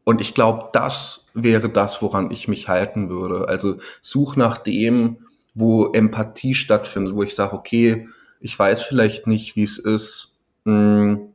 Und 0.05 0.21
ich 0.21 0.35
glaube, 0.35 0.69
das 0.73 1.27
wäre 1.35 1.69
das, 1.69 2.01
woran 2.03 2.31
ich 2.31 2.47
mich 2.47 2.69
halten 2.69 3.11
würde. 3.11 3.49
Also 3.49 3.77
such 4.01 4.37
nach 4.37 4.59
dem, 4.59 5.19
wo 5.55 5.87
Empathie 5.87 6.55
stattfindet, 6.55 7.14
wo 7.14 7.23
ich 7.23 7.35
sage, 7.35 7.55
okay, 7.55 8.09
ich 8.40 8.57
weiß 8.57 8.83
vielleicht 8.83 9.27
nicht, 9.27 9.57
wie 9.57 9.64
es 9.64 9.79
ist, 9.79 10.37
mh, 10.64 10.73
hm, 10.73 11.33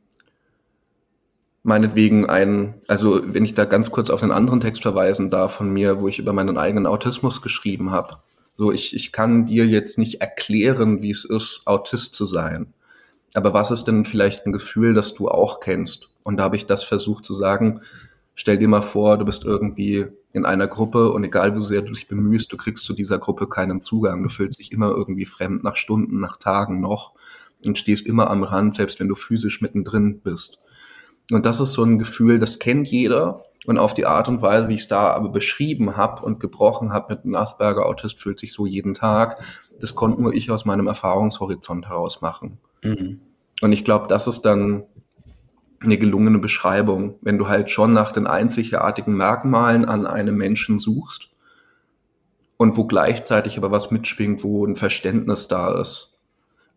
meinetwegen 1.64 2.28
ein, 2.28 2.74
also 2.88 3.20
wenn 3.24 3.44
ich 3.44 3.54
da 3.54 3.64
ganz 3.64 3.90
kurz 3.90 4.10
auf 4.10 4.22
einen 4.22 4.32
anderen 4.32 4.60
Text 4.60 4.82
verweisen 4.82 5.30
darf 5.30 5.52
von 5.54 5.72
mir, 5.72 6.00
wo 6.00 6.08
ich 6.08 6.18
über 6.18 6.32
meinen 6.32 6.58
eigenen 6.58 6.86
Autismus 6.86 7.42
geschrieben 7.42 7.92
habe. 7.92 8.18
So, 8.56 8.72
ich, 8.72 8.94
ich 8.94 9.12
kann 9.12 9.46
dir 9.46 9.66
jetzt 9.66 9.98
nicht 9.98 10.20
erklären, 10.20 11.02
wie 11.02 11.10
es 11.10 11.24
ist, 11.24 11.62
Autist 11.66 12.14
zu 12.14 12.26
sein. 12.26 12.74
Aber 13.34 13.54
was 13.54 13.70
ist 13.70 13.84
denn 13.84 14.04
vielleicht 14.04 14.46
ein 14.46 14.52
Gefühl, 14.52 14.94
das 14.94 15.14
du 15.14 15.28
auch 15.28 15.60
kennst? 15.60 16.10
Und 16.22 16.36
da 16.36 16.44
habe 16.44 16.56
ich 16.56 16.66
das 16.66 16.84
versucht 16.84 17.24
zu 17.24 17.34
sagen, 17.34 17.80
stell 18.34 18.58
dir 18.58 18.68
mal 18.68 18.82
vor, 18.82 19.16
du 19.18 19.24
bist 19.24 19.44
irgendwie 19.44 20.06
in 20.32 20.44
einer 20.44 20.66
Gruppe 20.66 21.12
und 21.12 21.24
egal 21.24 21.56
wie 21.56 21.64
sehr 21.64 21.82
du 21.82 21.92
dich 21.92 22.08
bemühst, 22.08 22.52
du 22.52 22.56
kriegst 22.56 22.84
zu 22.84 22.94
dieser 22.94 23.18
Gruppe 23.18 23.48
keinen 23.48 23.80
Zugang. 23.80 24.22
Du 24.22 24.28
fühlst 24.28 24.58
dich 24.58 24.72
immer 24.72 24.90
irgendwie 24.90 25.26
fremd, 25.26 25.64
nach 25.64 25.76
Stunden, 25.76 26.20
nach 26.20 26.36
Tagen 26.36 26.80
noch 26.80 27.14
und 27.64 27.78
stehst 27.78 28.06
immer 28.06 28.30
am 28.30 28.42
Rand, 28.42 28.74
selbst 28.74 29.00
wenn 29.00 29.08
du 29.08 29.14
physisch 29.14 29.60
mittendrin 29.60 30.20
bist. 30.20 30.58
Und 31.30 31.46
das 31.46 31.60
ist 31.60 31.72
so 31.72 31.84
ein 31.84 31.98
Gefühl, 31.98 32.38
das 32.38 32.58
kennt 32.58 32.88
jeder 32.88 33.44
und 33.64 33.78
auf 33.78 33.94
die 33.94 34.06
Art 34.06 34.28
und 34.28 34.42
Weise, 34.42 34.68
wie 34.68 34.74
ich 34.74 34.82
es 34.82 34.88
da 34.88 35.12
aber 35.12 35.28
beschrieben 35.28 35.96
habe 35.96 36.24
und 36.24 36.40
gebrochen 36.40 36.92
habe 36.92 37.14
mit 37.14 37.24
einem 37.24 37.36
Asperger-Autist, 37.36 38.20
fühlt 38.20 38.38
sich 38.38 38.52
so 38.52 38.66
jeden 38.66 38.94
Tag. 38.94 39.40
Das 39.80 39.94
konnte 39.94 40.20
nur 40.20 40.34
ich 40.34 40.50
aus 40.50 40.64
meinem 40.64 40.86
Erfahrungshorizont 40.86 41.88
heraus 41.88 42.20
machen. 42.20 42.58
Mhm. 42.82 43.20
Und 43.60 43.72
ich 43.72 43.84
glaube, 43.84 44.08
das 44.08 44.26
ist 44.26 44.42
dann 44.42 44.84
eine 45.80 45.98
gelungene 45.98 46.38
Beschreibung, 46.38 47.16
wenn 47.22 47.38
du 47.38 47.48
halt 47.48 47.70
schon 47.70 47.92
nach 47.92 48.12
den 48.12 48.26
einzigartigen 48.26 49.16
Merkmalen 49.16 49.84
an 49.84 50.06
einem 50.06 50.36
Menschen 50.36 50.78
suchst 50.78 51.30
und 52.56 52.76
wo 52.76 52.84
gleichzeitig 52.84 53.58
aber 53.58 53.70
was 53.70 53.90
mitschwingt, 53.90 54.44
wo 54.44 54.64
ein 54.64 54.76
Verständnis 54.76 55.48
da 55.48 55.80
ist 55.80 56.11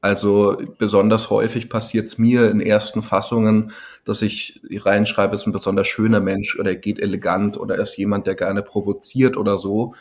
also 0.02 0.58
besonders 0.78 1.30
häufig 1.30 1.70
passiert 1.70 2.08
es 2.08 2.18
mir 2.18 2.52
in 2.52 2.62
ersten 2.62 3.02
Fassungen, 3.02 3.72
dass 4.04 4.22
ich 4.22 4.62
reinschreibe, 4.72 5.36
ist 5.36 5.48
ein 5.48 5.52
besonders 5.52 5.88
schöner 5.88 6.20
Mensch 6.20 6.60
oder 6.60 6.72
er 6.72 6.76
geht 6.76 7.00
elegant 7.00 7.58
oder 7.58 7.76
er 7.76 7.84
ist 7.84 7.98
jemand, 7.98 8.28
der 8.28 8.36
gerne 8.36 8.62
provoziert 8.62 9.36
oder 9.36 9.58
so. 9.58 9.94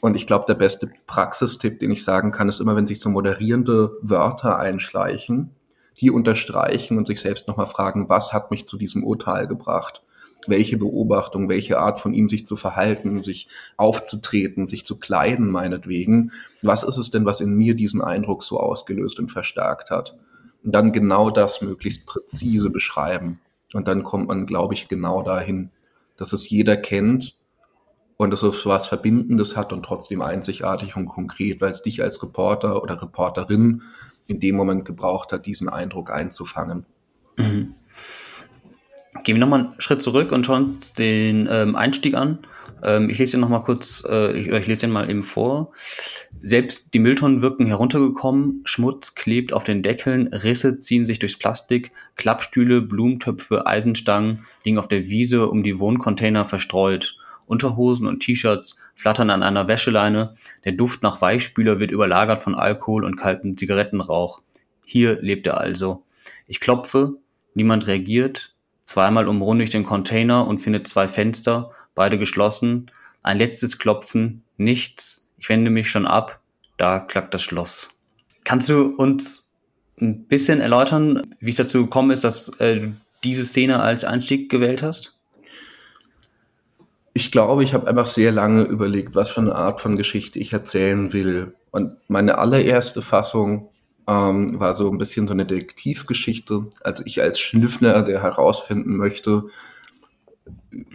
Und 0.00 0.16
ich 0.16 0.26
glaube, 0.26 0.46
der 0.48 0.54
beste 0.54 0.90
Praxistipp, 1.06 1.78
den 1.78 1.92
ich 1.92 2.04
sagen 2.04 2.32
kann, 2.32 2.48
ist 2.48 2.60
immer, 2.60 2.76
wenn 2.76 2.86
sich 2.86 3.00
so 3.00 3.08
moderierende 3.08 3.92
Wörter 4.02 4.58
einschleichen, 4.58 5.54
die 6.00 6.10
unterstreichen 6.10 6.98
und 6.98 7.06
sich 7.06 7.20
selbst 7.20 7.46
nochmal 7.48 7.66
fragen, 7.66 8.08
was 8.08 8.32
hat 8.32 8.50
mich 8.50 8.66
zu 8.66 8.76
diesem 8.76 9.04
Urteil 9.04 9.46
gebracht? 9.46 10.02
Welche 10.48 10.76
Beobachtung, 10.76 11.48
welche 11.48 11.78
Art 11.78 12.00
von 12.00 12.14
ihm 12.14 12.28
sich 12.28 12.46
zu 12.46 12.56
verhalten, 12.56 13.22
sich 13.22 13.48
aufzutreten, 13.76 14.66
sich 14.66 14.84
zu 14.84 14.98
kleiden, 14.98 15.50
meinetwegen. 15.50 16.32
Was 16.62 16.82
ist 16.82 16.98
es 16.98 17.10
denn, 17.10 17.24
was 17.24 17.40
in 17.40 17.54
mir 17.54 17.74
diesen 17.74 18.02
Eindruck 18.02 18.42
so 18.42 18.58
ausgelöst 18.58 19.18
und 19.18 19.30
verstärkt 19.30 19.90
hat? 19.90 20.16
Und 20.64 20.74
dann 20.74 20.92
genau 20.92 21.30
das 21.30 21.62
möglichst 21.62 22.06
präzise 22.06 22.70
beschreiben. 22.70 23.40
Und 23.72 23.88
dann 23.88 24.04
kommt 24.04 24.28
man, 24.28 24.46
glaube 24.46 24.74
ich, 24.74 24.88
genau 24.88 25.22
dahin, 25.22 25.70
dass 26.16 26.32
es 26.32 26.48
jeder 26.48 26.76
kennt 26.76 27.34
und 28.16 28.30
dass 28.30 28.42
es 28.42 28.64
was 28.66 28.86
Verbindendes 28.86 29.56
hat 29.56 29.72
und 29.72 29.84
trotzdem 29.84 30.22
einzigartig 30.22 30.96
und 30.96 31.06
konkret, 31.06 31.60
weil 31.60 31.72
es 31.72 31.82
dich 31.82 32.02
als 32.02 32.22
Reporter 32.22 32.82
oder 32.82 33.00
Reporterin 33.00 33.82
in 34.26 34.40
dem 34.40 34.56
Moment 34.56 34.84
gebraucht 34.84 35.32
hat, 35.32 35.46
diesen 35.46 35.68
Eindruck 35.68 36.10
einzufangen. 36.10 36.86
Mhm. 37.36 37.74
Gehen 39.24 39.36
wir 39.36 39.40
nochmal 39.40 39.60
einen 39.60 39.80
Schritt 39.80 40.02
zurück 40.02 40.32
und 40.32 40.44
schauen 40.44 40.66
uns 40.66 40.92
den 40.92 41.48
ähm, 41.50 41.76
Einstieg 41.76 42.14
an. 42.14 42.38
Ähm, 42.82 43.08
ich 43.08 43.18
lese 43.18 43.32
den 43.32 43.40
nochmal 43.40 43.64
kurz, 43.64 44.04
äh, 44.06 44.38
ich, 44.38 44.48
ich 44.48 44.66
lese 44.66 44.82
den 44.82 44.90
mal 44.90 45.08
eben 45.08 45.22
vor. 45.22 45.72
Selbst 46.42 46.92
die 46.92 46.98
Mülltonnen 46.98 47.40
wirken 47.40 47.66
heruntergekommen, 47.66 48.60
Schmutz 48.66 49.14
klebt 49.14 49.54
auf 49.54 49.64
den 49.64 49.82
Deckeln, 49.82 50.28
Risse 50.28 50.78
ziehen 50.78 51.06
sich 51.06 51.18
durchs 51.18 51.38
Plastik, 51.38 51.92
Klappstühle, 52.16 52.82
Blumentöpfe, 52.82 53.66
Eisenstangen 53.66 54.44
liegen 54.62 54.78
auf 54.78 54.88
der 54.88 55.08
Wiese 55.08 55.48
um 55.48 55.62
die 55.62 55.78
Wohncontainer 55.78 56.44
verstreut. 56.44 57.16
Unterhosen 57.46 58.06
und 58.06 58.20
T-Shirts 58.20 58.76
flattern 58.94 59.30
an 59.30 59.42
einer 59.42 59.68
Wäscheleine, 59.68 60.34
der 60.64 60.72
Duft 60.72 61.02
nach 61.02 61.20
Weichspüler 61.20 61.78
wird 61.78 61.90
überlagert 61.90 62.42
von 62.42 62.54
Alkohol 62.54 63.04
und 63.04 63.16
kaltem 63.16 63.56
Zigarettenrauch. 63.56 64.42
Hier 64.84 65.20
lebt 65.20 65.46
er 65.46 65.58
also. 65.58 66.04
Ich 66.46 66.60
klopfe, 66.60 67.14
niemand 67.54 67.86
reagiert, 67.86 68.53
zweimal 68.84 69.28
umrunde 69.28 69.64
ich 69.64 69.70
den 69.70 69.84
Container 69.84 70.46
und 70.46 70.60
finde 70.60 70.82
zwei 70.82 71.08
Fenster, 71.08 71.70
beide 71.94 72.18
geschlossen, 72.18 72.90
ein 73.22 73.38
letztes 73.38 73.78
Klopfen, 73.78 74.42
nichts, 74.56 75.30
ich 75.38 75.48
wende 75.48 75.70
mich 75.70 75.90
schon 75.90 76.06
ab, 76.06 76.40
da 76.76 76.98
klackt 76.98 77.34
das 77.34 77.42
Schloss. 77.42 77.90
Kannst 78.44 78.68
du 78.68 78.94
uns 78.96 79.54
ein 80.00 80.24
bisschen 80.26 80.60
erläutern, 80.60 81.34
wie 81.40 81.50
es 81.50 81.56
dazu 81.56 81.82
gekommen 81.84 82.10
ist, 82.10 82.24
dass 82.24 82.48
äh, 82.60 82.80
du 82.80 82.96
diese 83.22 83.44
Szene 83.44 83.80
als 83.80 84.04
Einstieg 84.04 84.50
gewählt 84.50 84.82
hast? 84.82 85.16
Ich 87.14 87.30
glaube, 87.30 87.62
ich 87.62 87.74
habe 87.74 87.86
einfach 87.86 88.06
sehr 88.06 88.32
lange 88.32 88.64
überlegt, 88.64 89.14
was 89.14 89.30
für 89.30 89.40
eine 89.40 89.54
Art 89.54 89.80
von 89.80 89.96
Geschichte 89.96 90.38
ich 90.38 90.52
erzählen 90.52 91.12
will. 91.12 91.54
Und 91.70 91.96
meine 92.08 92.38
allererste 92.38 93.02
Fassung 93.02 93.70
ähm, 94.06 94.58
war 94.60 94.74
so 94.74 94.90
ein 94.90 94.98
bisschen 94.98 95.26
so 95.26 95.32
eine 95.32 95.46
Detektivgeschichte. 95.46 96.66
Also 96.82 97.02
ich 97.06 97.22
als 97.22 97.38
Schnüffler, 97.40 98.02
der 98.02 98.22
herausfinden 98.22 98.96
möchte, 98.96 99.46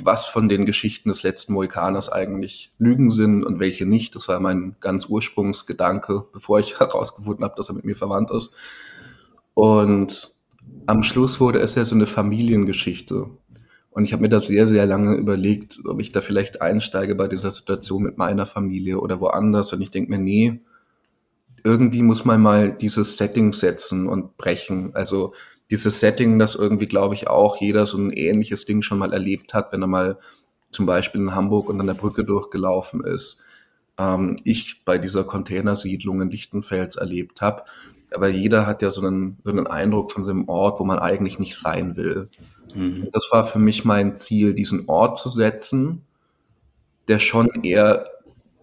was 0.01 0.27
von 0.27 0.49
den 0.49 0.65
Geschichten 0.65 1.09
des 1.09 1.23
letzten 1.23 1.53
Mohikaners 1.53 2.09
eigentlich 2.09 2.73
Lügen 2.77 3.11
sind 3.11 3.43
und 3.43 3.59
welche 3.59 3.85
nicht. 3.85 4.15
Das 4.15 4.27
war 4.27 4.39
mein 4.39 4.75
ganz 4.79 5.07
Ursprungsgedanke, 5.07 6.25
bevor 6.31 6.59
ich 6.59 6.79
herausgefunden 6.79 7.43
habe, 7.43 7.55
dass 7.55 7.69
er 7.69 7.75
mit 7.75 7.85
mir 7.85 7.95
verwandt 7.95 8.31
ist. 8.31 8.53
Und 9.53 10.35
am 10.85 11.03
Schluss 11.03 11.39
wurde 11.39 11.59
es 11.59 11.75
ja 11.75 11.85
so 11.85 11.95
eine 11.95 12.05
Familiengeschichte. 12.05 13.29
Und 13.91 14.05
ich 14.05 14.13
habe 14.13 14.21
mir 14.21 14.29
das 14.29 14.47
sehr, 14.47 14.67
sehr 14.67 14.85
lange 14.85 15.15
überlegt, 15.15 15.79
ob 15.85 15.99
ich 15.99 16.11
da 16.11 16.21
vielleicht 16.21 16.61
einsteige 16.61 17.15
bei 17.15 17.27
dieser 17.27 17.51
Situation 17.51 18.03
mit 18.03 18.17
meiner 18.17 18.45
Familie 18.45 18.99
oder 18.99 19.19
woanders. 19.19 19.73
Und 19.73 19.81
ich 19.81 19.91
denke 19.91 20.11
mir, 20.11 20.19
nee, 20.19 20.61
irgendwie 21.63 22.01
muss 22.01 22.25
man 22.25 22.41
mal 22.41 22.71
dieses 22.71 23.17
Setting 23.17 23.53
setzen 23.53 24.07
und 24.07 24.37
brechen. 24.37 24.95
Also 24.95 25.33
dieses 25.69 25.99
Setting, 25.99 26.39
das 26.39 26.55
irgendwie, 26.55 26.87
glaube 26.87 27.13
ich, 27.15 27.27
auch 27.27 27.57
jeder 27.57 27.85
so 27.85 27.97
ein 27.97 28.11
ähnliches 28.11 28.65
Ding 28.65 28.81
schon 28.81 28.97
mal 28.97 29.13
erlebt 29.13 29.53
hat, 29.53 29.71
wenn 29.71 29.81
er 29.81 29.87
mal 29.87 30.17
zum 30.71 30.85
Beispiel 30.85 31.21
in 31.21 31.35
Hamburg 31.35 31.69
und 31.69 31.79
an 31.79 31.87
der 31.87 31.93
Brücke 31.93 32.23
durchgelaufen 32.23 33.03
ist. 33.03 33.41
Ähm, 33.97 34.37
ich 34.43 34.83
bei 34.85 34.97
dieser 34.97 35.23
Containersiedlung 35.23 36.21
in 36.21 36.31
Lichtenfels 36.31 36.95
erlebt 36.95 37.41
habe. 37.41 37.63
Aber 38.13 38.27
jeder 38.29 38.65
hat 38.65 38.81
ja 38.81 38.89
so 38.89 39.05
einen, 39.05 39.37
so 39.43 39.51
einen 39.51 39.67
Eindruck 39.67 40.11
von 40.11 40.27
einem 40.27 40.47
Ort, 40.47 40.79
wo 40.79 40.85
man 40.85 40.99
eigentlich 40.99 41.37
nicht 41.37 41.57
sein 41.57 41.95
will. 41.95 42.29
Mhm. 42.73 43.09
Das 43.13 43.29
war 43.31 43.45
für 43.45 43.59
mich 43.59 43.85
mein 43.85 44.15
Ziel, 44.15 44.53
diesen 44.53 44.87
Ort 44.87 45.19
zu 45.19 45.29
setzen, 45.29 46.03
der 47.07 47.19
schon 47.19 47.49
eher 47.63 48.05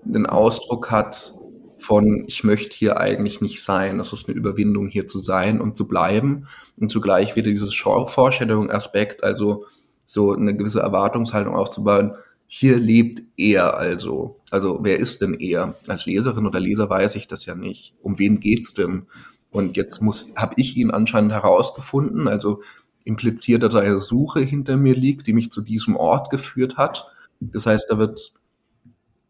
den 0.05 0.27
Ausdruck 0.27 0.91
hat 0.91 1.36
von, 1.79 2.25
ich 2.27 2.45
möchte 2.45 2.75
hier 2.75 2.99
eigentlich 2.99 3.41
nicht 3.41 3.63
sein. 3.63 3.99
Das 3.99 4.13
ist 4.13 4.29
eine 4.29 4.37
Überwindung, 4.37 4.89
hier 4.89 5.07
zu 5.07 5.21
sein 5.21 5.61
und 5.61 5.77
zu 5.77 5.87
bleiben. 5.87 6.47
Und 6.77 6.91
zugleich 6.91 7.37
wieder 7.37 7.51
dieses 7.51 7.75
Foreshadowing-Aspekt, 7.75 9.23
also 9.25 9.67
so 10.05 10.33
eine 10.33 10.57
gewisse 10.57 10.81
Erwartungshaltung 10.81 11.55
aufzubauen. 11.55 12.13
Hier 12.47 12.79
lebt 12.79 13.23
er 13.37 13.77
also. 13.77 14.41
Also 14.51 14.79
wer 14.83 14.99
ist 14.99 15.21
denn 15.21 15.35
er? 15.35 15.75
Als 15.89 16.07
Leserin 16.07 16.47
oder 16.47 16.61
Leser 16.61 16.89
weiß 16.89 17.17
ich 17.17 17.27
das 17.29 17.45
ja 17.45 17.55
nicht. 17.55 17.95
Um 18.03 18.19
wen 18.19 18.41
geht's 18.41 18.75
denn? 18.75 19.07
Und 19.51 19.77
jetzt 19.77 20.01
muss, 20.01 20.33
habe 20.37 20.55
ich 20.57 20.77
ihn 20.77 20.91
anscheinend 20.91 21.33
herausgefunden. 21.33 22.29
Also 22.29 22.63
impliziert, 23.05 23.63
dass 23.63 23.75
eine 23.75 24.01
Suche 24.01 24.41
hinter 24.41 24.77
mir 24.77 24.95
liegt, 24.95 25.27
die 25.27 25.33
mich 25.33 25.51
zu 25.51 25.63
diesem 25.63 25.97
Ort 25.97 26.31
geführt 26.31 26.77
hat. 26.77 27.07
Das 27.41 27.67
heißt, 27.67 27.87
da 27.89 27.99
wird 27.99 28.33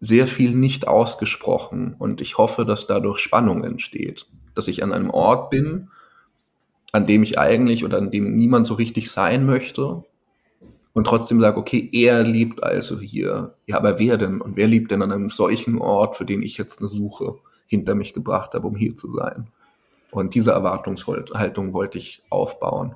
sehr 0.01 0.27
viel 0.27 0.55
nicht 0.55 0.89
ausgesprochen 0.89 1.95
und 1.99 2.21
ich 2.21 2.39
hoffe, 2.39 2.65
dass 2.65 2.87
dadurch 2.87 3.19
Spannung 3.19 3.65
entsteht, 3.65 4.27
dass 4.55 4.69
ich 4.69 4.83
an 4.83 4.93
einem 4.93 5.11
Ort 5.11 5.51
bin, 5.51 5.89
an 6.93 7.07
dem 7.07 7.23
ich 7.23 7.39
eigentlich 7.39 7.85
oder 7.85 7.99
an 7.99 8.11
dem 8.11 8.37
niemand 8.37 8.67
so 8.67 8.75
richtig 8.75 9.11
sein 9.11 9.47
möchte 9.47 10.05
und 10.97 11.07
trotzdem 11.07 11.41
sage, 11.41 11.59
okay, 11.59 11.91
er 11.93 12.23
lebt 12.23 12.63
also 12.63 12.99
hier. 12.99 13.55
Ja, 13.67 13.77
aber 13.77 13.99
wer 13.99 14.17
denn? 14.17 14.41
Und 14.41 14.57
wer 14.57 14.67
lebt 14.67 14.91
denn 14.91 15.03
an 15.03 15.13
einem 15.13 15.29
solchen 15.29 15.79
Ort, 15.79 16.17
für 16.17 16.25
den 16.25 16.43
ich 16.43 16.57
jetzt 16.57 16.81
eine 16.81 16.89
Suche 16.89 17.35
hinter 17.67 17.95
mich 17.95 18.15
gebracht 18.15 18.55
habe, 18.55 18.67
um 18.67 18.77
hier 18.77 18.97
zu 18.97 19.13
sein? 19.13 19.49
Und 20.11 20.35
diese 20.35 20.53
Erwartungshaltung 20.53 21.75
wollte 21.75 21.99
ich 21.99 22.23
aufbauen. 22.31 22.95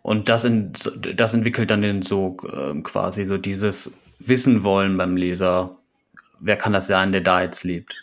Und 0.00 0.30
das, 0.30 0.46
in, 0.46 0.72
das 1.14 1.34
entwickelt 1.34 1.70
dann 1.70 2.00
Sog 2.00 2.44
äh, 2.44 2.80
quasi, 2.80 3.26
so 3.26 3.36
dieses 3.36 3.92
Wissen 4.28 4.62
wollen 4.62 4.96
beim 4.96 5.16
Leser, 5.16 5.76
wer 6.40 6.56
kann 6.56 6.72
das 6.72 6.86
sein, 6.86 7.12
der 7.12 7.20
da 7.20 7.42
jetzt 7.42 7.64
lebt. 7.64 8.02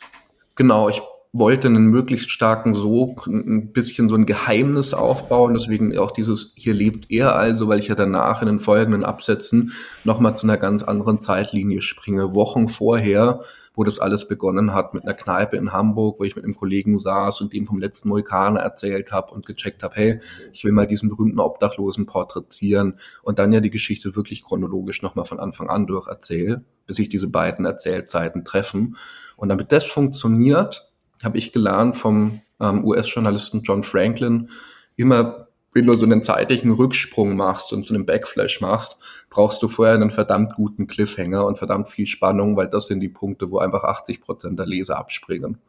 Genau, 0.56 0.90
ich 0.90 1.02
wollte 1.32 1.68
einen 1.68 1.86
möglichst 1.86 2.32
starken 2.32 2.74
Sog, 2.74 3.28
ein 3.28 3.72
bisschen 3.72 4.10
so 4.10 4.16
ein 4.16 4.26
Geheimnis 4.26 4.94
aufbauen, 4.96 5.54
deswegen 5.54 5.96
auch 5.98 6.12
dieses 6.12 6.54
hier 6.56 6.74
lebt 6.74 7.12
er 7.12 7.36
also, 7.36 7.68
weil 7.68 7.80
ich 7.80 7.88
ja 7.88 7.96
danach 7.96 8.42
in 8.42 8.48
den 8.48 8.60
folgenden 8.60 9.06
Absätzen 9.06 9.74
nochmal 10.04 10.38
zu 10.38 10.48
einer 10.48 10.58
ganz 10.58 10.82
anderen 10.82 11.20
Zeitlinie 11.20 11.82
springe. 11.82 12.34
Wochen 12.34 12.68
vorher 12.68 13.42
wo 13.80 13.86
das 13.86 14.00
alles 14.00 14.28
begonnen 14.28 14.74
hat 14.74 14.94
mit 14.94 15.04
einer 15.04 15.14
Kneipe 15.14 15.56
in 15.56 15.72
Hamburg, 15.72 16.20
wo 16.20 16.26
ich 16.26 16.36
mit 16.36 16.44
einem 16.44 16.54
Kollegen 16.54 17.00
saß 17.00 17.40
und 17.40 17.54
ihm 17.54 17.66
vom 17.66 17.80
letzten 17.80 18.10
Mohikaner 18.10 18.60
erzählt 18.60 19.14
habe 19.14 19.34
und 19.34 19.46
gecheckt 19.46 19.84
habe, 19.84 19.96
hey, 19.96 20.20
ich 20.52 20.66
will 20.66 20.74
mal 20.74 20.86
diesen 20.86 21.08
berühmten 21.08 21.40
Obdachlosen 21.40 22.06
porträtieren 22.06 23.00
und 23.24 23.40
dann 23.40 23.54
ja 23.54 23.62
die 23.62 23.70
Geschichte 23.70 24.18
wirklich 24.18 24.44
chronologisch 24.44 25.02
nochmal 25.02 25.24
von 25.24 25.40
Anfang 25.40 25.70
an 25.70 25.88
durch 25.88 26.10
erzähle, 26.10 26.66
bis 26.88 26.98
sich 26.98 27.08
diese 27.08 27.30
beiden 27.30 27.64
Erzählzeiten 27.64 28.44
treffen. 28.44 28.98
Und 29.38 29.48
damit 29.48 29.72
das 29.72 29.86
funktioniert, 29.86 30.89
habe 31.24 31.38
ich 31.38 31.52
gelernt 31.52 31.98
vom 31.98 32.42
ähm, 32.60 32.86
US-Journalisten 32.86 33.62
John 33.64 33.84
Franklin, 33.84 34.50
immer 34.96 35.48
wenn 35.74 35.86
du 35.86 35.94
so 35.94 36.06
einen 36.06 36.24
zeitlichen 36.24 36.72
Rücksprung 36.72 37.36
machst 37.36 37.74
und 37.74 37.86
so 37.86 37.94
einen 37.94 38.06
Backflash 38.06 38.60
machst, 38.60 38.98
brauchst 39.30 39.62
du 39.62 39.68
vorher 39.68 39.96
einen 39.96 40.12
verdammt 40.12 40.56
guten 40.56 40.88
Cliffhanger 40.88 41.46
und 41.46 41.58
verdammt 41.58 41.90
viel 41.90 42.08
Spannung, 42.08 42.58
weil 42.58 42.68
das 42.68 42.88
sind 42.88 43.02
die 43.02 43.10
Punkte, 43.10 43.52
wo 43.52 43.60
einfach 43.60 43.84
80 43.84 44.22
Prozent 44.22 44.58
der 44.58 44.66
Leser 44.66 44.98
abspringen. 44.98 45.60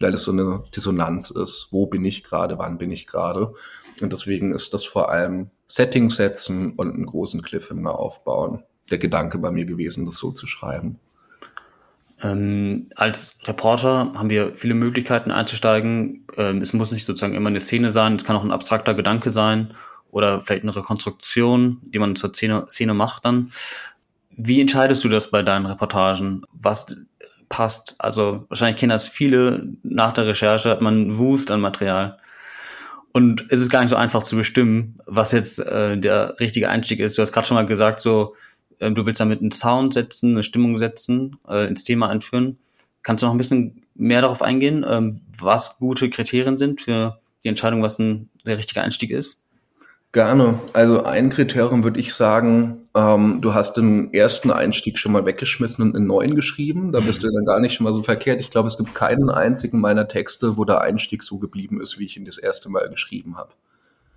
Weil 0.00 0.12
das 0.12 0.24
so 0.24 0.32
eine 0.32 0.64
Dissonanz 0.74 1.30
ist. 1.30 1.68
Wo 1.70 1.86
bin 1.86 2.04
ich 2.04 2.24
gerade? 2.24 2.58
Wann 2.58 2.76
bin 2.76 2.90
ich 2.90 3.06
gerade? 3.06 3.54
Und 4.00 4.12
deswegen 4.12 4.52
ist 4.52 4.74
das 4.74 4.84
vor 4.84 5.10
allem 5.10 5.50
Setting 5.66 6.10
setzen 6.10 6.72
und 6.72 6.92
einen 6.92 7.06
großen 7.06 7.40
Cliffhanger 7.40 7.98
aufbauen. 7.98 8.62
Der 8.90 8.98
Gedanke 8.98 9.38
bei 9.38 9.50
mir 9.50 9.64
gewesen, 9.64 10.04
das 10.04 10.16
so 10.16 10.32
zu 10.32 10.46
schreiben. 10.46 10.98
Ähm, 12.22 12.88
als 12.94 13.36
Reporter 13.44 14.12
haben 14.14 14.30
wir 14.30 14.54
viele 14.54 14.74
Möglichkeiten 14.74 15.30
einzusteigen. 15.30 16.24
Ähm, 16.36 16.60
es 16.60 16.72
muss 16.72 16.92
nicht 16.92 17.04
sozusagen 17.04 17.34
immer 17.34 17.48
eine 17.48 17.60
Szene 17.60 17.92
sein, 17.92 18.14
es 18.14 18.24
kann 18.24 18.36
auch 18.36 18.44
ein 18.44 18.52
abstrakter 18.52 18.94
Gedanke 18.94 19.30
sein 19.30 19.74
oder 20.10 20.40
vielleicht 20.40 20.62
eine 20.62 20.76
Rekonstruktion, 20.76 21.80
die 21.82 21.98
man 21.98 22.14
zur 22.14 22.32
Szene, 22.32 22.66
Szene 22.68 22.94
macht 22.94 23.24
dann. 23.24 23.50
Wie 24.30 24.60
entscheidest 24.60 25.02
du 25.04 25.08
das 25.08 25.30
bei 25.30 25.42
deinen 25.42 25.66
Reportagen? 25.66 26.44
Was 26.52 26.86
passt? 27.48 27.96
Also 27.98 28.44
wahrscheinlich 28.48 28.78
kennen 28.78 28.90
das 28.90 29.08
viele. 29.08 29.68
Nach 29.82 30.12
der 30.12 30.26
Recherche 30.26 30.70
hat 30.70 30.80
man 30.80 31.18
Wust 31.18 31.50
an 31.50 31.60
Material. 31.60 32.18
Und 33.12 33.44
es 33.50 33.60
ist 33.60 33.68
gar 33.68 33.80
nicht 33.80 33.90
so 33.90 33.96
einfach 33.96 34.22
zu 34.22 34.36
bestimmen, 34.36 34.98
was 35.06 35.32
jetzt 35.32 35.58
äh, 35.58 35.98
der 35.98 36.38
richtige 36.40 36.70
Einstieg 36.70 36.98
ist. 37.00 37.18
Du 37.18 37.22
hast 37.22 37.32
gerade 37.32 37.46
schon 37.46 37.56
mal 37.56 37.66
gesagt, 37.66 38.00
so 38.00 38.34
du 38.90 39.06
willst 39.06 39.20
damit 39.20 39.40
einen 39.40 39.52
Sound 39.52 39.94
setzen, 39.94 40.32
eine 40.32 40.42
Stimmung 40.42 40.78
setzen, 40.78 41.36
äh, 41.48 41.66
ins 41.68 41.84
Thema 41.84 42.08
einführen. 42.08 42.58
Kannst 43.02 43.22
du 43.22 43.26
noch 43.26 43.34
ein 43.34 43.38
bisschen 43.38 43.82
mehr 43.94 44.22
darauf 44.22 44.42
eingehen, 44.42 44.84
ähm, 44.88 45.20
was 45.38 45.78
gute 45.78 46.10
Kriterien 46.10 46.56
sind 46.56 46.80
für 46.80 47.18
die 47.44 47.48
Entscheidung, 47.48 47.82
was 47.82 47.98
ein, 47.98 48.28
der 48.44 48.58
richtige 48.58 48.82
Einstieg 48.82 49.10
ist? 49.10 49.42
Gerne. 50.12 50.60
Also 50.74 51.04
ein 51.04 51.30
Kriterium 51.30 51.84
würde 51.84 51.98
ich 51.98 52.12
sagen, 52.12 52.86
ähm, 52.94 53.40
du 53.40 53.54
hast 53.54 53.78
den 53.78 54.12
ersten 54.12 54.50
Einstieg 54.50 54.98
schon 54.98 55.12
mal 55.12 55.24
weggeschmissen 55.24 55.82
und 55.82 55.96
einen 55.96 56.06
neuen 56.06 56.34
geschrieben. 56.34 56.92
Da 56.92 57.00
bist 57.00 57.22
du 57.22 57.30
dann 57.30 57.46
gar 57.46 57.60
nicht 57.60 57.72
schon 57.74 57.84
mal 57.84 57.94
so 57.94 58.02
verkehrt. 58.02 58.38
Ich 58.38 58.50
glaube, 58.50 58.68
es 58.68 58.76
gibt 58.76 58.94
keinen 58.94 59.30
einzigen 59.30 59.80
meiner 59.80 60.08
Texte, 60.08 60.58
wo 60.58 60.66
der 60.66 60.82
Einstieg 60.82 61.22
so 61.22 61.38
geblieben 61.38 61.80
ist, 61.80 61.98
wie 61.98 62.04
ich 62.04 62.18
ihn 62.18 62.26
das 62.26 62.36
erste 62.36 62.68
Mal 62.68 62.90
geschrieben 62.90 63.38
habe. 63.38 63.52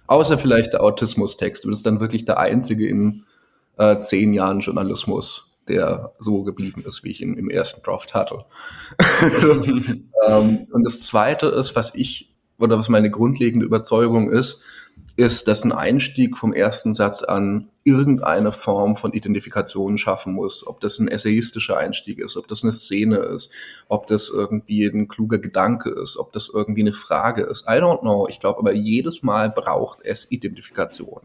Außer 0.08 0.38
vielleicht 0.38 0.74
der 0.74 0.84
Autismus-Text. 0.84 1.64
Du 1.64 1.70
bist 1.70 1.86
dann 1.86 2.02
wirklich 2.02 2.26
der 2.26 2.40
einzige 2.40 2.88
in 2.88 3.24
äh, 3.78 4.02
zehn 4.02 4.34
Jahren 4.34 4.60
Journalismus, 4.60 5.58
der 5.68 6.14
so 6.20 6.44
geblieben 6.44 6.84
ist, 6.88 7.04
wie 7.04 7.12
ich 7.12 7.22
ihn 7.22 7.36
im 7.36 7.50
ersten 7.50 7.82
Draft 7.84 8.14
hatte. 8.14 8.46
ähm, 10.28 10.68
und 10.72 10.84
das 10.84 11.02
Zweite 11.02 11.48
ist, 11.48 11.76
was 11.76 11.96
ich 11.96 12.36
oder 12.58 12.78
was 12.80 12.90
meine 12.90 13.12
grundlegende 13.12 13.66
Überzeugung 13.66 14.32
ist, 14.32 14.62
ist, 15.18 15.48
dass 15.48 15.64
ein 15.64 15.72
Einstieg 15.72 16.38
vom 16.38 16.54
ersten 16.54 16.94
Satz 16.94 17.24
an 17.24 17.70
irgendeine 17.84 18.52
Form 18.52 18.96
von 18.96 19.14
Identifikation 19.14 19.98
schaffen 19.98 20.34
muss. 20.34 20.66
Ob 20.66 20.82
das 20.82 21.00
ein 21.00 21.08
essayistischer 21.08 21.78
Einstieg 21.78 22.20
ist, 22.20 22.36
ob 22.36 22.48
das 22.48 22.64
eine 22.64 22.74
Szene 22.74 23.18
ist, 23.18 23.52
ob 23.88 24.08
das 24.08 24.30
irgendwie 24.30 24.86
ein 24.86 25.08
kluger 25.08 25.38
Gedanke 25.38 25.90
ist, 25.90 26.18
ob 26.18 26.34
das 26.34 26.50
irgendwie 26.54 26.82
eine 26.82 26.94
Frage 26.94 27.44
ist. 27.44 27.66
I 27.68 27.74
don't 27.74 28.02
know. 28.02 28.28
Ich 28.28 28.40
glaube 28.40 28.60
aber 28.60 28.74
jedes 28.74 29.24
Mal 29.24 29.50
braucht 29.50 30.00
es 30.04 30.32
Identifikation. 30.32 31.22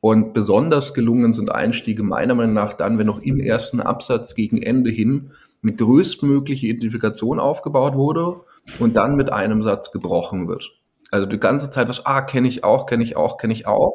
Und 0.00 0.32
besonders 0.32 0.94
gelungen 0.94 1.34
sind 1.34 1.52
Einstiege 1.52 2.02
meiner 2.02 2.34
Meinung 2.34 2.54
nach 2.54 2.72
dann, 2.72 2.98
wenn 2.98 3.06
noch 3.06 3.20
im 3.20 3.38
ersten 3.38 3.80
Absatz 3.80 4.34
gegen 4.34 4.60
Ende 4.60 4.90
hin 4.90 5.32
eine 5.62 5.74
größtmögliche 5.74 6.68
Identifikation 6.68 7.38
aufgebaut 7.38 7.94
wurde 7.94 8.40
und 8.78 8.96
dann 8.96 9.16
mit 9.16 9.30
einem 9.32 9.62
Satz 9.62 9.92
gebrochen 9.92 10.48
wird. 10.48 10.72
Also 11.10 11.26
die 11.26 11.38
ganze 11.38 11.68
Zeit 11.68 11.88
was, 11.88 12.06
ah, 12.06 12.22
kenne 12.22 12.48
ich 12.48 12.64
auch, 12.64 12.86
kenne 12.86 13.02
ich 13.02 13.16
auch, 13.16 13.36
kenne 13.36 13.52
ich 13.52 13.66
auch. 13.66 13.94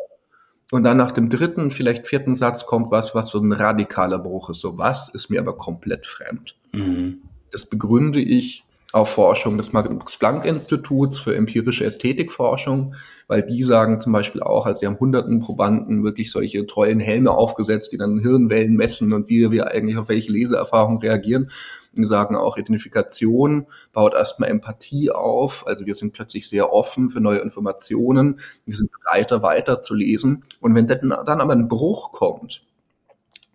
Und 0.71 0.83
dann 0.83 0.97
nach 0.97 1.11
dem 1.11 1.29
dritten, 1.29 1.71
vielleicht 1.71 2.07
vierten 2.07 2.35
Satz 2.35 2.65
kommt 2.65 2.91
was, 2.91 3.15
was 3.15 3.29
so 3.29 3.39
ein 3.39 3.51
radikaler 3.51 4.19
Bruch 4.19 4.49
ist. 4.49 4.61
So 4.61 4.77
was 4.77 5.09
ist 5.09 5.29
mir 5.29 5.39
aber 5.39 5.57
komplett 5.57 6.05
fremd. 6.05 6.55
Mhm. 6.71 7.21
Das 7.51 7.67
begründe 7.67 8.19
ich 8.19 8.63
auf 8.93 9.09
Forschung 9.09 9.57
des 9.57 9.73
Max-Planck-Instituts 9.73 11.19
für 11.19 11.35
empirische 11.35 11.83
Ästhetikforschung, 11.83 12.95
weil 13.27 13.43
die 13.43 13.63
sagen 13.63 13.99
zum 13.99 14.13
Beispiel 14.13 14.41
auch, 14.41 14.65
also 14.65 14.79
sie 14.79 14.87
haben 14.87 14.99
hunderten 14.99 15.41
Probanden 15.41 16.03
wirklich 16.03 16.31
solche 16.31 16.65
tollen 16.65 17.01
Helme 17.01 17.31
aufgesetzt, 17.31 17.91
die 17.91 17.97
dann 17.97 18.19
Hirnwellen 18.19 18.75
messen 18.75 19.11
und 19.11 19.27
wie 19.27 19.51
wir 19.51 19.67
eigentlich 19.71 19.97
auf 19.97 20.07
welche 20.07 20.31
Leseerfahrung 20.31 20.99
reagieren. 20.99 21.49
Die 21.97 22.05
sagen 22.05 22.35
auch, 22.35 22.57
Identifikation 22.57 23.67
baut 23.93 24.13
erstmal 24.13 24.49
Empathie 24.49 25.11
auf. 25.11 25.65
Also 25.67 25.85
wir 25.85 25.95
sind 25.95 26.13
plötzlich 26.13 26.47
sehr 26.47 26.71
offen 26.73 27.09
für 27.09 27.21
neue 27.21 27.39
Informationen. 27.39 28.39
Wir 28.65 28.75
sind 28.75 28.91
bereiter 28.91 29.41
weiter 29.41 29.81
zu 29.81 29.93
lesen. 29.93 30.43
Und 30.59 30.75
wenn 30.75 30.87
dann 30.87 31.11
aber 31.11 31.53
ein 31.53 31.67
Bruch 31.67 32.11
kommt 32.11 32.65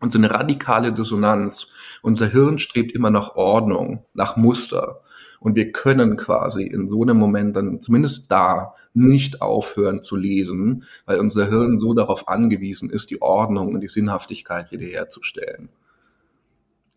und 0.00 0.12
so 0.12 0.18
eine 0.18 0.30
radikale 0.30 0.92
Dissonanz, 0.92 1.72
unser 2.02 2.26
Hirn 2.26 2.58
strebt 2.58 2.92
immer 2.92 3.10
nach 3.10 3.34
Ordnung, 3.34 4.04
nach 4.14 4.36
Muster. 4.36 5.00
Und 5.40 5.56
wir 5.56 5.72
können 5.72 6.16
quasi 6.16 6.64
in 6.64 6.90
so 6.90 7.02
einem 7.02 7.16
Moment 7.16 7.56
dann 7.56 7.80
zumindest 7.80 8.30
da 8.30 8.74
nicht 8.92 9.40
aufhören 9.40 10.02
zu 10.02 10.16
lesen, 10.16 10.84
weil 11.06 11.18
unser 11.18 11.48
Hirn 11.48 11.78
so 11.78 11.94
darauf 11.94 12.28
angewiesen 12.28 12.90
ist, 12.90 13.10
die 13.10 13.22
Ordnung 13.22 13.74
und 13.74 13.80
die 13.80 13.88
Sinnhaftigkeit 13.88 14.70
wiederherzustellen. 14.70 15.70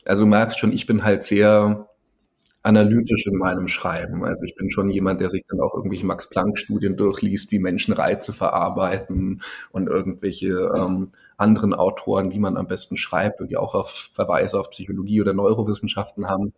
Also 0.05 0.23
du 0.23 0.29
merkst 0.29 0.59
schon, 0.59 0.73
ich 0.73 0.85
bin 0.85 1.03
halt 1.05 1.23
sehr 1.23 1.87
analytisch 2.63 3.27
in 3.27 3.37
meinem 3.37 3.67
Schreiben. 3.67 4.23
Also 4.23 4.45
ich 4.45 4.55
bin 4.55 4.69
schon 4.69 4.89
jemand, 4.89 5.21
der 5.21 5.29
sich 5.29 5.43
dann 5.47 5.59
auch 5.59 5.75
irgendwelche 5.75 6.05
Max-Planck-Studien 6.05 6.95
durchliest, 6.95 7.51
wie 7.51 7.59
Menschen 7.59 7.93
Reize 7.93 8.31
verarbeiten 8.31 9.41
und 9.71 9.87
irgendwelche 9.87 10.71
ähm, 10.75 11.11
anderen 11.37 11.73
Autoren, 11.73 12.31
wie 12.31 12.39
man 12.39 12.57
am 12.57 12.67
besten 12.67 12.97
schreibt 12.97 13.41
und 13.41 13.49
die 13.49 13.57
auch 13.57 13.75
auf 13.75 14.09
Verweise 14.13 14.59
auf 14.59 14.69
Psychologie 14.71 15.21
oder 15.21 15.33
Neurowissenschaften 15.33 16.29
haben. 16.29 16.53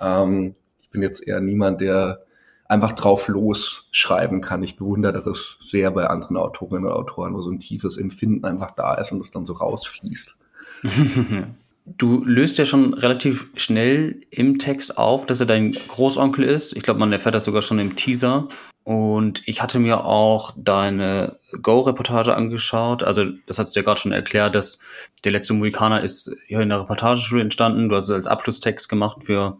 Ähm, 0.00 0.52
ich 0.80 0.90
bin 0.90 1.02
jetzt 1.02 1.26
eher 1.26 1.40
niemand, 1.40 1.80
der 1.80 2.22
einfach 2.68 2.92
drauf 2.92 3.26
losschreiben 3.28 4.40
kann. 4.40 4.62
Ich 4.62 4.76
bewundere 4.76 5.22
das 5.22 5.56
sehr 5.60 5.90
bei 5.90 6.06
anderen 6.06 6.36
Autorinnen 6.36 6.86
und 6.86 6.92
Autoren, 6.96 7.34
wo 7.34 7.40
so 7.40 7.50
ein 7.50 7.58
tiefes 7.58 7.96
Empfinden 7.96 8.44
einfach 8.44 8.70
da 8.70 8.94
ist 8.94 9.10
und 9.12 9.20
es 9.20 9.30
dann 9.30 9.44
so 9.44 9.54
rausfließt. 9.54 10.36
Du 11.86 12.22
löst 12.24 12.58
ja 12.58 12.64
schon 12.64 12.94
relativ 12.94 13.48
schnell 13.56 14.20
im 14.30 14.58
Text 14.58 14.96
auf, 14.96 15.26
dass 15.26 15.40
er 15.40 15.46
dein 15.46 15.72
Großonkel 15.72 16.44
ist. 16.44 16.76
Ich 16.76 16.82
glaube, 16.82 17.00
man 17.00 17.12
erfährt 17.12 17.34
das 17.34 17.44
sogar 17.44 17.62
schon 17.62 17.78
im 17.78 17.96
Teaser. 17.96 18.48
Und 18.84 19.42
ich 19.46 19.62
hatte 19.62 19.78
mir 19.78 20.04
auch 20.04 20.52
deine 20.56 21.38
Go-Reportage 21.62 22.34
angeschaut. 22.34 23.02
Also, 23.02 23.24
das 23.46 23.58
hast 23.58 23.74
du 23.74 23.80
ja 23.80 23.84
gerade 23.84 24.00
schon 24.00 24.12
erklärt, 24.12 24.54
dass 24.54 24.78
der 25.24 25.32
letzte 25.32 25.54
Mohikaner 25.54 26.02
ist 26.02 26.30
hier 26.46 26.60
in 26.60 26.68
der 26.68 26.80
Reportageschule 26.80 27.42
entstanden. 27.42 27.88
Du 27.88 27.96
hast 27.96 28.06
es 28.06 28.12
als 28.12 28.26
Abschlusstext 28.26 28.88
gemacht 28.88 29.24
für 29.24 29.58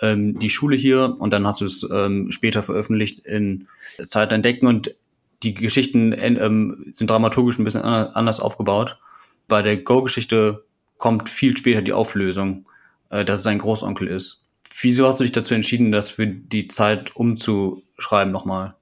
ähm, 0.00 0.38
die 0.38 0.50
Schule 0.50 0.76
hier 0.76 1.16
und 1.18 1.32
dann 1.32 1.46
hast 1.46 1.60
du 1.60 1.64
es 1.64 1.86
ähm, 1.90 2.30
später 2.30 2.62
veröffentlicht 2.62 3.20
in 3.20 3.68
Zeit 4.04 4.32
entdecken 4.32 4.66
und 4.66 4.94
die 5.42 5.54
Geschichten 5.54 6.12
ähm, 6.16 6.90
sind 6.92 7.10
dramaturgisch 7.10 7.58
ein 7.58 7.64
bisschen 7.64 7.82
anders 7.82 8.40
aufgebaut. 8.40 8.98
Bei 9.46 9.62
der 9.62 9.76
Go-Geschichte 9.76 10.64
kommt 10.98 11.30
viel 11.30 11.56
später 11.56 11.82
die 11.82 11.92
Auflösung, 11.92 12.66
äh, 13.10 13.24
dass 13.24 13.40
es 13.40 13.44
sein 13.44 13.58
Großonkel 13.58 14.08
ist. 14.08 14.46
Wieso 14.80 15.08
hast 15.08 15.20
du 15.20 15.24
dich 15.24 15.32
dazu 15.32 15.54
entschieden, 15.54 15.90
das 15.90 16.10
für 16.10 16.26
die 16.26 16.68
Zeit 16.68 17.16
umzuschreiben 17.16 18.32
nochmal? 18.32 18.74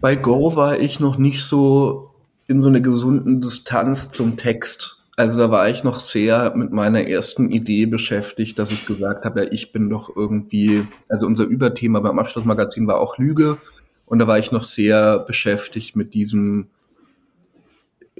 Bei 0.00 0.16
Go 0.16 0.56
war 0.56 0.78
ich 0.78 1.00
noch 1.00 1.16
nicht 1.16 1.44
so 1.44 2.10
in 2.46 2.62
so 2.62 2.68
einer 2.68 2.80
gesunden 2.80 3.40
Distanz 3.40 4.10
zum 4.10 4.36
Text. 4.36 5.04
Also 5.16 5.38
da 5.38 5.50
war 5.50 5.68
ich 5.68 5.84
noch 5.84 6.00
sehr 6.00 6.56
mit 6.56 6.72
meiner 6.72 7.06
ersten 7.06 7.50
Idee 7.50 7.86
beschäftigt, 7.86 8.58
dass 8.58 8.70
ich 8.70 8.86
gesagt 8.86 9.24
habe, 9.24 9.44
ja, 9.44 9.52
ich 9.52 9.72
bin 9.72 9.90
doch 9.90 10.14
irgendwie, 10.14 10.86
also 11.08 11.26
unser 11.26 11.44
Überthema 11.44 12.00
beim 12.00 12.18
Abschlussmagazin 12.18 12.86
war 12.86 12.98
auch 12.98 13.18
Lüge. 13.18 13.58
Und 14.06 14.18
da 14.18 14.26
war 14.26 14.38
ich 14.38 14.50
noch 14.50 14.62
sehr 14.62 15.18
beschäftigt 15.20 15.94
mit 15.94 16.14
diesem, 16.14 16.68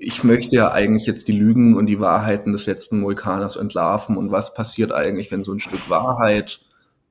ich 0.02 0.24
möchte 0.24 0.56
ja 0.56 0.72
eigentlich 0.72 1.06
jetzt 1.06 1.28
die 1.28 1.38
Lügen 1.38 1.76
und 1.76 1.86
die 1.86 2.00
Wahrheiten 2.00 2.52
des 2.52 2.64
letzten 2.64 3.00
Mohikaners 3.00 3.56
entlarven. 3.56 4.16
Und 4.16 4.32
was 4.32 4.54
passiert 4.54 4.92
eigentlich, 4.92 5.30
wenn 5.30 5.44
so 5.44 5.52
ein 5.52 5.60
Stück 5.60 5.90
Wahrheit 5.90 6.60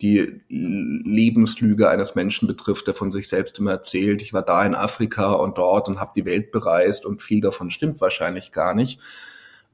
die 0.01 0.41
Lebenslüge 0.49 1.89
eines 1.89 2.15
Menschen 2.15 2.47
betrifft, 2.47 2.87
der 2.87 2.95
von 2.95 3.11
sich 3.11 3.27
selbst 3.27 3.59
immer 3.59 3.71
erzählt, 3.71 4.21
ich 4.21 4.33
war 4.33 4.41
da 4.41 4.65
in 4.65 4.73
Afrika 4.73 5.33
und 5.33 5.57
dort 5.57 5.87
und 5.87 5.99
habe 5.99 6.13
die 6.15 6.25
Welt 6.25 6.51
bereist 6.51 7.05
und 7.05 7.21
viel 7.21 7.41
davon 7.41 7.69
stimmt 7.69 8.01
wahrscheinlich 8.01 8.51
gar 8.51 8.73
nicht. 8.73 8.99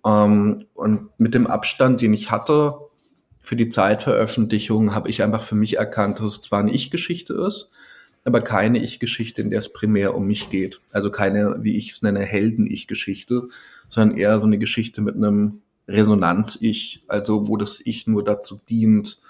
Ähm, 0.06 0.66
und 0.74 1.10
mit 1.18 1.36
dem 1.36 1.48
Abstand, 1.48 2.02
den 2.02 2.14
ich 2.14 2.32
hatte 2.32 2.80
für 3.40 3.56
die 3.56 3.70
Zeitveröffentlichung, 3.70 4.94
habe 4.94 5.10
ich 5.10 5.24
einfach 5.24 5.44
für 5.44 5.56
mich 5.56 5.78
erkannt, 5.78 6.20
dass 6.20 6.32
es 6.32 6.42
zwar 6.42 6.60
eine 6.60 6.72
Ich-Geschichte 6.72 7.34
ist, 7.34 7.70
aber 8.26 8.42
keine 8.42 8.80
Ich-Geschichte, 8.80 9.42
in 9.42 9.52
der 9.52 9.60
es 9.60 9.72
primär 9.72 10.16
um 10.16 10.26
mich 10.26 10.50
geht. 10.50 10.82
Also 10.92 11.12
keine, 11.12 11.58
wie 11.62 11.78
ich 11.78 11.92
es 11.92 12.02
nenne, 12.02 12.22
Helden-Ich-Geschichte, 12.22 13.50
sondern 13.88 14.18
eher 14.18 14.40
so 14.42 14.48
eine 14.48 14.58
Geschichte 14.58 15.02
mit 15.02 15.16
einem 15.16 15.62
Resonanz-Ich, 15.88 17.04
also 17.08 17.48
wo 17.48 17.56
das 17.56 17.82
Ich 17.86 18.08
nur 18.08 18.24
dazu 18.24 18.60
dient, 18.68 19.22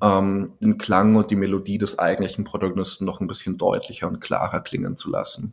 ähm, 0.00 0.52
den 0.60 0.78
Klang 0.78 1.16
und 1.16 1.30
die 1.30 1.36
Melodie 1.36 1.78
des 1.78 1.98
eigentlichen 1.98 2.44
Protagonisten 2.44 3.04
noch 3.04 3.20
ein 3.20 3.26
bisschen 3.26 3.58
deutlicher 3.58 4.06
und 4.06 4.20
klarer 4.20 4.60
klingen 4.60 4.96
zu 4.96 5.10
lassen. 5.10 5.52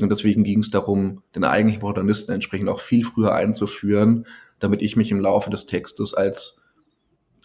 Und 0.00 0.10
deswegen 0.10 0.44
ging 0.44 0.60
es 0.60 0.70
darum, 0.70 1.22
den 1.34 1.44
eigentlichen 1.44 1.80
Protagonisten 1.80 2.32
entsprechend 2.32 2.68
auch 2.68 2.80
viel 2.80 3.04
früher 3.04 3.34
einzuführen, 3.34 4.24
damit 4.60 4.82
ich 4.82 4.96
mich 4.96 5.10
im 5.10 5.20
Laufe 5.20 5.50
des 5.50 5.66
Textes 5.66 6.14
als 6.14 6.59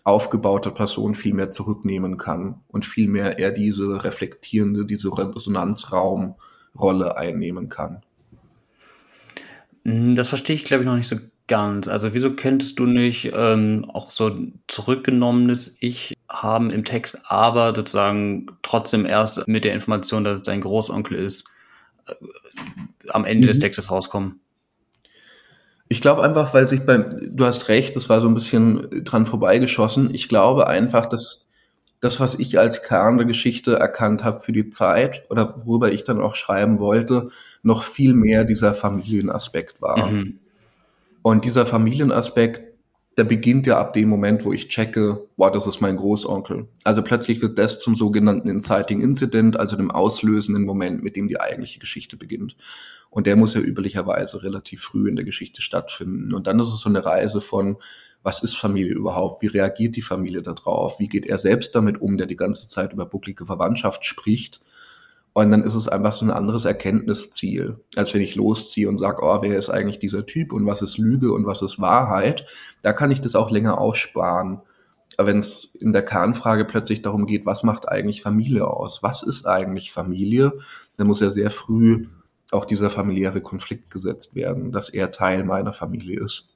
aufgebaute 0.06 0.72
Person 0.72 1.16
viel 1.16 1.34
mehr 1.34 1.52
zurücknehmen 1.52 2.18
kann 2.18 2.62
und 2.70 2.86
viel 2.86 3.10
mehr 3.10 3.40
eher 3.40 3.52
diese 3.52 4.04
reflektierende, 4.04 4.86
diese 4.86 5.10
Resonanzraumrolle 5.10 7.18
einnehmen 7.18 7.70
kann. 7.70 8.04
Hm, 9.84 10.16
das 10.16 10.30
verstehe 10.30 10.56
ich, 10.56 10.64
glaube 10.64 10.84
ich, 10.84 10.88
noch 10.88 10.96
nicht 10.96 11.08
so 11.08 11.18
ganz. 11.48 11.88
Also 11.88 12.14
wieso 12.14 12.36
könntest 12.36 12.80
du 12.80 12.86
nicht 12.86 13.32
ähm, 13.34 13.90
auch 13.92 14.12
so 14.12 14.32
zurückgenommenes 14.68 15.78
Ich 15.80 16.14
haben 16.30 16.70
im 16.70 16.86
Text, 16.86 17.20
aber 17.26 17.74
sozusagen 17.76 18.46
trotzdem 18.62 19.08
erst 19.08 19.48
mit 19.48 19.66
der 19.66 19.74
Information, 19.74 20.24
dass 20.24 20.40
es 20.40 20.44
dein 20.44 20.62
Großonkel 20.62 21.18
ist, 21.18 21.46
am 23.10 23.26
Ende 23.26 23.46
mhm. 23.46 23.50
des 23.50 23.60
Textes 23.60 23.90
rauskommen. 23.90 24.40
Ich 25.88 26.02
glaube 26.02 26.24
einfach, 26.24 26.54
weil 26.54 26.68
sich 26.68 26.86
beim, 26.86 27.06
du 27.36 27.46
hast 27.46 27.68
recht, 27.68 27.96
das 27.96 28.10
war 28.10 28.22
so 28.22 28.28
ein 28.28 28.34
bisschen 28.34 29.04
dran 29.04 29.26
vorbeigeschossen. 29.26 30.14
Ich 30.14 30.30
glaube 30.30 30.68
einfach, 30.68 31.06
dass 31.06 31.48
das, 32.02 32.20
was 32.20 32.36
ich 32.36 32.60
als 32.60 32.84
Kern 32.84 33.18
der 33.18 33.26
Geschichte 33.26 33.76
erkannt 33.78 34.24
habe 34.24 34.40
für 34.40 34.52
die 34.52 34.70
Zeit 34.70 35.24
oder 35.30 35.66
worüber 35.66 35.92
ich 35.92 36.04
dann 36.04 36.22
auch 36.22 36.36
schreiben 36.36 36.80
wollte, 36.80 37.30
noch 37.64 37.84
viel 37.84 38.14
mehr 38.14 38.46
dieser 38.46 38.74
Familienaspekt 38.74 39.82
war. 39.82 40.08
Mhm. 40.08 40.40
Und 41.22 41.46
dieser 41.46 41.66
Familienaspekt, 41.66 42.75
der 43.18 43.24
beginnt 43.24 43.66
ja 43.66 43.80
ab 43.80 43.94
dem 43.94 44.10
Moment, 44.10 44.44
wo 44.44 44.52
ich 44.52 44.68
checke, 44.68 45.28
boah, 45.38 45.52
das 45.52 45.68
ist 45.68 45.80
mein 45.80 45.96
Großonkel. 45.96 46.68
Also 46.84 47.02
plötzlich 47.02 47.42
wird 47.42 47.58
das 47.58 47.80
zum 47.80 47.96
sogenannten 47.96 48.50
Inciting 48.50 49.02
Incident, 49.02 49.58
also 49.58 49.78
dem 49.78 49.90
auslösenden 49.90 50.66
Moment, 50.66 51.02
mit 51.02 51.16
dem 51.16 51.30
die 51.30 51.40
eigentliche 51.40 51.80
Geschichte 51.80 52.18
beginnt. 52.18 52.58
Und 53.10 53.28
der 53.28 53.38
muss 53.38 53.54
ja 53.54 53.62
üblicherweise 53.62 54.44
relativ 54.44 54.82
früh 54.82 55.08
in 55.08 55.16
der 55.16 55.24
Geschichte 55.24 55.62
stattfinden. 55.62 56.34
Und 56.34 56.48
dann 56.48 56.60
ist 56.60 56.68
es 56.68 56.82
so 56.82 56.90
eine 56.90 57.06
Reise 57.06 57.40
von, 57.40 57.78
was 58.22 58.44
ist 58.44 58.58
Familie 58.58 58.94
überhaupt? 58.94 59.42
Wie 59.42 59.48
reagiert 59.48 59.96
die 59.96 60.02
Familie 60.02 60.42
darauf? 60.42 61.00
Wie 61.00 61.08
geht 61.08 61.26
er 61.26 61.40
selbst 61.40 61.74
damit 61.74 62.02
um, 62.02 62.18
der 62.18 62.28
die 62.28 62.36
ganze 62.36 62.68
Zeit 62.68 62.92
über 62.92 63.06
bucklige 63.06 63.46
Verwandtschaft 63.46 64.04
spricht? 64.04 64.60
Und 65.38 65.52
dann 65.52 65.66
ist 65.66 65.76
es 65.76 65.90
einfach 65.90 66.14
so 66.14 66.26
ein 66.26 66.32
anderes 66.32 66.64
Erkenntnisziel, 66.64 67.84
als 67.98 68.14
wenn 68.14 68.22
ich 68.22 68.36
losziehe 68.36 68.88
und 68.88 69.00
sage, 69.00 69.22
oh, 69.22 69.40
wer 69.42 69.60
ist 69.60 69.70
eigentlich 69.70 70.00
dieser 70.00 70.26
Typ 70.26 70.54
und 70.54 70.66
was 70.66 70.82
ist 70.82 70.98
Lüge 70.98 71.34
und 71.34 71.46
was 71.46 71.62
ist 71.62 71.82
Wahrheit. 71.82 72.48
Da 72.84 72.94
kann 72.94 73.12
ich 73.12 73.20
das 73.20 73.36
auch 73.36 73.52
länger 73.52 73.78
aussparen. 73.78 74.62
wenn 75.18 75.40
es 75.40 75.76
in 75.76 75.92
der 75.92 76.06
Kernfrage 76.06 76.64
plötzlich 76.64 77.02
darum 77.02 77.26
geht, 77.26 77.46
was 77.46 77.64
macht 77.64 77.90
eigentlich 77.90 78.22
Familie 78.22 78.66
aus? 78.66 79.04
Was 79.04 79.24
ist 79.24 79.46
eigentlich 79.46 79.92
Familie? 79.92 80.54
Dann 80.96 81.08
muss 81.08 81.20
ja 81.20 81.30
sehr 81.30 81.52
früh 81.52 82.08
auch 82.52 82.64
dieser 82.64 82.90
familiäre 82.90 83.42
Konflikt 83.42 83.92
gesetzt 83.92 84.36
werden, 84.36 84.72
dass 84.72 84.88
er 84.88 85.12
Teil 85.12 85.44
meiner 85.44 85.74
Familie 85.74 86.24
ist. 86.24 86.48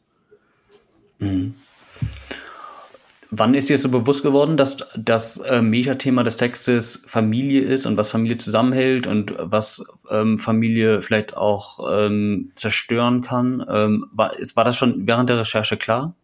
Mhm. 1.19 1.53
Wann 3.31 3.53
ist 3.53 3.69
dir 3.69 3.77
so 3.77 3.89
bewusst 3.89 4.23
geworden, 4.23 4.57
dass 4.57 4.77
das 4.97 5.37
äh, 5.37 5.61
Metathema 5.61 6.23
des 6.23 6.35
Textes 6.35 7.03
Familie 7.05 7.61
ist 7.61 7.85
und 7.85 7.95
was 7.95 8.09
Familie 8.09 8.37
zusammenhält 8.37 9.05
und 9.05 9.35
was 9.37 9.85
ähm, 10.09 10.39
Familie 10.39 11.03
vielleicht 11.03 11.37
auch 11.37 11.79
ähm, 11.91 12.51
zerstören 12.55 13.21
kann? 13.21 13.63
Ähm, 13.69 14.07
war, 14.13 14.31
war 14.55 14.63
das 14.63 14.77
schon 14.77 15.05
während 15.05 15.29
der 15.29 15.39
Recherche 15.39 15.77
klar? 15.77 16.15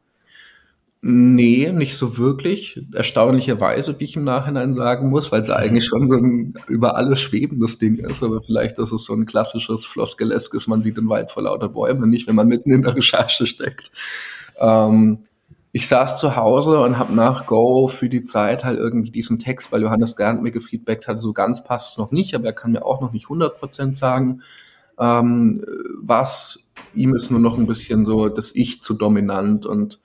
Nee, 1.08 1.72
nicht 1.72 1.96
so 1.96 2.18
wirklich. 2.18 2.82
Erstaunlicherweise, 2.92 4.00
wie 4.00 4.06
ich 4.06 4.16
im 4.16 4.24
Nachhinein 4.24 4.74
sagen 4.74 5.12
muss, 5.12 5.32
weil 5.32 5.42
es 5.42 5.52
eigentlich 5.52 5.86
schon 5.86 6.10
so 6.10 6.18
ein 6.18 6.56
über 6.68 6.96
alles 6.96 7.22
schwebendes 7.22 7.78
Ding 7.78 8.00
ist. 8.00 8.24
Aber 8.24 8.42
vielleicht 8.42 8.80
ist 8.80 8.92
es 8.92 9.06
so 9.06 9.14
ein 9.14 9.28
klassisches 9.28 9.86
Floskeleskes, 9.86 10.66
man 10.66 10.82
sieht 10.82 10.98
den 10.98 11.08
Wald 11.08 11.30
vor 11.30 11.44
lauter 11.44 11.70
Bäumen, 11.70 12.10
nicht 12.10 12.28
wenn 12.28 12.34
man 12.34 12.48
mitten 12.48 12.72
in 12.72 12.82
der 12.82 12.96
Recherche 12.96 13.46
steckt. 13.46 13.92
Ähm, 14.60 15.20
ich 15.76 15.90
saß 15.90 16.16
zu 16.16 16.38
Hause 16.38 16.80
und 16.80 16.98
habe 16.98 17.14
nach 17.14 17.48
Go 17.48 17.90
für 17.90 18.08
die 18.08 18.24
Zeit 18.24 18.64
halt 18.64 18.80
irgendwie 18.80 19.12
diesen 19.12 19.40
Text, 19.40 19.74
weil 19.74 19.82
Johannes 19.82 20.16
Gerndt 20.16 20.42
mir 20.42 20.52
gefeedbackt 20.52 21.06
hat, 21.06 21.20
so 21.20 21.34
ganz 21.34 21.66
passt 21.66 21.92
es 21.92 21.98
noch 21.98 22.12
nicht, 22.12 22.34
aber 22.34 22.46
er 22.46 22.54
kann 22.54 22.72
mir 22.72 22.86
auch 22.86 23.02
noch 23.02 23.12
nicht 23.12 23.26
100% 23.26 23.94
sagen, 23.94 24.42
ähm, 24.98 25.66
was 26.02 26.72
ihm 26.94 27.14
ist 27.14 27.30
nur 27.30 27.42
noch 27.42 27.58
ein 27.58 27.68
bisschen 27.68 28.06
so 28.06 28.30
das 28.30 28.56
Ich 28.56 28.84
zu 28.84 28.94
dominant 28.94 29.66
und 29.66 30.00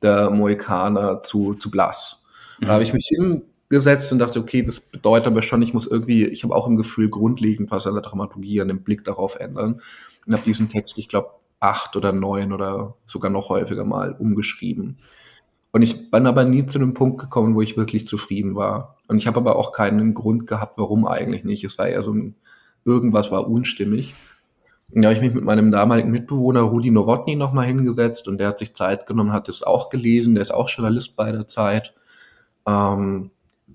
der 0.00 0.30
Mohikaner 0.30 1.22
zu, 1.22 1.52
zu 1.56 1.70
blass. 1.70 2.24
Mhm. 2.58 2.68
Da 2.68 2.72
habe 2.72 2.82
ich 2.82 2.94
mich 2.94 3.10
hingesetzt 3.14 4.14
und 4.14 4.18
dachte, 4.18 4.40
okay, 4.40 4.62
das 4.62 4.80
bedeutet 4.80 5.26
aber 5.26 5.42
schon, 5.42 5.60
ich 5.60 5.74
muss 5.74 5.86
irgendwie, 5.86 6.24
ich 6.24 6.42
habe 6.42 6.56
auch 6.56 6.66
im 6.66 6.78
Gefühl 6.78 7.10
grundlegend 7.10 7.70
was 7.70 7.86
an 7.86 7.92
der 7.92 8.02
Dramaturgie, 8.02 8.62
an 8.62 8.68
dem 8.68 8.82
Blick 8.82 9.04
darauf 9.04 9.36
ändern. 9.38 9.82
Und 10.26 10.32
habe 10.32 10.44
diesen 10.46 10.70
Text, 10.70 10.96
ich 10.96 11.10
glaube, 11.10 11.32
acht 11.62 11.96
oder 11.96 12.12
neun 12.12 12.52
oder 12.52 12.96
sogar 13.06 13.30
noch 13.30 13.48
häufiger 13.48 13.84
mal 13.84 14.12
umgeschrieben. 14.18 14.98
Und 15.72 15.82
ich 15.82 16.10
bin 16.10 16.26
aber 16.26 16.44
nie 16.44 16.66
zu 16.66 16.78
einem 16.78 16.92
Punkt 16.92 17.20
gekommen, 17.20 17.54
wo 17.54 17.62
ich 17.62 17.76
wirklich 17.76 18.06
zufrieden 18.06 18.54
war. 18.54 18.98
Und 19.08 19.16
ich 19.16 19.26
habe 19.26 19.40
aber 19.40 19.56
auch 19.56 19.72
keinen 19.72 20.12
Grund 20.12 20.46
gehabt, 20.46 20.76
warum 20.76 21.06
eigentlich 21.06 21.44
nicht. 21.44 21.64
Es 21.64 21.78
war 21.78 21.88
eher 21.88 22.02
so 22.02 22.12
ein, 22.12 22.34
irgendwas 22.84 23.30
war 23.30 23.48
unstimmig. 23.48 24.14
Da 24.88 25.04
habe 25.04 25.14
ich 25.14 25.22
mich 25.22 25.32
mit 25.32 25.44
meinem 25.44 25.72
damaligen 25.72 26.10
Mitbewohner 26.10 26.60
Rudi 26.60 26.90
Nowotny 26.90 27.36
nochmal 27.36 27.66
hingesetzt 27.66 28.28
und 28.28 28.36
der 28.38 28.48
hat 28.48 28.58
sich 28.58 28.74
Zeit 28.74 29.06
genommen, 29.06 29.32
hat 29.32 29.48
es 29.48 29.62
auch 29.62 29.88
gelesen, 29.88 30.34
der 30.34 30.42
ist 30.42 30.52
auch 30.52 30.68
Journalist 30.68 31.16
bei 31.16 31.32
der 31.32 31.48
Zeit. 31.48 31.94
Ähm, 32.66 33.30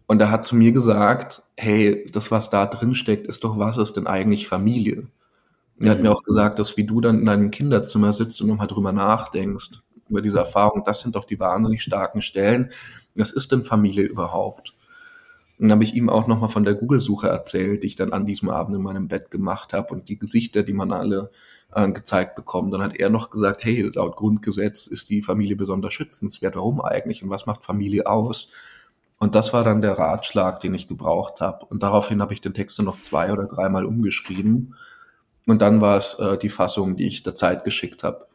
und 0.06 0.21
er 0.21 0.30
hat 0.30 0.45
zu 0.45 0.56
mir 0.56 0.71
gesagt, 0.73 1.41
hey, 1.56 2.08
das, 2.12 2.30
was 2.30 2.52
da 2.52 2.67
drin 2.67 2.93
steckt, 2.93 3.26
ist 3.28 3.43
doch, 3.43 3.58
was 3.58 3.78
ist 3.78 3.97
denn 3.97 4.06
eigentlich 4.06 4.47
Familie? 4.47 5.08
Er 5.79 5.91
hat 5.91 6.01
mir 6.01 6.11
auch 6.11 6.23
gesagt, 6.23 6.59
dass 6.59 6.75
wie 6.77 6.85
du 6.85 7.01
dann 7.01 7.19
in 7.19 7.25
deinem 7.25 7.51
Kinderzimmer 7.51 8.13
sitzt 8.13 8.41
und 8.41 8.47
nochmal 8.47 8.67
drüber 8.67 8.91
nachdenkst, 8.91 9.81
über 10.09 10.21
diese 10.21 10.39
Erfahrung, 10.39 10.83
das 10.85 11.01
sind 11.01 11.15
doch 11.15 11.25
die 11.25 11.39
wahnsinnig 11.39 11.83
starken 11.83 12.21
Stellen. 12.21 12.71
Was 13.15 13.31
ist 13.31 13.51
denn 13.51 13.63
Familie 13.63 14.03
überhaupt? 14.03 14.73
dann 15.59 15.71
habe 15.71 15.83
ich 15.83 15.95
ihm 15.95 16.09
auch 16.09 16.27
nochmal 16.27 16.49
von 16.49 16.63
der 16.63 16.75
Google-Suche 16.75 17.27
erzählt, 17.27 17.81
die 17.81 17.87
ich 17.87 17.95
dann 17.95 18.13
an 18.13 18.25
diesem 18.25 18.49
Abend 18.49 18.75
in 18.75 18.83
meinem 18.83 19.07
Bett 19.07 19.31
gemacht 19.31 19.73
habe 19.73 19.93
und 19.93 20.07
die 20.07 20.19
Gesichter, 20.19 20.63
die 20.63 20.73
man 20.73 20.91
alle 20.91 21.31
äh, 21.73 21.91
gezeigt 21.91 22.35
bekommt. 22.35 22.73
Dann 22.73 22.83
hat 22.83 22.95
er 22.95 23.09
noch 23.09 23.31
gesagt, 23.31 23.63
hey, 23.63 23.89
laut 23.93 24.15
Grundgesetz 24.15 24.85
ist 24.85 25.09
die 25.09 25.23
Familie 25.23 25.55
besonders 25.55 25.93
schützenswert. 25.93 26.55
Warum 26.55 26.81
eigentlich? 26.81 27.23
Und 27.23 27.31
was 27.31 27.47
macht 27.47 27.65
Familie 27.65 28.05
aus? 28.05 28.51
Und 29.17 29.33
das 29.33 29.51
war 29.51 29.63
dann 29.63 29.81
der 29.81 29.97
Ratschlag, 29.97 30.59
den 30.59 30.75
ich 30.75 30.87
gebraucht 30.87 31.41
habe. 31.41 31.65
Und 31.65 31.81
daraufhin 31.81 32.21
habe 32.21 32.33
ich 32.33 32.41
den 32.41 32.53
Text 32.53 32.77
dann 32.77 32.85
noch 32.85 33.01
zwei 33.01 33.33
oder 33.33 33.45
dreimal 33.45 33.83
umgeschrieben. 33.83 34.75
Und 35.47 35.62
dann 35.62 35.81
war 35.81 35.97
es 35.97 36.15
äh, 36.19 36.38
die 36.38 36.49
Fassung, 36.49 36.97
die 36.97 37.07
ich 37.07 37.23
der 37.23 37.33
Zeit 37.33 37.63
geschickt 37.63 38.03
habe. 38.03 38.27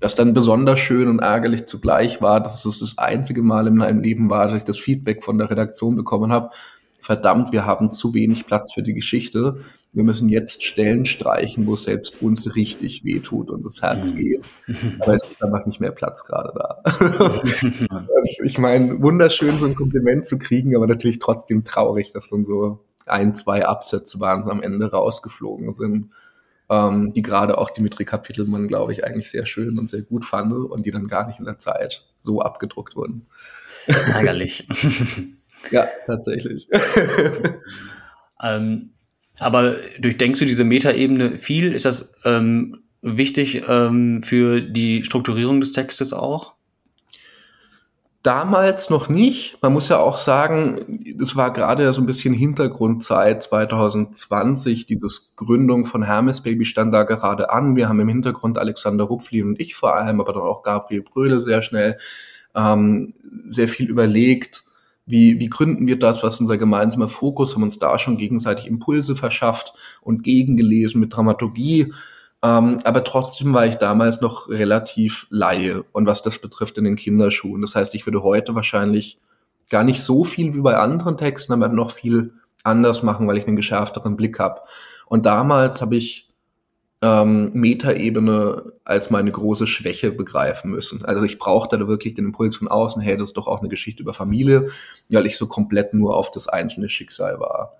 Das 0.00 0.16
dann 0.16 0.34
besonders 0.34 0.80
schön 0.80 1.06
und 1.06 1.20
ärgerlich 1.20 1.66
zugleich 1.66 2.20
war, 2.20 2.42
dass 2.42 2.64
es 2.64 2.80
das 2.80 2.98
einzige 2.98 3.42
Mal 3.42 3.68
in 3.68 3.76
meinem 3.76 4.00
Leben 4.00 4.28
war, 4.28 4.46
dass 4.46 4.56
ich 4.56 4.64
das 4.64 4.80
Feedback 4.80 5.22
von 5.22 5.38
der 5.38 5.48
Redaktion 5.48 5.94
bekommen 5.94 6.32
habe. 6.32 6.50
Verdammt, 6.98 7.52
wir 7.52 7.64
haben 7.64 7.92
zu 7.92 8.12
wenig 8.12 8.46
Platz 8.46 8.72
für 8.72 8.82
die 8.82 8.94
Geschichte. 8.94 9.60
Wir 9.92 10.02
müssen 10.02 10.28
jetzt 10.28 10.64
Stellen 10.64 11.06
streichen, 11.06 11.66
wo 11.68 11.74
es 11.74 11.84
selbst 11.84 12.20
uns 12.20 12.56
richtig 12.56 13.04
wehtut 13.04 13.48
und 13.48 13.64
das 13.64 13.80
Herz 13.80 14.12
mhm. 14.12 14.16
geht. 14.16 14.44
Aber 14.98 15.14
es 15.14 15.22
ist 15.22 15.42
einfach 15.42 15.66
nicht 15.66 15.78
mehr 15.78 15.92
Platz 15.92 16.24
gerade 16.24 16.52
da. 16.56 16.82
ich, 18.24 18.40
ich 18.42 18.58
meine, 18.58 19.00
wunderschön, 19.00 19.60
so 19.60 19.66
ein 19.66 19.76
Kompliment 19.76 20.26
zu 20.26 20.38
kriegen, 20.38 20.74
aber 20.74 20.88
natürlich 20.88 21.20
trotzdem 21.20 21.62
traurig, 21.62 22.10
dass 22.12 22.30
dann 22.30 22.44
so 22.44 22.80
ein, 23.06 23.36
zwei 23.36 23.64
Absätze 23.66 24.18
waren 24.18 24.50
am 24.50 24.62
Ende 24.62 24.90
rausgeflogen 24.90 25.74
sind 25.74 26.10
ähm, 26.72 27.12
die 27.12 27.20
gerade 27.20 27.58
auch 27.58 27.70
Dimitri 27.70 28.06
Kapitelmann, 28.06 28.66
glaube 28.66 28.92
ich, 28.92 29.04
eigentlich 29.04 29.30
sehr 29.30 29.44
schön 29.44 29.78
und 29.78 29.90
sehr 29.90 30.02
gut 30.02 30.24
fand 30.24 30.52
und 30.52 30.86
die 30.86 30.90
dann 30.90 31.06
gar 31.06 31.26
nicht 31.26 31.38
in 31.38 31.44
der 31.44 31.58
Zeit 31.58 32.06
so 32.18 32.40
abgedruckt 32.40 32.96
wurden. 32.96 33.26
Ärgerlich. 33.86 34.66
ja, 35.70 35.86
tatsächlich. 36.06 36.68
ähm, 38.42 38.90
aber 39.38 39.76
durchdenkst 39.98 40.40
du 40.40 40.46
diese 40.46 40.64
Metaebene 40.64 41.36
viel? 41.36 41.74
Ist 41.74 41.84
das 41.84 42.10
ähm, 42.24 42.82
wichtig 43.02 43.64
ähm, 43.68 44.22
für 44.22 44.62
die 44.62 45.04
Strukturierung 45.04 45.60
des 45.60 45.72
Textes 45.72 46.14
auch? 46.14 46.54
Damals 48.22 48.88
noch 48.88 49.08
nicht. 49.08 49.60
Man 49.62 49.72
muss 49.72 49.88
ja 49.88 49.98
auch 49.98 50.16
sagen, 50.16 51.00
das 51.16 51.34
war 51.34 51.52
gerade 51.52 51.92
so 51.92 52.00
ein 52.00 52.06
bisschen 52.06 52.32
Hintergrundzeit 52.32 53.42
2020. 53.42 54.86
Dieses 54.86 55.34
Gründung 55.34 55.86
von 55.86 56.04
Hermes 56.04 56.40
Baby 56.40 56.64
stand 56.64 56.94
da 56.94 57.02
gerade 57.02 57.50
an. 57.50 57.74
Wir 57.74 57.88
haben 57.88 57.98
im 57.98 58.08
Hintergrund 58.08 58.58
Alexander 58.58 59.04
Rupfli 59.04 59.42
und 59.42 59.58
ich 59.58 59.74
vor 59.74 59.96
allem, 59.96 60.20
aber 60.20 60.32
dann 60.32 60.42
auch 60.42 60.62
Gabriel 60.62 61.02
Bröhle 61.02 61.40
sehr 61.40 61.62
schnell 61.62 61.96
ähm, 62.54 63.14
sehr 63.48 63.66
viel 63.66 63.88
überlegt. 63.88 64.64
Wie, 65.04 65.40
wie 65.40 65.48
gründen 65.48 65.88
wir 65.88 65.98
das? 65.98 66.22
Was 66.22 66.38
unser 66.38 66.58
gemeinsamer 66.58 67.08
Fokus? 67.08 67.56
Haben 67.56 67.64
uns 67.64 67.80
da 67.80 67.98
schon 67.98 68.18
gegenseitig 68.18 68.68
Impulse 68.68 69.16
verschafft 69.16 69.74
und 70.00 70.22
gegengelesen 70.22 71.00
mit 71.00 71.12
Dramaturgie 71.12 71.92
ähm, 72.42 72.76
aber 72.84 73.04
trotzdem 73.04 73.54
war 73.54 73.66
ich 73.66 73.76
damals 73.76 74.20
noch 74.20 74.48
relativ 74.48 75.26
Laie 75.30 75.84
und 75.92 76.06
was 76.06 76.22
das 76.22 76.38
betrifft 76.38 76.76
in 76.78 76.84
den 76.84 76.96
Kinderschuhen. 76.96 77.62
Das 77.62 77.76
heißt, 77.76 77.94
ich 77.94 78.06
würde 78.06 78.22
heute 78.22 78.54
wahrscheinlich 78.54 79.20
gar 79.70 79.84
nicht 79.84 80.02
so 80.02 80.24
viel 80.24 80.52
wie 80.54 80.60
bei 80.60 80.76
anderen 80.76 81.16
Texten, 81.16 81.52
aber 81.52 81.68
noch 81.68 81.92
viel 81.92 82.34
anders 82.64 83.02
machen, 83.02 83.28
weil 83.28 83.38
ich 83.38 83.46
einen 83.46 83.56
geschärfteren 83.56 84.16
Blick 84.16 84.38
habe. 84.38 84.60
Und 85.06 85.26
damals 85.26 85.80
habe 85.80 85.96
ich 85.96 86.32
ähm, 87.00 87.50
Metaebene 87.52 88.72
als 88.84 89.10
meine 89.10 89.30
große 89.30 89.66
Schwäche 89.66 90.12
begreifen 90.12 90.70
müssen. 90.70 91.04
Also 91.04 91.24
ich 91.24 91.38
brauchte 91.38 91.78
da 91.78 91.88
wirklich 91.88 92.14
den 92.14 92.26
Impuls 92.26 92.56
von 92.56 92.68
außen, 92.68 93.02
hey, 93.02 93.16
das 93.16 93.28
ist 93.28 93.36
doch 93.36 93.48
auch 93.48 93.60
eine 93.60 93.68
Geschichte 93.68 94.02
über 94.02 94.14
Familie, 94.14 94.66
weil 95.08 95.26
ich 95.26 95.36
so 95.36 95.46
komplett 95.46 95.94
nur 95.94 96.16
auf 96.16 96.30
das 96.30 96.48
einzelne 96.48 96.88
Schicksal 96.88 97.40
war. 97.40 97.76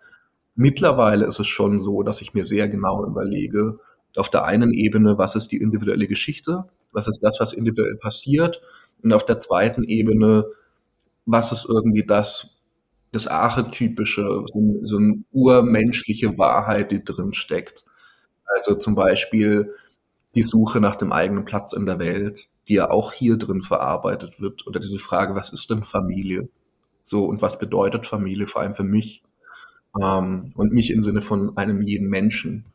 Mittlerweile 0.55 1.25
ist 1.25 1.39
es 1.39 1.47
schon 1.47 1.81
so, 1.81 2.03
dass 2.03 2.21
ich 2.21 2.35
mir 2.35 2.45
sehr 2.45 2.69
genau 2.69 3.05
überlege, 3.07 3.79
auf 4.17 4.31
der 4.31 4.45
einen 4.45 4.73
Ebene, 4.73 5.19
was 5.19 5.35
ist 5.35 5.49
die 5.49 5.59
individuelle 5.59 6.07
Geschichte, 6.07 6.65
was 6.93 7.09
ist 7.09 7.21
das, 7.23 7.39
was 7.41 7.53
individuell 7.53 7.97
passiert, 7.97 8.61
und 9.03 9.13
auf 9.13 9.27
der 9.27 9.41
zweiten 9.41 9.85
Ebene, 9.85 10.47
was 11.27 11.53
ist 11.53 11.67
irgendwie 11.69 12.05
das, 12.05 12.61
das 13.11 13.27
archetypische, 13.27 14.23
so, 14.47 14.81
so 14.83 14.97
eine 14.97 15.25
urmenschliche 15.33 16.39
Wahrheit, 16.39 16.93
die 16.93 17.05
drin 17.05 17.33
steckt. 17.33 17.85
Also 18.45 18.75
zum 18.75 18.95
Beispiel 18.95 19.75
die 20.35 20.43
Suche 20.43 20.81
nach 20.81 20.97
dem 20.97 21.13
eigenen 21.13 21.45
Platz 21.45 21.73
in 21.73 21.87
der 21.87 21.99
Welt, 21.99 22.49
die 22.69 22.75
ja 22.75 22.91
auch 22.91 23.13
hier 23.13 23.37
drin 23.37 23.63
verarbeitet 23.63 24.41
wird, 24.41 24.67
oder 24.67 24.81
diese 24.81 24.99
Frage, 24.99 25.35
was 25.35 25.53
ist 25.53 25.69
denn 25.71 25.85
Familie? 25.85 26.49
So, 27.05 27.25
und 27.25 27.43
was 27.43 27.59
bedeutet 27.59 28.07
Familie, 28.07 28.47
vor 28.47 28.63
allem 28.63 28.75
für 28.75 28.85
mich? 28.85 29.23
Ähm, 30.01 30.53
und 30.55 30.73
mich 30.73 30.91
im 30.91 31.03
Sinne 31.03 31.23
von 31.23 31.57
einem 31.57 31.83
jeden 31.83 32.09
Menschen 32.09 32.72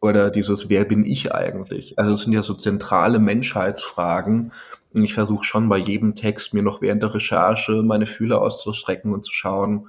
oder 0.00 0.30
dieses 0.30 0.68
Wer 0.68 0.84
bin 0.84 1.04
ich 1.04 1.34
eigentlich? 1.34 1.98
Also 1.98 2.12
es 2.12 2.20
sind 2.20 2.32
ja 2.32 2.42
so 2.42 2.54
zentrale 2.54 3.18
Menschheitsfragen. 3.18 4.52
Und 4.94 5.04
ich 5.04 5.14
versuche 5.14 5.44
schon 5.44 5.68
bei 5.68 5.78
jedem 5.78 6.14
Text 6.14 6.54
mir 6.54 6.62
noch 6.62 6.80
während 6.80 7.02
der 7.02 7.14
Recherche 7.14 7.82
meine 7.82 8.06
Fühler 8.06 8.40
auszustrecken 8.40 9.12
und 9.12 9.24
zu 9.24 9.32
schauen, 9.32 9.88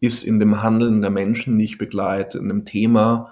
ist 0.00 0.24
in 0.24 0.38
dem 0.38 0.62
Handeln 0.62 1.00
der 1.00 1.10
Menschen, 1.10 1.58
die 1.58 1.64
ich 1.64 1.78
begleite, 1.78 2.38
in 2.38 2.50
einem 2.50 2.64
Thema, 2.64 3.30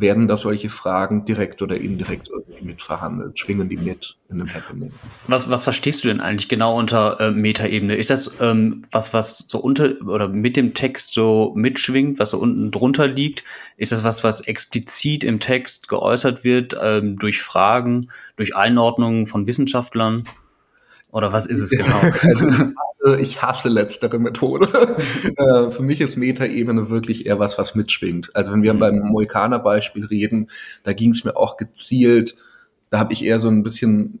werden 0.00 0.28
da 0.28 0.36
solche 0.36 0.68
Fragen 0.68 1.24
direkt 1.24 1.62
oder 1.62 1.76
indirekt 1.76 2.30
mitverhandelt? 2.60 3.38
Schwingen 3.38 3.68
die 3.68 3.76
mit 3.76 4.16
in 4.28 4.40
einem 4.40 4.52
Happening? 4.52 4.92
Was, 5.26 5.48
was 5.50 5.64
verstehst 5.64 6.04
du 6.04 6.08
denn 6.08 6.20
eigentlich 6.20 6.48
genau 6.48 6.78
unter 6.78 7.20
äh, 7.20 7.30
Metaebene? 7.30 7.96
Ist 7.96 8.10
das 8.10 8.30
ähm, 8.40 8.86
was, 8.90 9.12
was 9.12 9.44
so 9.46 9.58
unter 9.58 9.94
oder 10.06 10.28
mit 10.28 10.56
dem 10.56 10.74
Text 10.74 11.14
so 11.14 11.52
mitschwingt, 11.56 12.18
was 12.18 12.30
so 12.30 12.38
unten 12.38 12.70
drunter 12.70 13.06
liegt? 13.06 13.44
Ist 13.76 13.92
das 13.92 14.04
was, 14.04 14.24
was 14.24 14.40
explizit 14.40 15.24
im 15.24 15.40
Text 15.40 15.88
geäußert 15.88 16.44
wird 16.44 16.76
ähm, 16.80 17.18
durch 17.18 17.42
Fragen, 17.42 18.10
durch 18.36 18.54
Einordnungen 18.54 19.26
von 19.26 19.46
Wissenschaftlern? 19.46 20.24
Oder 21.10 21.32
was 21.32 21.46
ist 21.46 21.60
es 21.60 21.70
genau? 21.70 22.02
Also, 23.00 23.14
ich 23.14 23.40
hasse 23.42 23.68
letztere 23.68 24.18
Methode. 24.18 24.68
Äh, 25.36 25.70
für 25.70 25.82
mich 25.82 26.00
ist 26.00 26.16
Metaebene 26.16 26.90
wirklich 26.90 27.26
eher 27.26 27.38
was, 27.38 27.58
was 27.58 27.76
mitschwingt. 27.76 28.34
Also 28.34 28.52
wenn 28.52 28.62
wir 28.62 28.74
mhm. 28.74 28.78
beim 28.80 28.98
Moikaner-Beispiel 28.98 30.06
reden, 30.06 30.48
da 30.82 30.92
ging 30.92 31.10
es 31.10 31.22
mir 31.22 31.36
auch 31.36 31.56
gezielt, 31.56 32.34
da 32.90 32.98
habe 32.98 33.12
ich 33.12 33.24
eher 33.24 33.38
so 33.38 33.48
ein 33.48 33.62
bisschen 33.62 34.20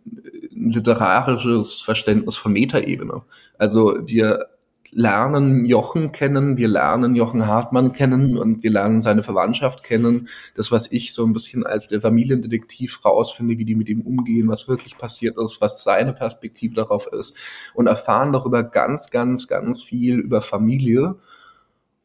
literarisches 0.50 1.80
Verständnis 1.80 2.36
von 2.36 2.52
Metaebene. 2.52 3.22
Also 3.58 3.96
wir 4.06 4.46
lernen 4.90 5.64
Jochen 5.64 6.12
kennen, 6.12 6.56
wir 6.56 6.68
lernen 6.68 7.14
Jochen 7.14 7.46
Hartmann 7.46 7.92
kennen 7.92 8.36
und 8.36 8.62
wir 8.62 8.70
lernen 8.70 9.02
seine 9.02 9.22
Verwandtschaft 9.22 9.82
kennen. 9.82 10.28
Das, 10.54 10.70
was 10.72 10.90
ich 10.90 11.14
so 11.14 11.24
ein 11.24 11.32
bisschen 11.32 11.66
als 11.66 11.88
der 11.88 12.00
Familiendetektiv 12.00 13.04
rausfinde, 13.04 13.58
wie 13.58 13.64
die 13.64 13.74
mit 13.74 13.88
ihm 13.88 14.00
umgehen, 14.00 14.48
was 14.48 14.68
wirklich 14.68 14.98
passiert 14.98 15.36
ist, 15.38 15.60
was 15.60 15.82
seine 15.82 16.12
Perspektive 16.12 16.74
darauf 16.74 17.06
ist 17.06 17.36
und 17.74 17.86
erfahren 17.86 18.32
darüber 18.32 18.62
ganz, 18.62 19.10
ganz, 19.10 19.46
ganz 19.46 19.82
viel 19.82 20.18
über 20.18 20.40
Familie 20.40 21.16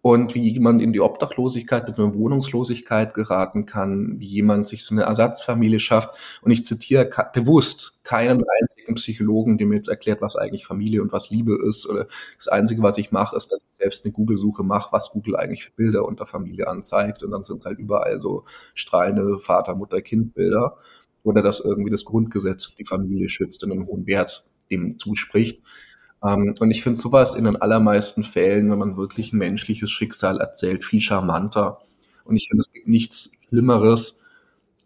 und 0.03 0.35
wie 0.35 0.49
jemand 0.49 0.81
in 0.81 0.91
die 0.91 0.99
Obdachlosigkeit, 0.99 1.87
mit 1.87 1.97
einer 1.97 2.13
Wohnungslosigkeit 2.13 3.13
geraten 3.13 3.65
kann, 3.65 4.19
wie 4.19 4.25
jemand 4.27 4.67
sich 4.67 4.83
so 4.83 4.93
eine 4.93 5.03
Ersatzfamilie 5.03 5.79
schafft. 5.79 6.09
Und 6.41 6.51
ich 6.51 6.65
zitiere 6.65 7.09
bewusst 7.33 8.01
keinen 8.03 8.43
einzigen 8.61 8.95
Psychologen, 8.95 9.57
der 9.57 9.65
mir 9.65 9.75
jetzt 9.77 9.87
erklärt, 9.87 10.21
was 10.21 10.35
eigentlich 10.35 10.65
Familie 10.65 11.01
und 11.01 11.13
was 11.13 11.29
Liebe 11.29 11.57
ist. 11.65 11.89
Oder 11.89 12.07
das 12.35 12.49
Einzige, 12.49 12.83
was 12.83 12.97
ich 12.97 13.13
mache, 13.13 13.37
ist, 13.37 13.53
dass 13.53 13.61
ich 13.63 13.77
selbst 13.77 14.03
eine 14.03 14.11
Google-Suche 14.11 14.65
mache, 14.65 14.91
was 14.91 15.09
Google 15.11 15.37
eigentlich 15.37 15.63
für 15.63 15.71
Bilder 15.71 16.05
unter 16.05 16.25
Familie 16.25 16.67
anzeigt. 16.67 17.23
Und 17.23 17.31
dann 17.31 17.45
sind 17.45 17.59
es 17.59 17.65
halt 17.65 17.79
überall 17.79 18.21
so 18.21 18.43
strahlende 18.73 19.39
Vater, 19.39 19.73
Mutter, 19.73 20.01
Kind-Bilder. 20.01 20.75
Oder 21.23 21.41
dass 21.41 21.61
irgendwie 21.61 21.91
das 21.91 22.03
Grundgesetz 22.03 22.75
die 22.75 22.83
Familie 22.83 23.29
schützt 23.29 23.63
und 23.63 23.71
einen 23.71 23.87
hohen 23.87 24.05
Wert 24.05 24.45
dem 24.69 24.97
zuspricht. 24.97 25.63
Ähm, 26.26 26.55
und 26.59 26.71
ich 26.71 26.84
finde 26.84 26.99
sowas 26.99 27.36
in 27.36 27.45
den 27.45 27.55
allermeisten 27.61 28.24
Fällen, 28.24 28.71
wenn 28.71 28.80
man 28.80 28.97
wirklich 28.97 29.34
ein 29.34 29.38
menschliches 29.39 29.91
Schicksal 29.91 30.39
erzählt, 30.39 30.84
viel 30.84 31.01
charmanter. 31.01 31.80
Und 32.26 32.36
ich 32.38 32.47
finde, 32.47 32.61
es 32.61 32.71
gibt 32.71 32.88
nichts 32.88 33.32
Schlimmeres 33.49 34.21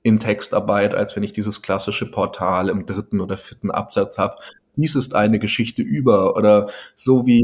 in 0.04 0.20
Textarbeit, 0.20 0.96
als 0.96 1.16
wenn 1.16 1.24
ich 1.24 1.34
dieses 1.34 1.62
klassische 1.62 2.10
Portal 2.10 2.70
im 2.70 2.86
dritten 2.86 3.20
oder 3.22 3.38
vierten 3.38 3.72
Absatz 3.72 4.18
habe. 4.18 4.38
Dies 4.76 4.96
ist 4.96 5.16
eine 5.16 5.40
Geschichte 5.40 5.82
über 5.82 6.36
oder 6.36 6.70
so 6.96 7.26
wie 7.28 7.44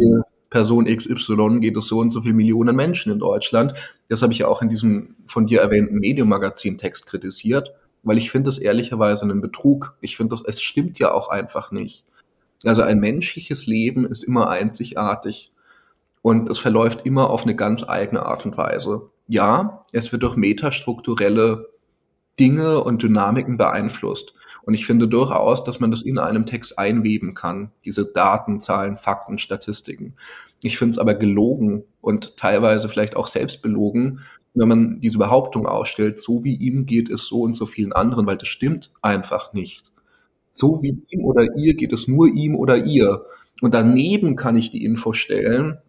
Person 0.49 0.85
XY 0.85 1.59
geht 1.61 1.75
es 1.77 1.87
so 1.87 1.97
und 1.99 2.11
so 2.11 2.21
viele 2.21 2.35
Millionen 2.35 2.75
Menschen 2.75 3.11
in 3.11 3.17
Deutschland. 3.19 3.73
Das 4.07 4.21
habe 4.21 4.33
ich 4.33 4.39
ja 4.39 4.47
auch 4.47 4.61
in 4.61 4.69
diesem 4.69 5.15
von 5.25 5.47
dir 5.47 5.61
erwähnten 5.61 5.95
Medium-Magazin-Text 5.95 7.07
kritisiert, 7.07 7.73
weil 8.03 8.19
ich 8.19 8.29
finde 8.29 8.49
es 8.49 8.59
ehrlicherweise 8.59 9.23
einen 9.23 9.41
Betrug. 9.41 9.97
Ich 9.99 10.15
finde 10.15 10.35
das, 10.35 10.43
es 10.45 10.61
stimmt 10.61 10.99
ja 10.99 11.11
auch 11.11 11.29
einfach 11.29 11.71
nicht. 11.71 12.05
Also 12.65 12.81
ein 12.81 12.99
menschliches 12.99 13.65
Leben 13.67 14.05
ist 14.05 14.23
immer 14.23 14.49
einzigartig 14.49 15.51
und 16.21 16.49
es 16.49 16.59
verläuft 16.59 17.05
immer 17.05 17.29
auf 17.29 17.43
eine 17.43 17.55
ganz 17.55 17.87
eigene 17.87 18.25
Art 18.25 18.45
und 18.45 18.57
Weise. 18.57 19.09
Ja, 19.27 19.85
es 19.91 20.11
wird 20.11 20.23
durch 20.23 20.35
metastrukturelle 20.35 21.69
Dinge 22.39 22.83
und 22.83 23.03
Dynamiken 23.03 23.57
beeinflusst. 23.57 24.33
Und 24.63 24.73
ich 24.73 24.85
finde 24.85 25.07
durchaus, 25.09 25.63
dass 25.65 25.79
man 25.79 25.91
das 25.91 26.03
in 26.03 26.17
einem 26.17 26.45
Text 26.45 26.79
einweben 26.79 27.33
kann, 27.33 27.71
diese 27.83 28.05
Daten, 28.05 28.61
Zahlen, 28.61 28.97
Fakten, 28.97 29.37
Statistiken. 29.37 30.15
Ich 30.61 30.77
finde 30.77 30.91
es 30.91 30.99
aber 30.99 31.15
gelogen 31.15 31.83
und 31.99 32.37
teilweise 32.37 32.87
vielleicht 32.87 33.17
auch 33.17 33.27
selbst 33.27 33.61
belogen, 33.61 34.21
wenn 34.53 34.69
man 34.69 35.01
diese 35.01 35.17
Behauptung 35.17 35.65
ausstellt, 35.65 36.21
so 36.21 36.43
wie 36.43 36.55
ihm 36.55 36.85
geht 36.85 37.09
es 37.09 37.27
so 37.27 37.41
und 37.41 37.55
so 37.55 37.65
vielen 37.65 37.91
anderen, 37.91 38.25
weil 38.25 38.37
das 38.37 38.47
stimmt 38.47 38.91
einfach 39.01 39.51
nicht. 39.51 39.92
So 40.53 40.81
wie 40.81 41.01
ihm 41.09 41.25
oder 41.25 41.57
ihr 41.57 41.73
geht 41.73 41.91
es 41.91 42.07
nur 42.07 42.27
ihm 42.27 42.55
oder 42.55 42.77
ihr. 42.77 43.25
Und 43.61 43.73
daneben 43.73 44.35
kann 44.35 44.55
ich 44.55 44.71
die 44.71 44.85
Info 44.85 45.13
stellen, 45.13 45.79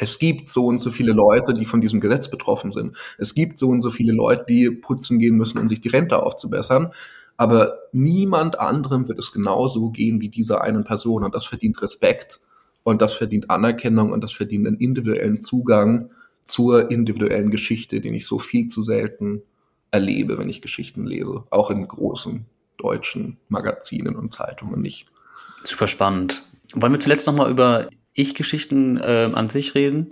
es 0.00 0.20
gibt 0.20 0.48
so 0.48 0.66
und 0.66 0.78
so 0.80 0.92
viele 0.92 1.12
Leute, 1.12 1.52
die 1.52 1.66
von 1.66 1.80
diesem 1.80 2.00
Gesetz 2.00 2.30
betroffen 2.30 2.70
sind. 2.70 2.96
Es 3.18 3.34
gibt 3.34 3.58
so 3.58 3.68
und 3.68 3.82
so 3.82 3.90
viele 3.90 4.12
Leute, 4.12 4.44
die 4.48 4.70
putzen 4.70 5.18
gehen 5.18 5.36
müssen, 5.36 5.58
um 5.58 5.68
sich 5.68 5.80
die 5.80 5.88
Rente 5.88 6.22
aufzubessern. 6.22 6.92
Aber 7.36 7.78
niemand 7.92 8.60
anderem 8.60 9.08
wird 9.08 9.18
es 9.18 9.32
genauso 9.32 9.90
gehen 9.90 10.20
wie 10.20 10.28
dieser 10.28 10.62
einen 10.62 10.84
Person. 10.84 11.24
Und 11.24 11.34
das 11.34 11.46
verdient 11.46 11.82
Respekt 11.82 12.40
und 12.84 13.02
das 13.02 13.14
verdient 13.14 13.50
Anerkennung 13.50 14.12
und 14.12 14.22
das 14.22 14.32
verdient 14.32 14.68
einen 14.68 14.76
individuellen 14.76 15.40
Zugang 15.40 16.10
zur 16.44 16.90
individuellen 16.90 17.50
Geschichte, 17.50 18.00
den 18.00 18.14
ich 18.14 18.26
so 18.26 18.38
viel 18.38 18.68
zu 18.68 18.82
selten 18.82 19.42
erlebe, 19.90 20.38
wenn 20.38 20.48
ich 20.48 20.62
Geschichten 20.62 21.06
lese, 21.06 21.44
auch 21.50 21.70
in 21.70 21.86
großen 21.86 22.46
deutschen 22.78 23.36
Magazinen 23.48 24.16
und 24.16 24.32
Zeitungen 24.32 24.80
nicht. 24.80 25.06
Super 25.62 25.88
spannend. 25.88 26.44
Wollen 26.74 26.92
wir 26.92 27.00
zuletzt 27.00 27.26
nochmal 27.26 27.50
über 27.50 27.88
Ich-Geschichten 28.14 28.96
äh, 28.96 29.30
an 29.32 29.48
sich 29.48 29.74
reden? 29.74 30.08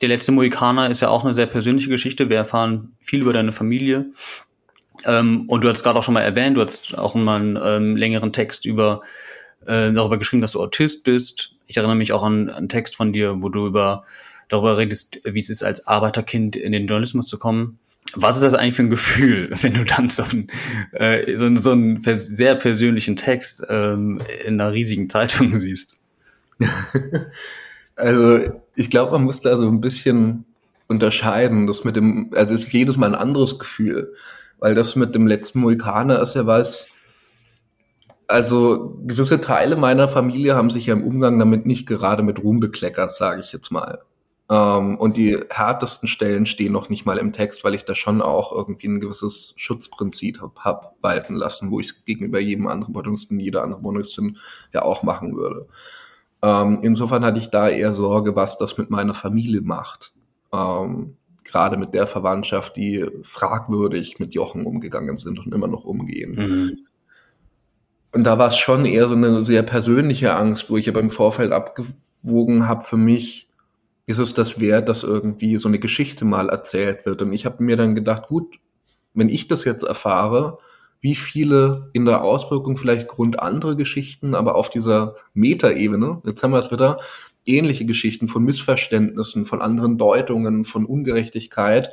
Der 0.00 0.08
letzte 0.08 0.32
Mohikaner 0.32 0.88
ist 0.88 1.00
ja 1.00 1.08
auch 1.08 1.24
eine 1.24 1.34
sehr 1.34 1.46
persönliche 1.46 1.88
Geschichte. 1.88 2.28
Wir 2.28 2.36
erfahren 2.36 2.96
viel 3.00 3.22
über 3.22 3.32
deine 3.32 3.52
Familie. 3.52 4.12
Ähm, 5.04 5.44
und 5.48 5.64
du 5.64 5.68
hast 5.68 5.82
gerade 5.82 5.98
auch 5.98 6.02
schon 6.02 6.14
mal 6.14 6.22
erwähnt, 6.22 6.56
du 6.56 6.62
hast 6.62 6.96
auch 6.96 7.14
mal 7.14 7.40
einen 7.40 7.58
ähm, 7.62 7.96
längeren 7.96 8.32
Text 8.32 8.66
über 8.66 9.02
äh, 9.66 9.92
darüber 9.92 10.18
geschrieben, 10.18 10.42
dass 10.42 10.52
du 10.52 10.60
Autist 10.60 11.04
bist. 11.04 11.56
Ich 11.66 11.76
erinnere 11.76 11.96
mich 11.96 12.12
auch 12.12 12.22
an 12.22 12.50
einen 12.50 12.68
Text 12.68 12.96
von 12.96 13.12
dir, 13.12 13.40
wo 13.40 13.48
du 13.48 13.66
über 13.66 14.04
darüber 14.48 14.76
redest, 14.76 15.20
wie 15.24 15.38
es 15.38 15.48
ist, 15.48 15.62
als 15.62 15.86
Arbeiterkind 15.86 16.56
in 16.56 16.72
den 16.72 16.86
Journalismus 16.86 17.26
zu 17.26 17.38
kommen. 17.38 17.78
Was 18.14 18.36
ist 18.36 18.42
das 18.42 18.54
eigentlich 18.54 18.74
für 18.74 18.82
ein 18.82 18.90
Gefühl, 18.90 19.50
wenn 19.62 19.74
du 19.74 19.84
dann 19.84 20.08
so, 20.08 20.22
ein, 20.22 20.48
äh, 20.92 21.36
so, 21.36 21.54
so 21.56 21.72
einen 21.72 22.00
sehr 22.00 22.54
persönlichen 22.54 23.16
Text 23.16 23.62
ähm, 23.68 24.20
in 24.44 24.60
einer 24.60 24.72
riesigen 24.72 25.08
Zeitung 25.08 25.56
siehst? 25.58 26.02
also 27.96 28.40
ich 28.74 28.90
glaube, 28.90 29.12
man 29.12 29.22
muss 29.22 29.40
da 29.40 29.56
so 29.56 29.68
ein 29.68 29.80
bisschen 29.80 30.44
unterscheiden. 30.88 31.66
Das 31.66 31.84
mit 31.84 31.96
dem, 31.96 32.30
also 32.34 32.54
es 32.54 32.64
ist 32.64 32.72
jedes 32.72 32.96
Mal 32.96 33.14
ein 33.14 33.20
anderes 33.20 33.58
Gefühl, 33.58 34.14
weil 34.58 34.74
das 34.74 34.96
mit 34.96 35.14
dem 35.14 35.26
letzten 35.26 35.62
Vulkaner 35.62 36.20
ist 36.20 36.34
ja 36.34 36.46
was. 36.46 36.88
Also 38.26 39.00
gewisse 39.06 39.40
Teile 39.40 39.76
meiner 39.76 40.06
Familie 40.06 40.54
haben 40.54 40.70
sich 40.70 40.86
ja 40.86 40.94
im 40.94 41.04
Umgang 41.04 41.38
damit 41.38 41.66
nicht 41.66 41.88
gerade 41.88 42.22
mit 42.22 42.42
Ruhm 42.42 42.60
bekleckert, 42.60 43.14
sage 43.14 43.40
ich 43.40 43.52
jetzt 43.52 43.70
mal. 43.70 44.02
Ähm, 44.50 44.98
und 44.98 45.16
die 45.16 45.38
härtesten 45.48 46.08
Stellen 46.08 46.44
stehen 46.44 46.72
noch 46.72 46.88
nicht 46.88 47.06
mal 47.06 47.18
im 47.18 47.32
Text, 47.32 47.62
weil 47.62 47.76
ich 47.76 47.84
da 47.84 47.94
schon 47.94 48.20
auch 48.20 48.52
irgendwie 48.52 48.88
ein 48.88 49.00
gewisses 49.00 49.54
Schutzprinzip 49.56 50.40
habe 50.40 50.54
hab 50.58 50.96
walten 51.00 51.36
lassen, 51.36 51.70
wo 51.70 51.78
ich 51.78 51.90
es 51.90 52.04
gegenüber 52.04 52.40
jedem 52.40 52.66
anderen 52.66 52.92
Bundestin, 52.92 53.38
jeder 53.38 53.62
anderen 53.62 53.84
Bundestin 53.84 54.38
ja 54.72 54.82
auch 54.82 55.04
machen 55.04 55.36
würde. 55.36 55.68
Ähm, 56.42 56.80
insofern 56.82 57.24
hatte 57.24 57.38
ich 57.38 57.50
da 57.50 57.68
eher 57.68 57.92
Sorge, 57.92 58.34
was 58.34 58.58
das 58.58 58.76
mit 58.76 58.90
meiner 58.90 59.14
Familie 59.14 59.60
macht. 59.60 60.12
Ähm, 60.52 61.16
Gerade 61.44 61.76
mit 61.76 61.94
der 61.94 62.06
Verwandtschaft, 62.06 62.76
die 62.76 63.06
fragwürdig 63.22 64.18
mit 64.18 64.34
Jochen 64.34 64.66
umgegangen 64.66 65.16
sind 65.16 65.38
und 65.38 65.54
immer 65.54 65.66
noch 65.66 65.84
umgehen. 65.84 66.34
Mhm. 66.34 66.78
Und 68.12 68.24
da 68.24 68.38
war 68.38 68.48
es 68.48 68.56
schon 68.56 68.84
eher 68.84 69.08
so 69.08 69.14
eine 69.14 69.44
sehr 69.44 69.62
persönliche 69.62 70.34
Angst, 70.34 70.70
wo 70.70 70.76
ich 70.76 70.88
aber 70.88 71.00
im 71.00 71.10
Vorfeld 71.10 71.52
abgewogen 71.52 72.68
habe 72.68 72.84
für 72.84 72.96
mich, 72.96 73.49
ist 74.10 74.18
es 74.18 74.34
das 74.34 74.58
wert, 74.58 74.88
dass 74.88 75.04
irgendwie 75.04 75.56
so 75.56 75.68
eine 75.68 75.78
Geschichte 75.78 76.24
mal 76.24 76.48
erzählt 76.48 77.06
wird. 77.06 77.22
Und 77.22 77.32
ich 77.32 77.46
habe 77.46 77.62
mir 77.62 77.76
dann 77.76 77.94
gedacht, 77.94 78.26
gut, 78.26 78.58
wenn 79.14 79.28
ich 79.28 79.46
das 79.46 79.64
jetzt 79.64 79.84
erfahre, 79.84 80.58
wie 81.00 81.14
viele 81.14 81.90
in 81.92 82.04
der 82.04 82.22
Auswirkung 82.22 82.76
vielleicht 82.76 83.06
Grund 83.06 83.40
andere 83.40 83.76
Geschichten, 83.76 84.34
aber 84.34 84.56
auf 84.56 84.68
dieser 84.68 85.14
Metaebene, 85.32 86.20
jetzt 86.26 86.42
haben 86.42 86.50
wir 86.50 86.58
es 86.58 86.72
wieder, 86.72 86.98
ähnliche 87.46 87.86
Geschichten 87.86 88.28
von 88.28 88.42
Missverständnissen, 88.42 89.46
von 89.46 89.62
anderen 89.62 89.96
Deutungen, 89.96 90.64
von 90.64 90.84
Ungerechtigkeit, 90.84 91.90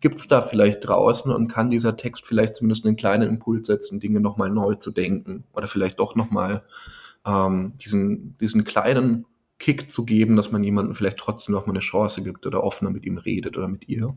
gibt 0.00 0.20
es 0.20 0.28
da 0.28 0.42
vielleicht 0.42 0.86
draußen 0.86 1.30
und 1.32 1.48
kann 1.48 1.70
dieser 1.70 1.96
Text 1.96 2.24
vielleicht 2.24 2.54
zumindest 2.54 2.86
einen 2.86 2.96
kleinen 2.96 3.28
Impuls 3.28 3.66
setzen, 3.66 3.98
Dinge 3.98 4.20
nochmal 4.20 4.50
neu 4.50 4.76
zu 4.76 4.92
denken 4.92 5.42
oder 5.52 5.66
vielleicht 5.66 5.98
doch 5.98 6.14
nochmal 6.14 6.62
ähm, 7.26 7.72
diesen, 7.78 8.36
diesen 8.38 8.62
kleinen 8.62 9.26
Kick 9.58 9.90
zu 9.90 10.04
geben, 10.04 10.36
dass 10.36 10.52
man 10.52 10.62
jemandem 10.62 10.94
vielleicht 10.94 11.18
trotzdem 11.18 11.54
noch 11.54 11.66
mal 11.66 11.72
eine 11.72 11.80
Chance 11.80 12.22
gibt 12.22 12.46
oder 12.46 12.62
offener 12.62 12.90
mit 12.90 13.04
ihm 13.04 13.18
redet 13.18 13.56
oder 13.56 13.68
mit 13.68 13.88
ihr. 13.88 14.16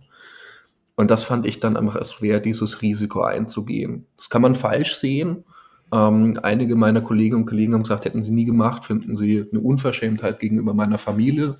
Und 0.96 1.10
das 1.10 1.24
fand 1.24 1.46
ich 1.46 1.60
dann 1.60 1.78
einfach 1.78 1.96
es 1.96 2.22
wert, 2.22 2.46
dieses 2.46 2.82
Risiko 2.82 3.22
einzugehen. 3.22 4.06
Das 4.18 4.30
kann 4.30 4.42
man 4.42 4.56
falsch 4.56 4.96
sehen. 4.96 5.44
Ähm, 5.92 6.40
einige 6.44 6.76
meiner 6.76 7.02
Kolleginnen 7.02 7.42
und 7.42 7.48
Kollegen 7.48 7.74
haben 7.74 7.84
gesagt, 7.84 8.06
hätten 8.06 8.24
sie 8.24 8.32
nie 8.32 8.46
gemacht, 8.46 8.86
finden 8.86 9.18
sie 9.18 9.46
eine 9.52 9.62
Unverschämtheit 9.62 10.40
gegenüber 10.40 10.74
meiner 10.74 10.98
Familie. 10.98 11.58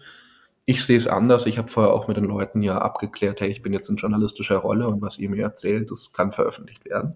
Ich 0.66 0.86
sehe 0.86 0.98
es 0.98 1.08
anders. 1.08 1.48
Ich 1.48 1.58
habe 1.58 1.68
vorher 1.68 1.92
auch 1.92 2.08
mit 2.08 2.18
den 2.18 2.26
Leuten 2.26 2.62
ja 2.62 2.78
abgeklärt, 2.78 3.42
hey, 3.42 3.50
ich 3.50 3.62
bin 3.62 3.74
jetzt 3.74 3.90
in 3.90 3.96
journalistischer 3.96 4.58
Rolle 4.58 4.88
und 4.88 5.02
was 5.02 5.18
ihr 5.18 5.30
mir 5.30 5.42
erzählt, 5.42 5.92
das 5.92 6.14
kann 6.14 6.32
veröffentlicht 6.32 6.86
werden. 6.86 7.16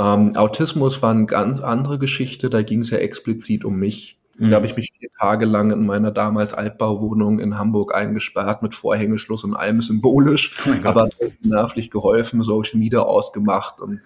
Ähm, 0.00 0.34
Autismus 0.36 1.02
war 1.02 1.10
eine 1.10 1.26
ganz 1.26 1.60
andere 1.60 1.98
Geschichte. 1.98 2.50
Da 2.50 2.62
ging 2.62 2.80
es 2.80 2.90
ja 2.90 2.98
explizit 2.98 3.64
um 3.64 3.76
mich. 3.76 4.20
Mhm. 4.36 4.50
Da 4.50 4.56
habe 4.56 4.66
ich 4.66 4.76
mich 4.76 4.92
vier 4.98 5.10
Tage 5.18 5.44
lang 5.44 5.70
in 5.70 5.86
meiner 5.86 6.10
damals 6.10 6.54
Altbauwohnung 6.54 7.38
in 7.38 7.58
Hamburg 7.58 7.94
eingesperrt 7.94 8.62
mit 8.62 8.74
Vorhängeschluss 8.74 9.44
und 9.44 9.54
allem 9.54 9.80
symbolisch, 9.80 10.58
oh 10.66 10.86
aber 10.86 11.08
nervlich 11.42 11.90
geholfen, 11.90 12.42
Social 12.42 12.78
Media 12.78 13.00
ausgemacht 13.00 13.80
und 13.80 14.00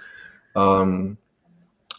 ähm, 0.55 1.17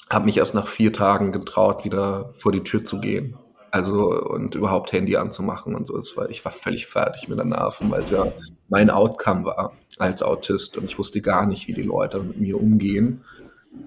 habe 0.10 0.26
mich 0.26 0.38
erst 0.38 0.56
nach 0.56 0.68
vier 0.68 0.92
Tagen 0.92 1.32
getraut, 1.32 1.86
wieder 1.86 2.32
vor 2.34 2.52
die 2.52 2.64
Tür 2.64 2.84
zu 2.84 3.00
gehen. 3.00 3.36
Also 3.72 4.10
und 4.10 4.56
überhaupt 4.56 4.92
Handy 4.92 5.16
anzumachen 5.16 5.76
und 5.76 5.86
so. 5.86 5.96
Es 5.96 6.18
war, 6.18 6.30
ich 6.30 6.44
war 6.44 6.52
völlig 6.52 6.88
fertig 6.88 7.28
mit 7.30 7.38
der 7.38 7.46
Nerven, 7.46 7.92
weil 7.92 8.02
es 8.02 8.10
ja 8.10 8.26
mein 8.68 8.90
Outcome 8.90 9.46
war 9.46 9.74
als 10.00 10.24
Autist 10.24 10.78
und 10.78 10.86
ich 10.86 10.98
wusste 10.98 11.22
gar 11.22 11.46
nicht, 11.46 11.68
wie 11.68 11.74
die 11.74 11.84
Leute 11.84 12.20
mit 12.20 12.40
mir 12.40 12.60
umgehen. 12.60 13.24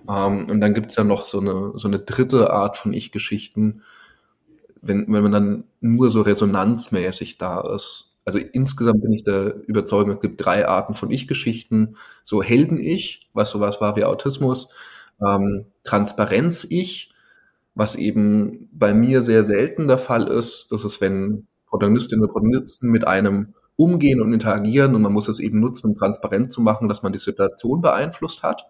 Ähm, 0.09 0.49
und 0.49 0.61
dann 0.61 0.75
gibt's 0.75 0.95
ja 0.95 1.03
noch 1.03 1.27
so 1.27 1.41
eine, 1.41 1.73
so 1.77 1.89
eine 1.89 1.99
dritte 1.99 2.53
Art 2.53 2.77
von 2.77 2.93
Ich-Geschichten, 2.93 3.83
wenn, 4.83 5.07
wenn 5.09 5.23
man 5.23 5.33
dann 5.33 5.65
nur 5.81 6.11
so 6.11 6.23
resonanzmäßig 6.23 7.39
da 7.39 7.61
ist. 7.75 8.17
Also 8.25 8.39
insgesamt 8.39 9.03
bin 9.03 9.13
ich 9.13 9.25
der 9.25 9.57
Überzeugung, 9.67 10.15
es 10.15 10.21
gibt 10.21 10.45
drei 10.45 10.69
Arten 10.69 10.95
von 10.95 11.11
Ich-Geschichten. 11.11 11.97
So 12.23 12.43
Helden-Ich, 12.43 13.31
was 13.33 13.51
sowas 13.51 13.81
war 13.81 13.97
wie 13.97 14.05
Autismus, 14.05 14.69
ähm, 15.27 15.67
Transparenz-Ich, 15.85 17.15
was 17.75 17.97
eben 17.97 18.69
bei 18.73 18.93
mir 18.93 19.23
sehr 19.23 19.45
selten 19.45 19.89
der 19.89 19.99
Fall 19.99 20.29
ist. 20.29 20.71
Das 20.71 20.85
ist, 20.85 21.01
wenn 21.01 21.47
Protagonistinnen 21.67 22.25
und 22.25 22.33
Protagonisten 22.33 22.91
mit 22.91 23.07
einem 23.07 23.55
umgehen 23.77 24.21
und 24.21 24.33
interagieren 24.33 24.95
und 24.95 25.03
man 25.03 25.13
muss 25.13 25.29
es 25.29 25.41
eben 25.41 25.59
nutzen, 25.59 25.89
um 25.89 25.97
transparent 25.97 26.53
zu 26.53 26.61
machen, 26.61 26.89
dass 26.89 27.03
man 27.03 27.13
die 27.13 27.19
Situation 27.19 27.81
beeinflusst 27.81 28.43
hat 28.43 28.67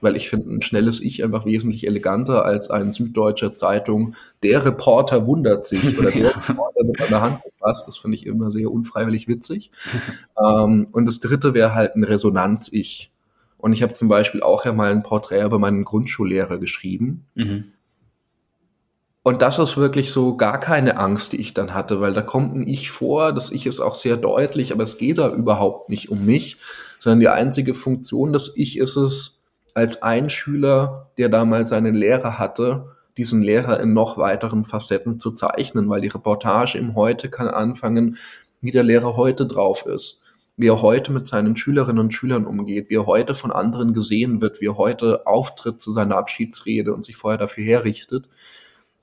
weil 0.00 0.16
ich 0.16 0.28
finde 0.28 0.54
ein 0.54 0.62
schnelles 0.62 1.00
Ich 1.00 1.24
einfach 1.24 1.44
wesentlich 1.44 1.86
eleganter 1.86 2.44
als 2.44 2.70
ein 2.70 2.92
Süddeutscher 2.92 3.54
Zeitung. 3.54 4.14
Der 4.42 4.64
Reporter 4.64 5.26
wundert 5.26 5.66
sich 5.66 5.82
oder 5.98 6.10
der 6.10 6.36
Reporter 6.36 6.84
mit 6.84 7.02
einer 7.02 7.20
Hand 7.20 7.40
gefasst. 7.42 7.88
Das 7.88 7.98
finde 7.98 8.16
ich 8.16 8.26
immer 8.26 8.50
sehr 8.50 8.70
unfreiwillig 8.70 9.28
witzig. 9.28 9.70
ähm, 10.42 10.88
und 10.92 11.06
das 11.06 11.20
dritte 11.20 11.54
wäre 11.54 11.74
halt 11.74 11.96
ein 11.96 12.04
Resonanz-Ich. 12.04 13.10
Und 13.58 13.72
ich 13.72 13.82
habe 13.82 13.92
zum 13.92 14.08
Beispiel 14.08 14.42
auch 14.42 14.64
ja 14.64 14.72
mal 14.72 14.92
ein 14.92 15.02
Porträt 15.02 15.44
über 15.44 15.58
meinen 15.58 15.84
Grundschullehrer 15.84 16.58
geschrieben. 16.58 17.24
Mhm. 17.34 17.64
Und 19.24 19.42
das 19.42 19.58
ist 19.58 19.76
wirklich 19.76 20.10
so 20.10 20.36
gar 20.36 20.58
keine 20.58 20.96
Angst, 20.96 21.32
die 21.32 21.40
ich 21.40 21.52
dann 21.52 21.74
hatte, 21.74 22.00
weil 22.00 22.14
da 22.14 22.22
kommt 22.22 22.54
ein 22.54 22.66
Ich 22.66 22.90
vor, 22.90 23.32
das 23.32 23.50
Ich 23.50 23.66
ist 23.66 23.80
auch 23.80 23.94
sehr 23.94 24.16
deutlich, 24.16 24.72
aber 24.72 24.84
es 24.84 24.96
geht 24.96 25.18
da 25.18 25.28
überhaupt 25.28 25.90
nicht 25.90 26.08
um 26.08 26.24
mich, 26.24 26.56
sondern 26.98 27.20
die 27.20 27.28
einzige 27.28 27.74
Funktion 27.74 28.32
des 28.32 28.54
Ich 28.56 28.78
ist 28.78 28.96
es, 28.96 29.37
als 29.78 30.02
ein 30.02 30.28
Schüler, 30.28 31.08
der 31.18 31.28
damals 31.28 31.68
seinen 31.68 31.94
Lehrer 31.94 32.36
hatte, 32.36 32.96
diesen 33.16 33.42
Lehrer 33.42 33.78
in 33.78 33.92
noch 33.92 34.18
weiteren 34.18 34.64
Facetten 34.64 35.20
zu 35.20 35.30
zeichnen, 35.30 35.88
weil 35.88 36.00
die 36.00 36.08
Reportage 36.08 36.76
im 36.76 36.96
Heute 36.96 37.30
kann 37.30 37.46
anfangen, 37.46 38.16
wie 38.60 38.72
der 38.72 38.82
Lehrer 38.82 39.16
heute 39.16 39.46
drauf 39.46 39.86
ist, 39.86 40.24
wie 40.56 40.66
er 40.66 40.82
heute 40.82 41.12
mit 41.12 41.28
seinen 41.28 41.54
Schülerinnen 41.56 42.00
und 42.00 42.12
Schülern 42.12 42.44
umgeht, 42.44 42.90
wie 42.90 42.96
er 42.96 43.06
heute 43.06 43.36
von 43.36 43.52
anderen 43.52 43.94
gesehen 43.94 44.40
wird, 44.40 44.60
wie 44.60 44.66
er 44.66 44.78
heute 44.78 45.28
auftritt 45.28 45.80
zu 45.80 45.92
seiner 45.92 46.16
Abschiedsrede 46.16 46.92
und 46.92 47.04
sich 47.04 47.16
vorher 47.16 47.38
dafür 47.38 47.62
herrichtet. 47.62 48.28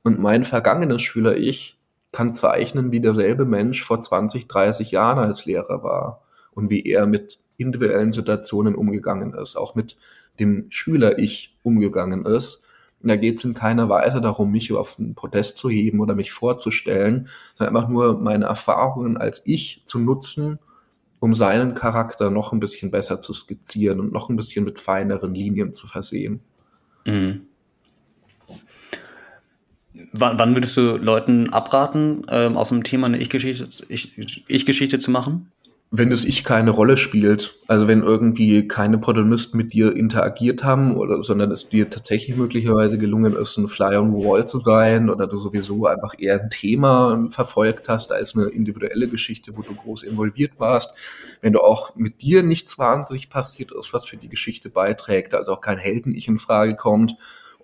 Und 0.03 0.19
mein 0.19 0.43
vergangenes 0.43 1.01
Schüler-Ich 1.01 1.77
kann 2.11 2.35
zeichnen, 2.35 2.91
wie 2.91 2.99
derselbe 2.99 3.45
Mensch 3.45 3.81
vor 3.81 4.01
20, 4.01 4.49
30 4.49 4.91
Jahren 4.91 5.19
als 5.19 5.45
Lehrer 5.45 5.83
war 5.83 6.21
und 6.53 6.69
wie 6.69 6.83
er 6.83 7.07
mit 7.07 7.39
individuellen 7.55 8.11
Situationen 8.11 8.75
umgegangen 8.75 9.33
ist, 9.33 9.55
auch 9.55 9.75
mit 9.75 9.95
dem 10.39 10.67
Schüler-Ich 10.69 11.57
umgegangen 11.63 12.25
ist. 12.25 12.63
Und 13.01 13.09
da 13.09 13.15
geht 13.15 13.37
es 13.37 13.43
in 13.43 13.53
keiner 13.53 13.87
Weise 13.89 14.21
darum, 14.21 14.51
mich 14.51 14.71
auf 14.73 14.95
den 14.95 15.15
Podest 15.15 15.57
zu 15.57 15.69
heben 15.69 15.99
oder 15.99 16.15
mich 16.15 16.31
vorzustellen, 16.31 17.27
sondern 17.55 17.75
einfach 17.75 17.89
nur 17.89 18.19
meine 18.19 18.45
Erfahrungen 18.45 19.17
als 19.17 19.43
Ich 19.45 19.83
zu 19.85 19.99
nutzen, 19.99 20.59
um 21.19 21.33
seinen 21.33 21.73
Charakter 21.73 22.29
noch 22.29 22.51
ein 22.51 22.59
bisschen 22.59 22.91
besser 22.91 23.21
zu 23.21 23.33
skizzieren 23.33 23.99
und 23.99 24.11
noch 24.11 24.29
ein 24.29 24.35
bisschen 24.35 24.65
mit 24.65 24.79
feineren 24.79 25.33
Linien 25.33 25.73
zu 25.73 25.87
versehen. 25.87 26.39
Mhm. 27.05 27.41
Wann, 30.13 30.55
würdest 30.55 30.75
du 30.77 30.97
Leuten 30.97 31.51
abraten, 31.51 32.25
ähm, 32.29 32.57
aus 32.57 32.69
dem 32.69 32.83
Thema 32.83 33.07
eine 33.07 33.17
Ich-Geschichte 33.17 33.67
ich, 33.87 34.17
Ich 34.47 35.01
zu 35.01 35.11
machen? 35.11 35.51
Wenn 35.97 36.09
das 36.09 36.23
Ich 36.23 36.43
keine 36.43 36.71
Rolle 36.71 36.97
spielt, 36.97 37.59
also 37.67 37.87
wenn 37.87 38.01
irgendwie 38.01 38.67
keine 38.67 38.97
Protagonisten 38.97 39.57
mit 39.57 39.73
dir 39.73 39.95
interagiert 39.95 40.63
haben, 40.63 40.95
oder, 40.95 41.21
sondern 41.23 41.51
es 41.51 41.69
dir 41.69 41.89
tatsächlich 41.89 42.37
möglicherweise 42.37 42.97
gelungen 42.97 43.35
ist, 43.35 43.57
ein 43.57 43.67
Fly 43.67 43.97
on 43.97 44.11
the 44.11 44.25
Wall 44.25 44.47
zu 44.47 44.59
sein, 44.59 45.09
oder 45.09 45.27
du 45.27 45.37
sowieso 45.37 45.85
einfach 45.85 46.13
eher 46.17 46.41
ein 46.41 46.49
Thema 46.49 47.27
verfolgt 47.29 47.89
hast 47.89 48.11
als 48.11 48.35
eine 48.35 48.45
individuelle 48.45 49.07
Geschichte, 49.07 49.57
wo 49.57 49.61
du 49.61 49.75
groß 49.75 50.03
involviert 50.03 50.59
warst, 50.59 50.93
wenn 51.41 51.53
du 51.53 51.61
auch 51.61 51.95
mit 51.95 52.21
dir 52.21 52.43
nichts 52.43 52.77
wahnsinnig 52.77 53.29
passiert 53.29 53.71
ist, 53.71 53.93
was 53.93 54.05
für 54.05 54.17
die 54.17 54.29
Geschichte 54.29 54.69
beiträgt, 54.69 55.33
also 55.33 55.53
auch 55.53 55.61
kein 55.61 55.77
Helden-Ich 55.77 56.27
in 56.27 56.37
Frage 56.37 56.75
kommt, 56.75 57.15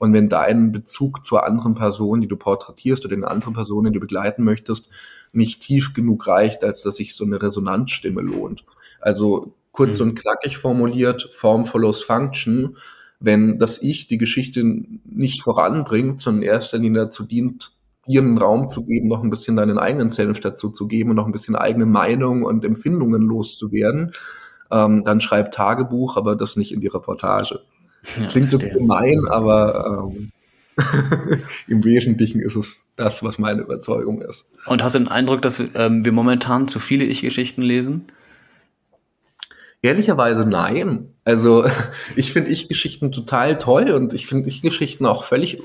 und 0.01 0.13
wenn 0.13 0.29
dein 0.29 0.71
Bezug 0.71 1.23
zur 1.23 1.45
anderen 1.45 1.75
Person, 1.75 2.21
die 2.21 2.27
du 2.27 2.35
porträtierst 2.35 3.05
oder 3.05 3.15
den 3.15 3.23
anderen 3.23 3.53
Personen, 3.53 3.93
die 3.93 3.93
du 3.93 3.99
begleiten 3.99 4.43
möchtest, 4.43 4.89
nicht 5.33 5.61
tief 5.61 5.93
genug 5.93 6.27
reicht, 6.27 6.63
als 6.63 6.81
dass 6.81 6.97
sich 6.97 7.15
so 7.15 7.23
eine 7.25 7.41
Resonanzstimme 7.41 8.21
lohnt. 8.21 8.65
Also 8.99 9.53
kurz 9.71 9.99
mhm. 9.99 10.09
und 10.09 10.15
knackig 10.15 10.57
formuliert, 10.57 11.29
Form 11.31 11.65
follows 11.65 12.03
Function. 12.03 12.77
Wenn 13.19 13.59
das 13.59 13.81
Ich 13.81 14.07
die 14.07 14.17
Geschichte 14.17 14.63
nicht 15.05 15.43
voranbringt, 15.43 16.19
sondern 16.19 16.43
in 16.43 16.49
erster 16.49 16.77
Linie 16.77 17.03
dazu 17.03 17.23
dient, 17.23 17.71
dir 18.07 18.21
einen 18.21 18.37
Raum 18.37 18.67
zu 18.67 18.85
geben, 18.85 19.07
noch 19.07 19.23
ein 19.23 19.29
bisschen 19.29 19.55
deinen 19.55 19.77
eigenen 19.77 20.09
Senf 20.09 20.39
dazu 20.39 20.69
zu 20.71 20.87
geben 20.87 21.11
und 21.11 21.15
noch 21.17 21.27
ein 21.27 21.31
bisschen 21.31 21.55
eigene 21.55 21.85
Meinung 21.85 22.43
und 22.43 22.65
Empfindungen 22.65 23.21
loszuwerden, 23.21 24.11
ähm, 24.71 25.03
dann 25.03 25.21
schreib 25.21 25.51
Tagebuch, 25.51 26.17
aber 26.17 26.35
das 26.35 26.55
nicht 26.55 26.73
in 26.73 26.81
die 26.81 26.87
Reportage. 26.87 27.59
Ja, 28.19 28.25
Klingt 28.25 28.51
jetzt 28.53 28.73
gemein, 28.73 29.27
aber 29.27 30.09
ähm, 30.09 30.31
Im 31.67 31.83
Wesentlichen 31.83 32.39
ist 32.39 32.55
es 32.55 32.85
das, 32.95 33.23
was 33.23 33.37
meine 33.39 33.61
Überzeugung 33.61 34.21
ist. 34.21 34.49
Und 34.65 34.83
hast 34.83 34.95
du 34.95 34.99
den 34.99 35.07
Eindruck, 35.07 35.41
dass 35.41 35.61
ähm, 35.73 36.05
wir 36.05 36.11
momentan 36.11 36.67
zu 36.67 36.79
viele 36.79 37.05
Ich-Geschichten 37.05 37.61
lesen? 37.61 38.05
Ehrlicherweise 39.81 40.45
nein. 40.45 41.13
Also 41.25 41.65
ich 42.15 42.31
finde 42.31 42.51
Ich-Geschichten 42.51 43.11
total 43.11 43.57
toll 43.57 43.91
und 43.91 44.13
ich 44.13 44.27
finde 44.27 44.49
Ich-Geschichten 44.49 45.05
auch 45.05 45.23
völlig 45.23 45.59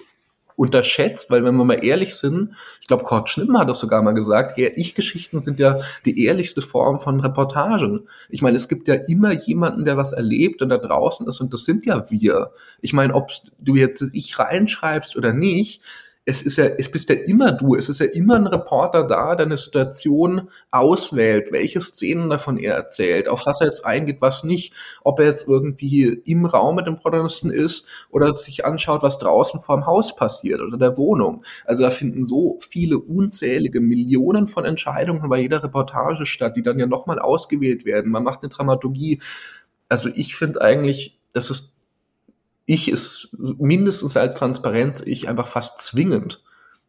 unterschätzt, 0.56 1.30
weil 1.30 1.44
wenn 1.44 1.54
wir 1.54 1.64
mal 1.64 1.84
ehrlich 1.84 2.16
sind, 2.16 2.54
ich 2.80 2.86
glaube, 2.86 3.04
Kurt 3.04 3.28
Schnimm 3.28 3.56
hat 3.58 3.68
das 3.68 3.78
sogar 3.78 4.02
mal 4.02 4.12
gesagt, 4.12 4.58
Ich-Geschichten 4.58 5.42
sind 5.42 5.60
ja 5.60 5.78
die 6.04 6.24
ehrlichste 6.24 6.62
Form 6.62 7.00
von 7.00 7.20
Reportagen. 7.20 8.08
Ich 8.30 8.42
meine, 8.42 8.56
es 8.56 8.68
gibt 8.68 8.88
ja 8.88 8.94
immer 8.94 9.32
jemanden, 9.32 9.84
der 9.84 9.96
was 9.96 10.12
erlebt 10.12 10.62
und 10.62 10.70
da 10.70 10.78
draußen 10.78 11.26
ist 11.28 11.40
und 11.40 11.52
das 11.52 11.64
sind 11.64 11.86
ja 11.86 12.10
wir. 12.10 12.52
Ich 12.80 12.92
meine, 12.92 13.14
ob 13.14 13.30
du 13.58 13.76
jetzt 13.76 14.02
ich 14.12 14.38
reinschreibst 14.38 15.16
oder 15.16 15.32
nicht, 15.32 15.82
es 16.28 16.42
ist 16.42 16.58
ja, 16.58 16.64
es 16.64 16.90
bist 16.90 17.08
ja 17.08 17.14
immer 17.14 17.52
du, 17.52 17.76
es 17.76 17.88
ist 17.88 18.00
ja 18.00 18.06
immer 18.06 18.34
ein 18.34 18.48
Reporter 18.48 19.06
da, 19.06 19.36
der 19.36 19.46
eine 19.46 19.56
Situation 19.56 20.50
auswählt, 20.72 21.52
welche 21.52 21.80
Szenen 21.80 22.28
davon 22.30 22.58
er 22.58 22.74
erzählt, 22.74 23.28
auf 23.28 23.46
was 23.46 23.60
er 23.60 23.68
jetzt 23.68 23.86
eingeht, 23.86 24.16
was 24.20 24.42
nicht, 24.42 24.74
ob 25.04 25.20
er 25.20 25.26
jetzt 25.26 25.46
irgendwie 25.46 26.20
im 26.24 26.44
Raum 26.44 26.74
mit 26.74 26.88
dem 26.88 26.96
Protagonisten 26.96 27.50
ist 27.50 27.86
oder 28.10 28.34
sich 28.34 28.64
anschaut, 28.64 29.04
was 29.04 29.18
draußen 29.18 29.60
vorm 29.60 29.86
Haus 29.86 30.16
passiert 30.16 30.60
oder 30.60 30.76
der 30.76 30.96
Wohnung. 30.96 31.44
Also 31.64 31.84
da 31.84 31.90
finden 31.90 32.26
so 32.26 32.58
viele 32.60 32.98
unzählige 32.98 33.80
Millionen 33.80 34.48
von 34.48 34.64
Entscheidungen 34.64 35.28
bei 35.28 35.38
jeder 35.38 35.62
Reportage 35.62 36.26
statt, 36.26 36.56
die 36.56 36.62
dann 36.62 36.80
ja 36.80 36.86
nochmal 36.86 37.20
ausgewählt 37.20 37.84
werden. 37.84 38.10
Man 38.10 38.24
macht 38.24 38.42
eine 38.42 38.50
Dramaturgie. 38.50 39.20
Also 39.88 40.08
ich 40.12 40.34
finde 40.34 40.60
eigentlich, 40.60 41.20
das 41.32 41.50
ist 41.50 41.75
ich 42.66 42.90
ist 42.90 43.36
mindestens 43.58 44.16
als 44.16 44.34
Transparenz 44.34 45.00
ich 45.00 45.28
einfach 45.28 45.46
fast 45.46 45.78
zwingend. 45.78 46.42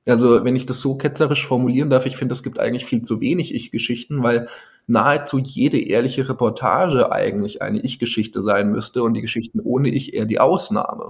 Also 0.07 0.43
wenn 0.43 0.55
ich 0.55 0.65
das 0.65 0.79
so 0.79 0.97
ketzerisch 0.97 1.45
formulieren 1.45 1.89
darf, 1.89 2.05
ich 2.05 2.17
finde, 2.17 2.33
es 2.33 2.43
gibt 2.43 2.59
eigentlich 2.59 2.85
viel 2.85 3.03
zu 3.03 3.19
wenig 3.19 3.53
Ich-Geschichten, 3.53 4.23
weil 4.23 4.47
nahezu 4.87 5.37
jede 5.37 5.79
ehrliche 5.79 6.27
Reportage 6.27 7.11
eigentlich 7.11 7.61
eine 7.61 7.79
Ich-Geschichte 7.79 8.41
sein 8.41 8.71
müsste 8.71 9.03
und 9.03 9.13
die 9.13 9.21
Geschichten 9.21 9.59
ohne 9.59 9.89
Ich 9.89 10.13
eher 10.13 10.25
die 10.25 10.39
Ausnahme. 10.39 11.09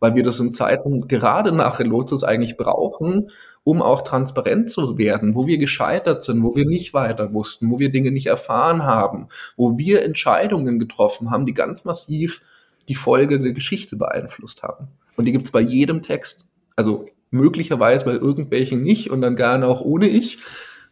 Weil 0.00 0.16
wir 0.16 0.24
das 0.24 0.40
in 0.40 0.52
Zeiten 0.52 1.06
gerade 1.06 1.52
nach 1.52 1.78
Relotis 1.78 2.24
eigentlich 2.24 2.56
brauchen, 2.56 3.30
um 3.62 3.80
auch 3.80 4.02
transparent 4.02 4.72
zu 4.72 4.98
werden, 4.98 5.36
wo 5.36 5.46
wir 5.46 5.58
gescheitert 5.58 6.24
sind, 6.24 6.42
wo 6.42 6.56
wir 6.56 6.66
nicht 6.66 6.92
weiter 6.92 7.32
wussten, 7.32 7.70
wo 7.70 7.78
wir 7.78 7.92
Dinge 7.92 8.10
nicht 8.10 8.26
erfahren 8.26 8.82
haben, 8.82 9.28
wo 9.56 9.78
wir 9.78 10.02
Entscheidungen 10.02 10.80
getroffen 10.80 11.30
haben, 11.30 11.46
die 11.46 11.54
ganz 11.54 11.84
massiv 11.84 12.40
die 12.88 12.94
Folge 12.94 13.38
der 13.38 13.52
Geschichte 13.52 13.96
beeinflusst 13.96 14.62
haben. 14.62 14.88
Und 15.16 15.24
die 15.24 15.32
gibt 15.32 15.46
es 15.46 15.52
bei 15.52 15.60
jedem 15.60 16.02
Text. 16.02 16.46
Also 16.76 17.06
möglicherweise 17.30 18.04
bei 18.04 18.12
irgendwelchen 18.12 18.82
nicht 18.82 19.10
und 19.10 19.20
dann 19.20 19.36
gerne 19.36 19.66
auch 19.66 19.80
ohne 19.80 20.08
ich. 20.08 20.38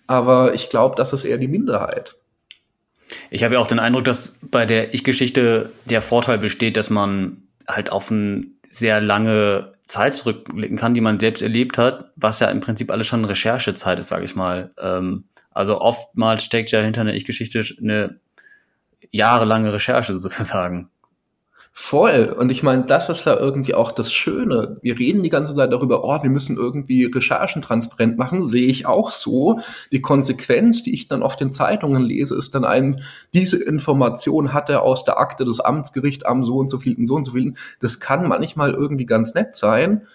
Aber 0.07 0.55
ich 0.55 0.71
glaube, 0.71 0.97
das 0.97 1.13
ist 1.13 1.25
eher 1.25 1.39
die 1.39 1.49
Minderheit. 1.49 2.17
Ich 3.31 3.45
habe 3.45 3.55
ja 3.55 3.61
auch 3.61 3.67
den 3.67 3.79
Eindruck, 3.79 4.05
dass 4.05 4.35
bei 4.41 4.67
der 4.67 4.95
Ich-Geschichte 4.95 5.71
der 5.85 6.03
Vorteil 6.03 6.39
besteht, 6.39 6.77
dass 6.77 6.91
man 6.91 7.43
halt 7.69 7.93
auf 7.93 8.11
eine 8.11 8.47
sehr 8.71 9.01
lange 9.01 9.73
Zeit 9.85 10.15
zurückblicken 10.15 10.77
kann, 10.77 10.95
die 10.95 11.01
man 11.01 11.19
selbst 11.19 11.43
erlebt 11.43 11.77
hat, 11.77 12.13
was 12.17 12.41
ja 12.41 12.49
im 12.49 12.61
Prinzip 12.61 12.91
alles 12.91 13.07
schon 13.07 13.25
Recherchezeit 13.25 13.99
ist, 13.99 14.09
sage 14.09 14.25
ich 14.25 14.37
mal. 14.37 14.73
Ähm, 14.79 15.25
also 15.51 15.81
oftmals 15.81 16.45
steckt 16.45 16.71
ja 16.71 16.81
hinter 16.81 17.01
einer 17.01 17.15
Ich-Geschichte 17.15 17.63
eine 17.81 18.21
jahrelange 19.11 19.73
Recherche 19.73 20.21
sozusagen. 20.21 20.89
Voll. 21.73 22.35
Und 22.37 22.51
ich 22.51 22.63
meine, 22.63 22.85
das 22.85 23.09
ist 23.09 23.25
ja 23.25 23.37
irgendwie 23.37 23.75
auch 23.75 23.93
das 23.93 24.13
Schöne. 24.13 24.79
Wir 24.83 24.99
reden 24.99 25.23
die 25.23 25.29
ganze 25.29 25.55
Zeit 25.55 25.73
darüber, 25.73 26.05
oh, 26.05 26.23
wir 26.23 26.31
müssen 26.31 26.57
irgendwie 26.57 27.05
Recherchen 27.05 27.63
transparent 27.63 28.19
machen. 28.19 28.49
Sehe 28.49 28.67
ich 28.67 28.87
auch 28.87 29.13
so. 29.13 29.61
Die 29.93 30.01
Konsequenz, 30.01 30.83
die 30.83 30.93
ich 30.93 31.07
dann 31.07 31.23
auf 31.23 31.37
den 31.37 31.53
Zeitungen 31.53 32.03
lese, 32.03 32.37
ist 32.37 32.55
dann 32.55 32.65
ein, 32.65 33.03
diese 33.33 33.63
Information 33.63 34.53
hat 34.53 34.69
er 34.69 34.83
aus 34.83 35.05
der 35.05 35.19
Akte 35.19 35.45
des 35.45 35.61
Amtsgerichts 35.61 36.25
am 36.25 36.45
so 36.45 36.57
und 36.57 36.69
so 36.69 36.79
vielen, 36.81 37.07
so 37.07 37.15
und 37.15 37.25
so 37.25 37.33
vielen. 37.33 37.57
Das 37.79 38.01
kann 38.01 38.27
manchmal 38.27 38.75
irgendwie 38.75 39.07
ganz 39.07 39.35
nett 39.35 39.55
sein. 39.55 40.07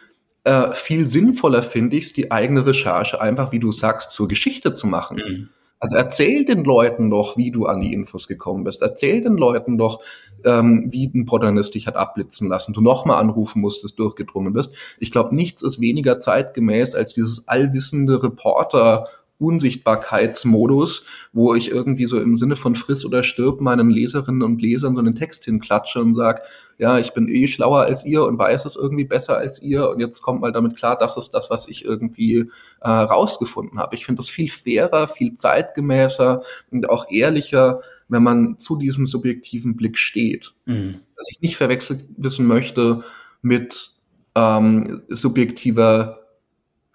Äh, 0.43 0.73
viel 0.73 1.09
sinnvoller 1.09 1.63
finde 1.63 1.95
ich 1.95 2.05
es, 2.05 2.13
die 2.13 2.31
eigene 2.31 2.65
Recherche 2.65 3.21
einfach, 3.21 3.51
wie 3.53 3.59
du 3.59 3.71
sagst, 3.71 4.11
zur 4.11 4.27
Geschichte 4.27 4.73
zu 4.73 4.87
machen. 4.87 5.17
Mhm. 5.17 5.49
Also 5.85 5.97
erzähl 5.97 6.45
den 6.45 6.63
Leuten 6.63 7.11
doch, 7.11 7.37
wie 7.37 7.51
du 7.51 7.67
an 7.67 7.79
die 7.79 7.93
Infos 7.93 8.27
gekommen 8.27 8.63
bist. 8.63 8.81
Erzähl 8.81 9.21
den 9.21 9.37
Leuten 9.37 9.77
doch, 9.77 10.01
ähm, 10.43 10.87
wie 10.89 11.11
ein 11.13 11.27
Protagonist 11.27 11.75
dich 11.75 11.85
hat 11.85 11.95
abblitzen 11.95 12.47
lassen, 12.47 12.73
du 12.73 12.81
nochmal 12.81 13.21
anrufen 13.21 13.61
musstest, 13.61 13.99
durchgedrungen 13.99 14.51
bist. 14.51 14.73
Ich 14.97 15.11
glaube, 15.11 15.35
nichts 15.35 15.61
ist 15.61 15.79
weniger 15.79 16.19
zeitgemäß 16.19 16.95
als 16.95 17.13
dieses 17.13 17.47
allwissende 17.47 18.23
Reporter 18.23 19.07
Unsichtbarkeitsmodus, 19.37 21.05
wo 21.33 21.53
ich 21.53 21.69
irgendwie 21.69 22.07
so 22.07 22.19
im 22.19 22.35
Sinne 22.35 22.55
von 22.55 22.73
friss 22.73 23.05
oder 23.05 23.21
stirb 23.21 23.61
meinen 23.61 23.91
Leserinnen 23.91 24.41
und 24.41 24.63
Lesern 24.63 24.95
so 24.95 25.01
einen 25.01 25.13
Text 25.13 25.45
hinklatsche 25.45 26.01
und 26.01 26.15
sag, 26.15 26.41
ja, 26.77 26.99
ich 26.99 27.13
bin 27.13 27.29
eh 27.29 27.47
schlauer 27.47 27.81
als 27.81 28.05
ihr 28.05 28.23
und 28.23 28.37
weiß 28.37 28.65
es 28.65 28.75
irgendwie 28.75 29.05
besser 29.05 29.37
als 29.37 29.61
ihr 29.61 29.89
und 29.89 29.99
jetzt 29.99 30.21
kommt 30.21 30.41
mal 30.41 30.51
damit 30.51 30.75
klar, 30.75 30.97
das 30.97 31.17
ist 31.17 31.31
das, 31.31 31.49
was 31.49 31.67
ich 31.67 31.85
irgendwie 31.85 32.49
äh, 32.81 32.89
rausgefunden 32.89 33.79
habe. 33.79 33.95
Ich 33.95 34.05
finde 34.05 34.19
das 34.19 34.29
viel 34.29 34.49
fairer, 34.49 35.07
viel 35.07 35.35
zeitgemäßer 35.35 36.41
und 36.71 36.89
auch 36.89 37.09
ehrlicher, 37.09 37.81
wenn 38.09 38.23
man 38.23 38.57
zu 38.59 38.75
diesem 38.75 39.07
subjektiven 39.07 39.75
Blick 39.75 39.97
steht. 39.97 40.53
Mhm. 40.65 40.99
Dass 41.15 41.27
ich 41.29 41.41
nicht 41.41 41.55
verwechselt 41.55 42.01
wissen 42.17 42.45
möchte 42.45 43.03
mit 43.41 43.91
ähm, 44.35 45.01
subjektiver 45.07 46.19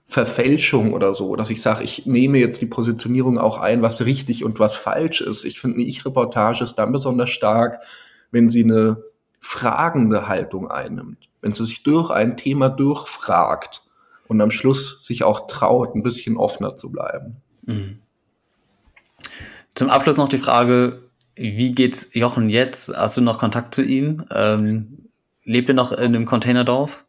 Verfälschung 0.05 0.93
oder 0.93 1.15
so, 1.15 1.37
dass 1.37 1.51
ich 1.51 1.63
sage, 1.63 1.85
ich 1.85 2.05
nehme 2.05 2.39
jetzt 2.39 2.61
die 2.61 2.67
Positionierung 2.67 3.39
auch 3.39 3.59
ein, 3.59 3.81
was 3.81 4.05
richtig 4.05 4.45
und 4.45 4.59
was 4.59 4.77
falsch 4.77 5.21
ist. 5.21 5.45
Ich 5.45 5.61
finde, 5.61 5.77
eine 5.77 5.85
Ich-Reportage 5.85 6.65
ist 6.65 6.75
dann 6.75 6.93
besonders 6.93 7.31
stark, 7.31 7.81
wenn 8.33 8.49
sie 8.49 8.65
eine 8.65 9.05
fragende 9.41 10.29
Haltung 10.29 10.71
einnimmt, 10.71 11.29
wenn 11.41 11.53
sie 11.53 11.67
sich 11.67 11.83
durch 11.83 12.11
ein 12.11 12.37
Thema 12.37 12.69
durchfragt 12.69 13.83
und 14.29 14.41
am 14.41 14.51
Schluss 14.51 15.05
sich 15.05 15.25
auch 15.25 15.47
traut, 15.47 15.95
ein 15.95 16.03
bisschen 16.03 16.37
offener 16.37 16.77
zu 16.77 16.93
bleiben. 16.93 17.37
Mhm. 17.63 17.99
Zum 19.75 19.91
Abschluss 19.91 20.17
noch 20.17 20.29
die 20.29 20.39
Frage, 20.39 21.03
wie 21.37 21.73
geht's 21.73 22.11
Jochen 22.13 22.51
jetzt? 22.51 22.95
Hast 22.97 23.17
du 23.17 23.23
noch 23.23 23.39
Kontakt 23.39 23.75
zu 23.75 23.83
ihm? 23.83 24.25
Ähm, 24.31 25.09
lebt 25.45 25.71
er 25.71 25.75
noch 25.75 25.93
in 25.93 25.99
einem 25.99 26.27
Containerdorf? 26.27 27.05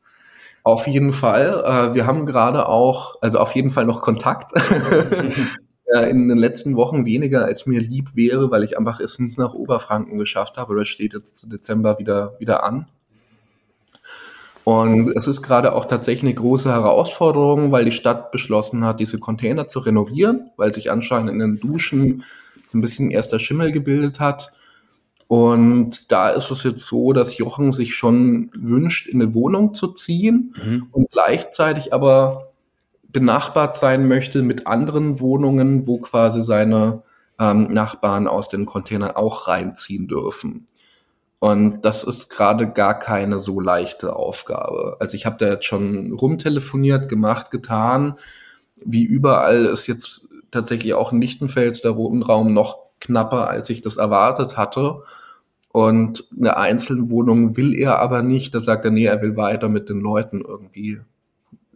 Auf 0.63 0.87
jeden 0.87 1.11
Fall. 1.11 1.63
Äh, 1.65 1.95
wir 1.95 2.05
haben 2.05 2.25
gerade 2.25 2.67
auch, 2.67 3.15
also 3.21 3.39
auf 3.39 3.55
jeden 3.55 3.71
Fall 3.71 3.85
noch 3.85 4.01
Kontakt. 4.01 4.51
in 5.99 6.27
den 6.27 6.37
letzten 6.37 6.75
Wochen 6.75 7.05
weniger, 7.05 7.45
als 7.45 7.65
mir 7.65 7.81
lieb 7.81 8.15
wäre, 8.15 8.51
weil 8.51 8.63
ich 8.63 8.77
einfach 8.77 8.99
es 8.99 9.19
nicht 9.19 9.37
nach 9.37 9.53
Oberfranken 9.53 10.17
geschafft 10.17 10.57
habe. 10.57 10.73
Oder 10.73 10.85
steht 10.85 11.13
jetzt 11.13 11.51
Dezember 11.51 11.99
wieder, 11.99 12.35
wieder 12.39 12.63
an. 12.63 12.87
Und 14.63 15.09
es 15.17 15.27
ist 15.27 15.41
gerade 15.41 15.73
auch 15.73 15.85
tatsächlich 15.85 16.23
eine 16.23 16.35
große 16.35 16.71
Herausforderung, 16.71 17.71
weil 17.71 17.85
die 17.85 17.91
Stadt 17.91 18.31
beschlossen 18.31 18.85
hat, 18.85 18.99
diese 18.99 19.19
Container 19.19 19.67
zu 19.67 19.79
renovieren, 19.79 20.51
weil 20.55 20.73
sich 20.73 20.91
anscheinend 20.91 21.31
in 21.31 21.39
den 21.39 21.59
Duschen 21.59 22.23
so 22.67 22.77
ein 22.77 22.81
bisschen 22.81 23.11
erster 23.11 23.39
Schimmel 23.39 23.71
gebildet 23.71 24.19
hat. 24.19 24.53
Und 25.27 26.11
da 26.11 26.29
ist 26.29 26.51
es 26.51 26.63
jetzt 26.63 26.85
so, 26.85 27.13
dass 27.13 27.37
Jochen 27.37 27.71
sich 27.71 27.95
schon 27.95 28.51
wünscht, 28.53 29.07
in 29.07 29.21
eine 29.21 29.33
Wohnung 29.33 29.73
zu 29.73 29.87
ziehen 29.93 30.53
mhm. 30.63 30.87
und 30.91 31.09
gleichzeitig 31.09 31.93
aber 31.93 32.50
benachbart 33.11 33.77
sein 33.77 34.07
möchte 34.07 34.41
mit 34.41 34.67
anderen 34.67 35.19
Wohnungen, 35.19 35.87
wo 35.87 35.99
quasi 35.99 36.41
seine 36.41 37.03
ähm, 37.39 37.73
Nachbarn 37.73 38.27
aus 38.27 38.49
den 38.49 38.65
Containern 38.65 39.11
auch 39.11 39.47
reinziehen 39.47 40.07
dürfen. 40.07 40.65
Und 41.39 41.81
das 41.81 42.03
ist 42.03 42.29
gerade 42.29 42.71
gar 42.71 42.99
keine 42.99 43.39
so 43.39 43.59
leichte 43.59 44.15
Aufgabe. 44.15 44.97
Also 44.99 45.15
ich 45.15 45.25
habe 45.25 45.37
da 45.39 45.47
jetzt 45.47 45.65
schon 45.65 46.11
rumtelefoniert, 46.11 47.09
gemacht, 47.09 47.49
getan. 47.49 48.19
Wie 48.75 49.03
überall 49.03 49.65
ist 49.65 49.87
jetzt 49.87 50.29
tatsächlich 50.51 50.93
auch 50.93 51.11
in 51.11 51.19
Lichtenfels 51.19 51.81
der 51.81 51.95
Wohnraum 51.95 52.53
noch 52.53 52.77
knapper, 52.99 53.49
als 53.49 53.71
ich 53.71 53.81
das 53.81 53.97
erwartet 53.97 54.55
hatte. 54.55 55.01
Und 55.69 56.25
eine 56.37 56.57
Einzelwohnung 56.57 57.57
will 57.57 57.73
er 57.73 57.99
aber 57.99 58.21
nicht. 58.21 58.53
Da 58.53 58.59
sagt 58.59 58.85
er, 58.85 58.91
nee, 58.91 59.05
er 59.05 59.21
will 59.23 59.35
weiter 59.35 59.67
mit 59.67 59.89
den 59.89 59.99
Leuten 59.99 60.41
irgendwie 60.41 60.99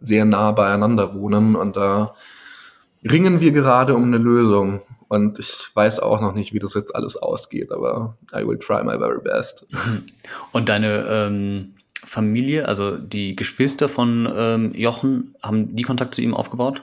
sehr 0.00 0.24
nah 0.24 0.52
beieinander 0.52 1.14
wohnen. 1.14 1.56
Und 1.56 1.76
da 1.76 2.14
ringen 3.04 3.40
wir 3.40 3.52
gerade 3.52 3.94
um 3.94 4.04
eine 4.04 4.18
Lösung. 4.18 4.80
Und 5.08 5.38
ich 5.38 5.70
weiß 5.74 6.00
auch 6.00 6.20
noch 6.20 6.34
nicht, 6.34 6.52
wie 6.52 6.58
das 6.58 6.74
jetzt 6.74 6.94
alles 6.94 7.16
ausgeht, 7.16 7.70
aber 7.70 8.16
I 8.34 8.46
will 8.46 8.58
try 8.58 8.82
my 8.82 8.98
very 8.98 9.20
best. 9.20 9.66
Und 10.52 10.68
deine 10.68 11.06
ähm, 11.08 11.74
Familie, 12.04 12.66
also 12.66 12.96
die 12.96 13.36
Geschwister 13.36 13.88
von 13.88 14.28
ähm, 14.34 14.72
Jochen, 14.74 15.36
haben 15.42 15.76
die 15.76 15.84
Kontakt 15.84 16.14
zu 16.14 16.22
ihm 16.22 16.34
aufgebaut? 16.34 16.82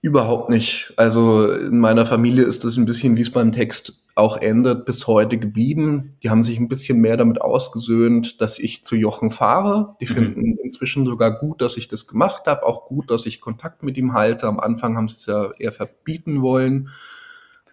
Überhaupt 0.00 0.48
nicht. 0.48 0.92
Also 0.96 1.50
in 1.50 1.80
meiner 1.80 2.06
Familie 2.06 2.44
ist 2.44 2.64
das 2.64 2.76
ein 2.76 2.86
bisschen, 2.86 3.16
wie 3.16 3.22
es 3.22 3.32
beim 3.32 3.50
Text 3.50 4.04
auch 4.14 4.36
endet, 4.36 4.84
bis 4.84 5.06
heute 5.08 5.38
geblieben. 5.38 6.10
Die 6.22 6.30
haben 6.30 6.44
sich 6.44 6.58
ein 6.58 6.68
bisschen 6.68 7.00
mehr 7.00 7.16
damit 7.16 7.40
ausgesöhnt, 7.40 8.40
dass 8.40 8.60
ich 8.60 8.84
zu 8.84 8.94
Jochen 8.94 9.32
fahre. 9.32 9.94
Die 10.00 10.06
mhm. 10.06 10.14
finden 10.14 10.58
inzwischen 10.62 11.04
sogar 11.04 11.38
gut, 11.38 11.60
dass 11.60 11.76
ich 11.76 11.88
das 11.88 12.06
gemacht 12.06 12.44
habe, 12.46 12.64
auch 12.64 12.86
gut, 12.86 13.10
dass 13.10 13.26
ich 13.26 13.40
Kontakt 13.40 13.82
mit 13.82 13.96
ihm 13.96 14.14
halte. 14.14 14.46
Am 14.46 14.60
Anfang 14.60 14.96
haben 14.96 15.08
sie 15.08 15.16
es 15.16 15.26
ja 15.26 15.50
eher 15.58 15.72
verbieten 15.72 16.42
wollen. 16.42 16.90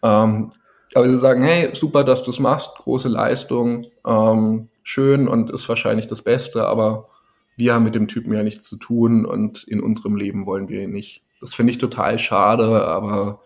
Ähm, 0.02 0.52
aber 0.96 1.10
sie 1.10 1.20
sagen, 1.20 1.44
hey, 1.44 1.76
super, 1.76 2.04
dass 2.04 2.24
du 2.24 2.32
es 2.32 2.40
machst, 2.40 2.78
große 2.78 3.10
Leistung, 3.10 3.86
ähm, 4.08 4.70
schön 4.82 5.28
und 5.28 5.50
ist 5.50 5.68
wahrscheinlich 5.68 6.08
das 6.08 6.22
Beste, 6.22 6.68
aber 6.68 7.10
wir 7.58 7.74
haben 7.74 7.84
mit 7.84 7.96
dem 7.96 8.08
Typen 8.08 8.34
ja 8.34 8.44
nichts 8.44 8.68
zu 8.68 8.78
tun 8.78 9.26
und 9.26 9.64
in 9.64 9.82
unserem 9.82 10.16
Leben 10.16 10.46
wollen 10.46 10.70
wir 10.70 10.84
ihn 10.84 10.92
nicht. 10.92 11.24
Das 11.46 11.54
finde 11.54 11.72
ich 11.72 11.78
total 11.78 12.18
schade, 12.18 12.88
aber 12.88 13.40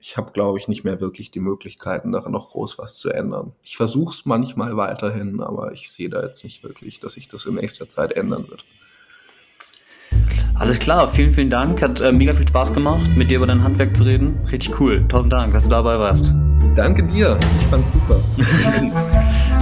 ich 0.00 0.16
habe, 0.16 0.32
glaube 0.32 0.58
ich, 0.58 0.66
nicht 0.66 0.82
mehr 0.82 1.00
wirklich 1.00 1.30
die 1.30 1.38
Möglichkeiten, 1.38 2.10
daran 2.10 2.32
noch 2.32 2.50
groß 2.50 2.78
was 2.78 2.96
zu 2.96 3.10
ändern. 3.10 3.52
Ich 3.62 3.76
versuche 3.76 4.12
es 4.12 4.26
manchmal 4.26 4.76
weiterhin, 4.76 5.40
aber 5.40 5.72
ich 5.72 5.92
sehe 5.92 6.08
da 6.08 6.22
jetzt 6.22 6.42
nicht 6.42 6.64
wirklich, 6.64 6.98
dass 6.98 7.12
sich 7.12 7.28
das 7.28 7.46
in 7.46 7.54
nächster 7.54 7.88
Zeit 7.88 8.12
ändern 8.14 8.48
wird. 8.48 8.64
Alles 10.54 10.80
klar, 10.80 11.06
vielen, 11.06 11.30
vielen 11.30 11.50
Dank. 11.50 11.80
Hat 11.80 12.00
äh, 12.00 12.10
mega 12.10 12.34
viel 12.34 12.48
Spaß 12.48 12.74
gemacht, 12.74 13.08
mit 13.16 13.30
dir 13.30 13.36
über 13.36 13.46
dein 13.46 13.62
Handwerk 13.62 13.96
zu 13.96 14.02
reden. 14.02 14.44
Richtig 14.50 14.80
cool. 14.80 15.06
Tausend 15.06 15.32
Dank, 15.32 15.54
dass 15.54 15.64
du 15.64 15.70
dabei 15.70 15.98
warst. 16.00 16.34
Danke 16.74 17.06
dir. 17.06 17.38
Ich 17.60 17.66
fand's 17.66 17.92
super. 17.92 18.20